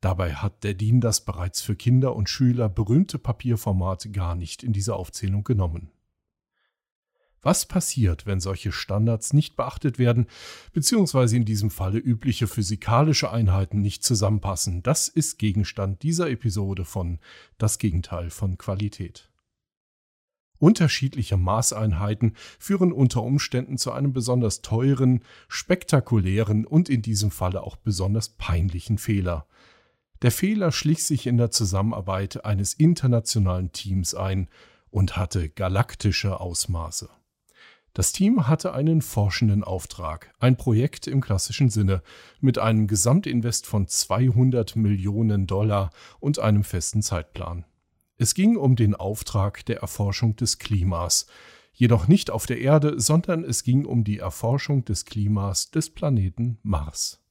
Dabei 0.00 0.34
hat 0.34 0.64
der 0.64 0.74
DIN 0.74 1.00
das 1.00 1.24
bereits 1.24 1.60
für 1.60 1.76
Kinder 1.76 2.16
und 2.16 2.28
Schüler 2.28 2.68
berühmte 2.68 3.18
Papierformat 3.18 4.12
gar 4.12 4.34
nicht 4.34 4.62
in 4.62 4.72
diese 4.72 4.96
Aufzählung 4.96 5.44
genommen. 5.44 5.90
Was 7.42 7.64
passiert, 7.64 8.26
wenn 8.26 8.40
solche 8.40 8.70
Standards 8.70 9.32
nicht 9.32 9.56
beachtet 9.56 9.98
werden, 9.98 10.26
beziehungsweise 10.72 11.36
in 11.36 11.46
diesem 11.46 11.70
Falle 11.70 11.98
übliche 11.98 12.46
physikalische 12.46 13.30
Einheiten 13.30 13.80
nicht 13.80 14.04
zusammenpassen? 14.04 14.82
Das 14.82 15.08
ist 15.08 15.38
Gegenstand 15.38 16.02
dieser 16.02 16.28
Episode 16.28 16.84
von 16.84 17.18
Das 17.56 17.78
Gegenteil 17.78 18.28
von 18.28 18.58
Qualität. 18.58 19.29
Unterschiedliche 20.60 21.36
Maßeinheiten 21.36 22.36
führen 22.58 22.92
unter 22.92 23.22
Umständen 23.22 23.78
zu 23.78 23.90
einem 23.90 24.12
besonders 24.12 24.62
teuren, 24.62 25.24
spektakulären 25.48 26.66
und 26.66 26.88
in 26.88 27.02
diesem 27.02 27.32
Falle 27.32 27.62
auch 27.62 27.76
besonders 27.76 28.28
peinlichen 28.28 28.98
Fehler. 28.98 29.46
Der 30.22 30.30
Fehler 30.30 30.70
schlich 30.70 31.02
sich 31.02 31.26
in 31.26 31.38
der 31.38 31.50
Zusammenarbeit 31.50 32.44
eines 32.44 32.74
internationalen 32.74 33.72
Teams 33.72 34.14
ein 34.14 34.48
und 34.90 35.16
hatte 35.16 35.48
galaktische 35.48 36.40
Ausmaße. 36.40 37.08
Das 37.94 38.12
Team 38.12 38.46
hatte 38.46 38.72
einen 38.72 39.02
forschenden 39.02 39.64
Auftrag, 39.64 40.32
ein 40.38 40.56
Projekt 40.56 41.06
im 41.06 41.20
klassischen 41.20 41.70
Sinne, 41.70 42.02
mit 42.40 42.58
einem 42.58 42.86
Gesamtinvest 42.86 43.66
von 43.66 43.88
200 43.88 44.76
Millionen 44.76 45.46
Dollar 45.46 45.90
und 46.20 46.38
einem 46.38 46.64
festen 46.64 47.02
Zeitplan. 47.02 47.64
Es 48.22 48.34
ging 48.34 48.58
um 48.58 48.76
den 48.76 48.94
Auftrag 48.94 49.64
der 49.64 49.78
Erforschung 49.78 50.36
des 50.36 50.58
Klimas, 50.58 51.24
jedoch 51.72 52.06
nicht 52.06 52.30
auf 52.30 52.44
der 52.44 52.60
Erde, 52.60 53.00
sondern 53.00 53.44
es 53.44 53.64
ging 53.64 53.86
um 53.86 54.04
die 54.04 54.18
Erforschung 54.18 54.84
des 54.84 55.06
Klimas 55.06 55.70
des 55.70 55.88
Planeten 55.88 56.58
Mars. 56.62 57.22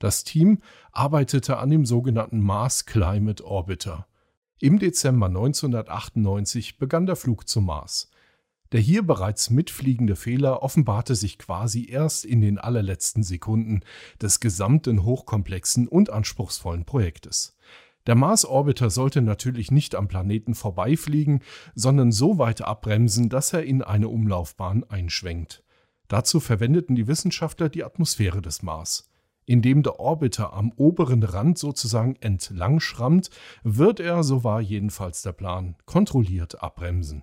Das 0.00 0.24
Team 0.24 0.62
arbeitete 0.90 1.58
an 1.58 1.70
dem 1.70 1.86
sogenannten 1.86 2.40
Mars 2.40 2.86
Climate 2.86 3.46
Orbiter. 3.46 4.08
Im 4.58 4.80
Dezember 4.80 5.26
1998 5.26 6.76
begann 6.76 7.06
der 7.06 7.14
Flug 7.14 7.48
zum 7.48 7.66
Mars. 7.66 8.10
Der 8.72 8.80
hier 8.80 9.06
bereits 9.06 9.50
mitfliegende 9.50 10.16
Fehler 10.16 10.60
offenbarte 10.60 11.14
sich 11.14 11.38
quasi 11.38 11.88
erst 11.88 12.24
in 12.24 12.40
den 12.40 12.58
allerletzten 12.58 13.22
Sekunden 13.22 13.82
des 14.20 14.40
gesamten 14.40 15.04
hochkomplexen 15.04 15.86
und 15.86 16.10
anspruchsvollen 16.10 16.84
Projektes. 16.84 17.56
Der 18.06 18.14
Mars-Orbiter 18.14 18.88
sollte 18.90 19.20
natürlich 19.20 19.70
nicht 19.70 19.94
am 19.94 20.06
Planeten 20.06 20.54
vorbeifliegen, 20.54 21.40
sondern 21.74 22.12
so 22.12 22.38
weit 22.38 22.62
abbremsen, 22.62 23.28
dass 23.28 23.52
er 23.52 23.64
in 23.64 23.82
eine 23.82 24.08
Umlaufbahn 24.08 24.84
einschwenkt. 24.84 25.64
Dazu 26.08 26.38
verwendeten 26.38 26.94
die 26.94 27.08
Wissenschaftler 27.08 27.68
die 27.68 27.82
Atmosphäre 27.82 28.40
des 28.40 28.62
Mars. 28.62 29.10
Indem 29.44 29.82
der 29.82 30.00
Orbiter 30.00 30.52
am 30.52 30.72
oberen 30.76 31.22
Rand 31.22 31.58
sozusagen 31.58 32.16
entlang 32.16 32.80
schrammt, 32.80 33.30
wird 33.62 34.00
er, 34.00 34.22
so 34.22 34.44
war 34.44 34.60
jedenfalls 34.60 35.22
der 35.22 35.32
Plan, 35.32 35.76
kontrolliert 35.84 36.62
abbremsen. 36.62 37.22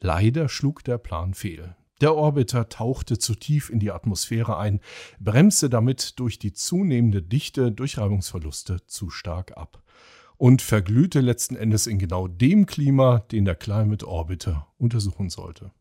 Leider 0.00 0.48
schlug 0.48 0.84
der 0.84 0.98
Plan 0.98 1.34
fehl. 1.34 1.76
Der 2.00 2.14
Orbiter 2.14 2.68
tauchte 2.68 3.18
zu 3.18 3.34
tief 3.34 3.70
in 3.70 3.80
die 3.80 3.90
Atmosphäre 3.90 4.56
ein, 4.56 4.80
bremste 5.18 5.68
damit 5.68 6.20
durch 6.20 6.38
die 6.38 6.52
zunehmende 6.52 7.22
Dichte 7.22 7.72
durch 7.72 7.98
Reibungsverluste 7.98 8.86
zu 8.86 9.10
stark 9.10 9.56
ab 9.56 9.82
und 10.36 10.62
verglühte 10.62 11.20
letzten 11.20 11.56
Endes 11.56 11.88
in 11.88 11.98
genau 11.98 12.28
dem 12.28 12.66
Klima, 12.66 13.18
den 13.18 13.44
der 13.44 13.56
Climate 13.56 14.06
Orbiter 14.06 14.68
untersuchen 14.78 15.28
sollte. 15.28 15.72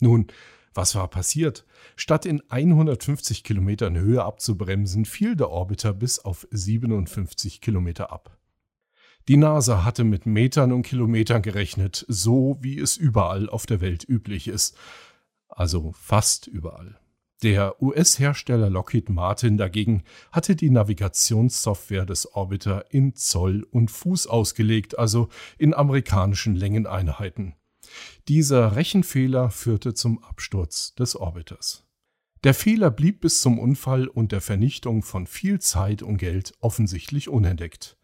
Nun, 0.00 0.26
was 0.74 0.94
war 0.94 1.08
passiert? 1.08 1.64
Statt 1.96 2.26
in 2.26 2.42
150 2.48 3.44
Kilometern 3.44 3.96
Höhe 3.96 4.22
abzubremsen, 4.22 5.06
fiel 5.06 5.36
der 5.36 5.50
Orbiter 5.50 5.94
bis 5.94 6.18
auf 6.18 6.46
57 6.50 7.62
Kilometer 7.62 8.12
ab. 8.12 8.38
Die 9.28 9.36
NASA 9.36 9.84
hatte 9.84 10.04
mit 10.04 10.26
Metern 10.26 10.72
und 10.72 10.82
Kilometern 10.82 11.42
gerechnet, 11.42 12.04
so 12.08 12.58
wie 12.60 12.78
es 12.78 12.96
überall 12.96 13.48
auf 13.48 13.66
der 13.66 13.80
Welt 13.80 14.04
üblich 14.06 14.48
ist 14.48 14.76
also 15.58 15.92
fast 15.92 16.46
überall. 16.46 16.98
Der 17.42 17.82
US-Hersteller 17.82 18.70
Lockheed 18.70 19.08
Martin 19.08 19.56
dagegen 19.56 20.04
hatte 20.30 20.54
die 20.54 20.70
Navigationssoftware 20.70 22.06
des 22.06 22.34
Orbiter 22.34 22.84
in 22.90 23.16
Zoll 23.16 23.66
und 23.70 23.90
Fuß 23.90 24.28
ausgelegt, 24.28 24.96
also 24.96 25.28
in 25.58 25.74
amerikanischen 25.74 26.54
Längeneinheiten. 26.54 27.54
Dieser 28.28 28.76
Rechenfehler 28.76 29.50
führte 29.50 29.92
zum 29.92 30.22
Absturz 30.22 30.94
des 30.94 31.16
Orbiters. 31.16 31.84
Der 32.44 32.54
Fehler 32.54 32.90
blieb 32.90 33.20
bis 33.20 33.40
zum 33.40 33.58
Unfall 33.58 34.06
und 34.06 34.30
der 34.30 34.40
Vernichtung 34.40 35.02
von 35.02 35.26
viel 35.26 35.60
Zeit 35.60 36.02
und 36.02 36.18
Geld 36.18 36.54
offensichtlich 36.60 37.28
unentdeckt. 37.28 37.96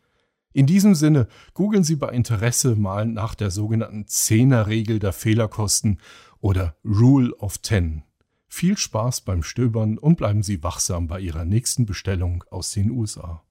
In 0.53 0.67
diesem 0.67 0.95
Sinne 0.95 1.29
googeln 1.55 1.85
Sie 1.85 1.97
bei 1.97 2.09
Interesse 2.11 2.75
mal 2.75 3.07
nach 3.07 3.35
der 3.35 3.51
sogenannten 3.51 4.07
Zehnerregel 4.07 4.99
der 4.99 5.13
Fehlerkosten 5.13 6.01
oder 6.41 6.77
Rule 6.85 7.35
of 7.37 7.59
Ten. 7.59 8.03
Viel 8.49 8.79
Spaß 8.79 9.23
beim 9.23 9.43
Stöbern 9.43 9.99
und 9.99 10.17
bleiben 10.17 10.43
Sie 10.43 10.63
wachsam 10.63 11.07
bei 11.07 11.21
Ihrer 11.21 11.45
nächsten 11.45 11.87
Bestellung 11.87 12.45
aus 12.51 12.73
den 12.73 12.91
USA. 12.91 13.45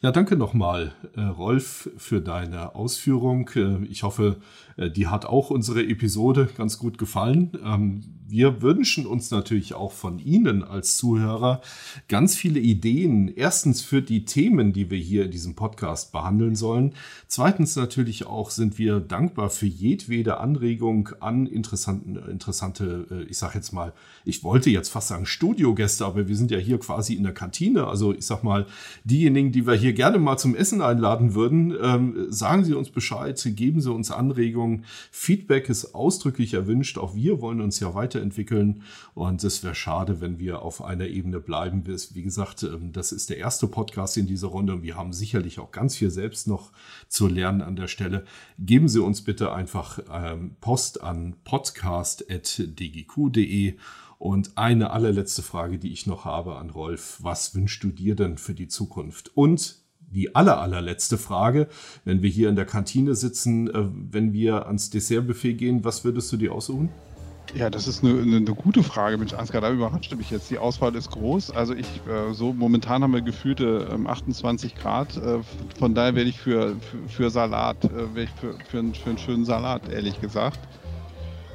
Ja, 0.00 0.12
danke 0.12 0.36
nochmal, 0.36 0.92
äh, 1.16 1.22
Rolf, 1.22 1.90
für 1.96 2.20
deine 2.20 2.76
Ausführung. 2.76 3.50
Äh, 3.56 3.84
ich 3.86 4.04
hoffe, 4.04 4.36
äh, 4.76 4.92
die 4.92 5.08
hat 5.08 5.26
auch 5.26 5.50
unsere 5.50 5.82
Episode 5.82 6.48
ganz 6.56 6.78
gut 6.78 6.98
gefallen. 6.98 7.58
Ähm, 7.64 8.04
wir 8.28 8.62
wünschen 8.62 9.06
uns 9.06 9.32
natürlich 9.32 9.74
auch 9.74 9.90
von 9.90 10.20
Ihnen 10.20 10.62
als 10.62 10.98
Zuhörer 10.98 11.62
ganz 12.08 12.36
viele 12.36 12.60
Ideen. 12.60 13.26
Erstens 13.26 13.82
für 13.82 14.00
die 14.00 14.24
Themen, 14.24 14.72
die 14.72 14.88
wir 14.88 14.98
hier 14.98 15.24
in 15.24 15.32
diesem 15.32 15.56
Podcast 15.56 16.12
behandeln 16.12 16.54
sollen. 16.54 16.94
Zweitens 17.26 17.74
natürlich 17.74 18.26
auch 18.26 18.50
sind 18.50 18.78
wir 18.78 19.00
dankbar 19.00 19.48
für 19.48 19.66
jedwede 19.66 20.38
Anregung 20.38 21.08
an 21.20 21.46
interessante, 21.46 23.26
ich 23.30 23.38
sage 23.38 23.54
jetzt 23.54 23.72
mal, 23.72 23.94
ich 24.26 24.44
wollte 24.44 24.68
jetzt 24.68 24.90
fast 24.90 25.08
sagen 25.08 25.24
Studiogäste, 25.24 26.04
aber 26.04 26.28
wir 26.28 26.36
sind 26.36 26.50
ja 26.50 26.58
hier 26.58 26.78
quasi 26.78 27.14
in 27.14 27.22
der 27.22 27.32
Kantine. 27.32 27.86
Also 27.86 28.12
ich 28.12 28.26
sag 28.26 28.44
mal, 28.44 28.66
diejenigen, 29.04 29.52
die 29.52 29.66
wir 29.66 29.74
hier 29.74 29.87
gerne 29.92 30.18
mal 30.18 30.38
zum 30.38 30.54
Essen 30.54 30.82
einladen 30.82 31.34
würden, 31.34 31.74
ähm, 31.82 32.26
sagen 32.28 32.64
Sie 32.64 32.74
uns 32.74 32.90
Bescheid, 32.90 33.40
geben 33.54 33.80
Sie 33.80 33.92
uns 33.92 34.10
Anregungen. 34.10 34.84
Feedback 35.10 35.68
ist 35.68 35.94
ausdrücklich 35.94 36.54
erwünscht. 36.54 36.98
Auch 36.98 37.14
wir 37.14 37.40
wollen 37.40 37.60
uns 37.60 37.80
ja 37.80 37.94
weiterentwickeln 37.94 38.82
und 39.14 39.42
es 39.44 39.62
wäre 39.62 39.74
schade, 39.74 40.20
wenn 40.20 40.38
wir 40.38 40.62
auf 40.62 40.82
einer 40.82 41.06
Ebene 41.06 41.40
bleiben. 41.40 41.84
Wie 41.86 42.22
gesagt, 42.22 42.62
ähm, 42.62 42.92
das 42.92 43.12
ist 43.12 43.30
der 43.30 43.38
erste 43.38 43.66
Podcast 43.66 44.16
in 44.16 44.26
dieser 44.26 44.48
Runde 44.48 44.74
und 44.74 44.82
wir 44.82 44.96
haben 44.96 45.12
sicherlich 45.12 45.58
auch 45.58 45.70
ganz 45.70 45.96
viel 45.96 46.10
selbst 46.10 46.48
noch 46.48 46.72
zu 47.08 47.26
lernen 47.26 47.62
an 47.62 47.76
der 47.76 47.88
Stelle. 47.88 48.24
Geben 48.58 48.88
Sie 48.88 49.02
uns 49.02 49.22
bitte 49.22 49.52
einfach 49.52 49.98
ähm, 50.12 50.56
Post 50.60 51.02
an 51.02 51.36
podcast.dgq.de 51.44 53.74
und 54.18 54.58
eine 54.58 54.90
allerletzte 54.90 55.42
Frage, 55.42 55.78
die 55.78 55.92
ich 55.92 56.06
noch 56.06 56.24
habe 56.24 56.56
an 56.56 56.70
Rolf. 56.70 57.18
Was 57.22 57.54
wünschst 57.54 57.82
du 57.82 57.88
dir 57.88 58.16
denn 58.16 58.36
für 58.36 58.54
die 58.54 58.68
Zukunft? 58.68 59.30
Und 59.36 59.76
die 60.10 60.34
aller, 60.34 60.60
allerletzte 60.60 61.18
Frage, 61.18 61.68
wenn 62.04 62.22
wir 62.22 62.30
hier 62.30 62.48
in 62.48 62.56
der 62.56 62.64
Kantine 62.64 63.14
sitzen, 63.14 63.68
äh, 63.68 63.84
wenn 64.10 64.32
wir 64.32 64.66
ans 64.66 64.90
Dessertbuffet 64.90 65.54
gehen, 65.54 65.84
was 65.84 66.04
würdest 66.04 66.32
du 66.32 66.36
dir 66.36 66.52
aussuchen? 66.52 66.88
Ja, 67.54 67.70
das 67.70 67.86
ist 67.86 68.04
eine, 68.04 68.20
eine, 68.20 68.42
gute 68.42 68.82
Frage. 68.82 69.16
Mensch, 69.16 69.32
Ansgar, 69.32 69.62
da 69.62 69.70
überrascht 69.70 70.14
mich 70.14 70.30
jetzt. 70.30 70.50
Die 70.50 70.58
Auswahl 70.58 70.94
ist 70.94 71.10
groß. 71.10 71.50
Also 71.52 71.74
ich, 71.74 71.86
äh, 72.06 72.32
so 72.34 72.52
momentan 72.52 73.02
haben 73.02 73.12
wir 73.12 73.22
gefühlte 73.22 73.88
ähm, 73.90 74.06
28 74.06 74.74
Grad. 74.74 75.16
Äh, 75.16 75.38
von 75.78 75.94
daher 75.94 76.14
werde 76.14 76.28
ich 76.28 76.38
für, 76.38 76.76
für, 76.76 77.08
für 77.08 77.30
Salat, 77.30 77.78
für, 77.80 78.54
für, 78.70 78.78
einen, 78.78 78.94
für 78.94 79.08
einen 79.10 79.18
schönen 79.18 79.44
Salat, 79.44 79.88
ehrlich 79.88 80.20
gesagt. 80.20 80.58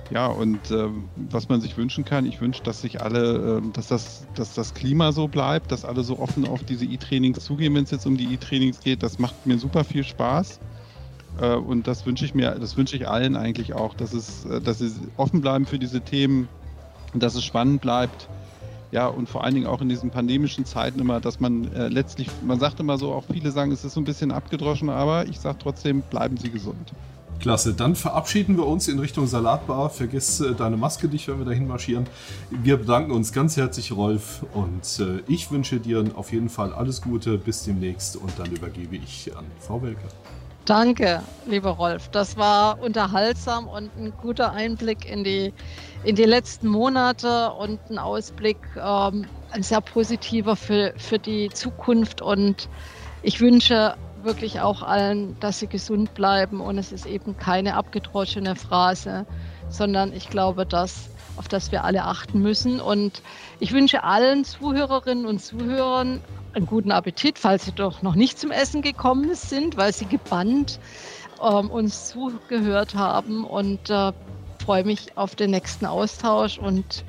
Ja, 0.10 0.28
und 0.28 0.70
äh, 0.70 0.90
was 1.16 1.50
man 1.50 1.62
sich 1.62 1.78
wünschen 1.78 2.06
kann, 2.06 2.26
ich 2.26 2.40
wünsche, 2.42 2.62
dass 2.64 2.82
sich 2.82 3.02
alle, 3.02 3.62
äh, 3.64 3.72
dass, 3.72 3.88
das, 3.88 4.28
dass 4.36 4.54
das 4.54 4.74
Klima 4.74 5.12
so 5.12 5.28
bleibt, 5.28 5.72
dass 5.72 5.86
alle 5.86 6.04
so 6.04 6.20
offen 6.20 6.46
auf 6.46 6.64
diese 6.64 6.86
E-Trainings 6.86 7.44
zugehen, 7.44 7.74
wenn 7.74 7.84
es 7.84 7.92
jetzt 7.92 8.06
um 8.06 8.18
die 8.18 8.34
E-Trainings 8.34 8.82
geht. 8.82 9.02
Das 9.02 9.18
macht 9.18 9.46
mir 9.46 9.58
super 9.58 9.84
viel 9.84 10.04
Spaß. 10.04 10.60
Äh, 11.42 11.56
und 11.56 11.88
das 11.88 12.06
wünsche 12.06 12.26
ich 12.26 12.36
mir, 12.36 12.52
das 12.52 12.78
wünsche 12.78 12.96
ich 12.96 13.08
allen 13.08 13.36
eigentlich 13.36 13.74
auch, 13.74 13.94
dass 13.96 14.14
es, 14.14 14.46
äh, 14.46 14.62
dass 14.62 14.80
sie 14.80 14.92
offen 15.18 15.42
bleiben 15.42 15.66
für 15.66 15.80
diese 15.80 16.02
Themen, 16.02 16.48
dass 17.14 17.36
es 17.36 17.44
spannend 17.44 17.82
bleibt. 17.82 18.30
Ja, 18.92 19.08
und 19.08 19.28
vor 19.28 19.44
allen 19.44 19.56
Dingen 19.56 19.66
auch 19.66 19.82
in 19.82 19.90
diesen 19.90 20.12
pandemischen 20.12 20.66
Zeiten 20.66 21.00
immer, 21.00 21.20
dass 21.20 21.40
man 21.40 21.72
äh, 21.74 21.88
letztlich, 21.88 22.30
man 22.44 22.60
sagt 22.60 22.80
immer 22.80 23.00
so, 23.00 23.12
auch 23.12 23.24
viele 23.32 23.50
sagen, 23.50 23.72
es 23.72 23.84
ist 23.84 23.94
so 23.94 24.02
ein 24.02 24.04
bisschen 24.04 24.32
abgedroschen, 24.32 24.90
aber 24.90 25.28
ich 25.28 25.40
sage 25.40 25.58
trotzdem, 25.58 26.04
bleiben 26.04 26.38
Sie 26.38 26.52
gesund. 26.52 26.94
Klasse, 27.40 27.74
dann 27.74 27.96
verabschieden 27.96 28.58
wir 28.58 28.66
uns 28.66 28.88
in 28.88 29.00
Richtung 29.00 29.28
Salatbar. 29.28 29.90
Vergiss 29.90 30.40
äh, 30.40 30.54
deine 30.54 30.78
Maske 30.78 31.08
nicht, 31.08 31.28
wenn 31.28 31.40
wir 31.40 31.46
dahin 31.46 31.68
marschieren. 31.68 32.08
Wir 32.50 32.78
bedanken 32.78 33.12
uns 33.12 33.34
ganz 33.34 33.58
herzlich, 33.58 33.92
Rolf, 33.92 34.46
und 34.54 35.00
äh, 35.00 35.22
ich 35.28 35.52
wünsche 35.52 35.80
dir 35.80 36.06
auf 36.16 36.32
jeden 36.32 36.50
Fall 36.50 36.74
alles 36.74 37.02
Gute. 37.02 37.38
Bis 37.38 37.64
demnächst 37.64 38.16
und 38.16 38.32
dann 38.38 38.52
übergebe 38.52 38.96
ich 38.96 39.36
an 39.36 39.46
Frau 39.60 39.82
Welker. 39.82 40.08
Danke, 40.66 41.22
lieber 41.46 41.72
Rolf. 41.72 42.08
Das 42.10 42.38
war 42.38 42.82
unterhaltsam 42.82 43.68
und 43.68 43.92
ein 43.98 44.14
guter 44.22 44.54
Einblick 44.54 45.10
in 45.10 45.26
die, 45.26 45.52
in 46.06 46.16
die 46.16 46.24
letzten 46.24 46.70
Monate 46.70 47.52
und 47.52 47.80
ein 47.90 47.98
Ausblick, 47.98 48.58
ähm, 48.78 49.26
ein 49.52 49.62
sehr 49.62 49.82
positiver 49.82 50.56
für, 50.56 50.94
für 50.96 51.20
die 51.20 51.50
Zukunft. 51.50 52.22
Und 52.22 52.70
ich 53.24 53.42
wünsche 53.42 53.96
wirklich 54.24 54.60
auch 54.62 54.82
allen, 54.82 55.38
dass 55.40 55.60
sie 55.60 55.68
gesund 55.68 56.14
bleiben 56.14 56.62
und 56.62 56.78
es 56.78 56.92
ist 56.92 57.06
eben 57.06 57.38
keine 57.38 57.76
abgedroschene 57.76 58.56
Phrase, 58.56 59.26
sondern 59.70 60.14
ich 60.14 60.30
glaube, 60.30 60.66
dass 60.66 61.10
auf 61.36 61.48
das 61.48 61.72
wir 61.72 61.84
alle 61.84 62.04
achten 62.04 62.42
müssen. 62.42 62.80
Und 62.80 63.22
ich 63.60 63.74
wünsche 63.74 64.04
allen 64.04 64.46
Zuhörerinnen 64.46 65.26
und 65.26 65.40
Zuhörern 65.40 66.22
einen 66.54 66.66
guten 66.66 66.92
Appetit, 66.92 67.40
falls 67.40 67.66
sie 67.66 67.72
doch 67.72 68.02
noch 68.02 68.16
nicht 68.16 68.40
zum 68.40 68.52
Essen 68.52 68.82
gekommen 68.82 69.34
sind, 69.34 69.78
weil 69.78 69.94
sie 69.94 70.06
gebannt 70.06 70.80
ähm, 71.42 71.70
uns 71.72 72.10
zugehört 72.10 72.96
haben 72.96 73.44
und 73.46 73.90
äh, 73.90 74.12
freue 74.64 74.84
mich 74.84 75.18
auf 75.18 75.36
den 75.36 75.52
nächsten 75.52 75.86
Austausch 75.86 76.58
und 76.58 77.04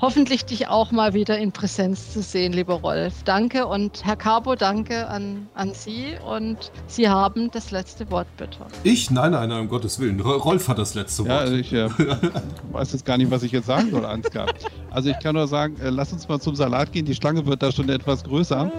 hoffentlich 0.00 0.44
dich 0.44 0.68
auch 0.68 0.92
mal 0.92 1.14
wieder 1.14 1.38
in 1.38 1.52
Präsenz 1.52 2.12
zu 2.12 2.22
sehen, 2.22 2.52
lieber 2.52 2.74
Rolf. 2.74 3.22
Danke 3.24 3.66
und 3.66 4.04
Herr 4.04 4.16
Carbo, 4.16 4.54
danke 4.54 5.08
an, 5.08 5.48
an 5.54 5.72
Sie 5.74 6.16
und 6.26 6.70
Sie 6.86 7.08
haben 7.08 7.50
das 7.50 7.70
letzte 7.70 8.10
Wort, 8.10 8.28
bitte. 8.36 8.58
Ich? 8.84 9.10
Nein, 9.10 9.32
nein, 9.32 9.48
nein, 9.48 9.60
um 9.62 9.68
Gottes 9.68 9.98
Willen. 9.98 10.20
Rolf 10.20 10.68
hat 10.68 10.78
das 10.78 10.94
letzte 10.94 11.24
Wort. 11.24 11.30
Ja, 11.30 11.38
also 11.38 11.54
ich 11.54 11.72
äh, 11.72 11.88
weiß 12.72 12.92
jetzt 12.92 13.04
gar 13.04 13.18
nicht, 13.18 13.30
was 13.30 13.42
ich 13.42 13.52
jetzt 13.52 13.66
sagen 13.66 13.90
soll, 13.90 14.04
Ansgar. 14.04 14.46
Also 14.90 15.10
ich 15.10 15.18
kann 15.18 15.34
nur 15.34 15.48
sagen, 15.48 15.76
äh, 15.80 15.90
lass 15.90 16.12
uns 16.12 16.28
mal 16.28 16.40
zum 16.40 16.54
Salat 16.54 16.92
gehen. 16.92 17.04
Die 17.04 17.14
Schlange 17.14 17.46
wird 17.46 17.62
da 17.62 17.72
schon 17.72 17.88
etwas 17.88 18.24
größer. 18.24 18.72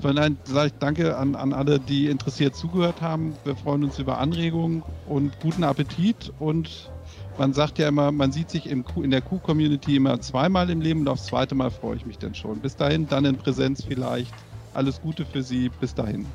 Von 0.00 0.16
daher 0.16 0.32
sage 0.44 0.66
ich 0.68 0.72
danke 0.78 1.16
an, 1.16 1.34
an 1.34 1.52
alle, 1.52 1.80
die 1.80 2.06
interessiert 2.06 2.54
zugehört 2.54 3.00
haben. 3.00 3.34
Wir 3.44 3.56
freuen 3.56 3.84
uns 3.84 3.98
über 3.98 4.18
Anregungen 4.18 4.82
und 5.08 5.38
guten 5.40 5.64
Appetit 5.64 6.32
und 6.38 6.90
man 7.38 7.52
sagt 7.52 7.78
ja 7.78 7.88
immer, 7.88 8.12
man 8.12 8.32
sieht 8.32 8.50
sich 8.50 8.68
in 8.68 8.84
der 9.10 9.20
Q-Community 9.20 9.96
immer 9.96 10.20
zweimal 10.20 10.70
im 10.70 10.80
Leben 10.80 11.00
und 11.00 11.08
aufs 11.08 11.26
zweite 11.26 11.54
Mal 11.54 11.70
freue 11.70 11.96
ich 11.96 12.06
mich 12.06 12.18
dann 12.18 12.34
schon. 12.34 12.58
Bis 12.60 12.76
dahin, 12.76 13.08
dann 13.08 13.24
in 13.24 13.36
Präsenz 13.36 13.84
vielleicht. 13.84 14.32
Alles 14.74 15.00
Gute 15.00 15.24
für 15.24 15.42
Sie. 15.42 15.70
Bis 15.80 15.94
dahin. 15.94 16.26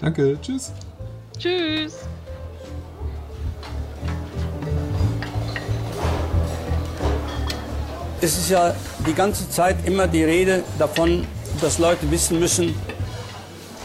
Danke. 0.00 0.38
Tschüss. 0.40 0.72
Tschüss. 1.38 2.06
Es 8.20 8.38
ist 8.38 8.50
ja 8.50 8.74
die 9.06 9.14
ganze 9.14 9.48
Zeit 9.50 9.76
immer 9.84 10.06
die 10.06 10.22
Rede 10.22 10.62
davon, 10.78 11.26
dass 11.60 11.78
Leute 11.78 12.08
wissen 12.10 12.38
müssen, 12.38 12.74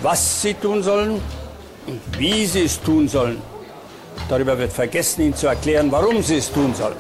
was 0.01 0.41
sie 0.41 0.53
tun 0.53 0.84
sollen 0.84 1.22
und 1.88 1.99
wie 2.20 2.45
sie 2.45 2.61
es 2.61 2.80
tun 2.80 3.07
sollen. 3.07 3.41
Darüber 4.30 4.57
wird 4.57 4.74
vergessen, 4.74 5.22
ihnen 5.22 5.36
zu 5.36 5.47
erklären, 5.47 5.91
warum 5.91 6.22
sie 6.22 6.38
es 6.38 6.51
tun 6.51 6.74
sollen. 6.76 6.95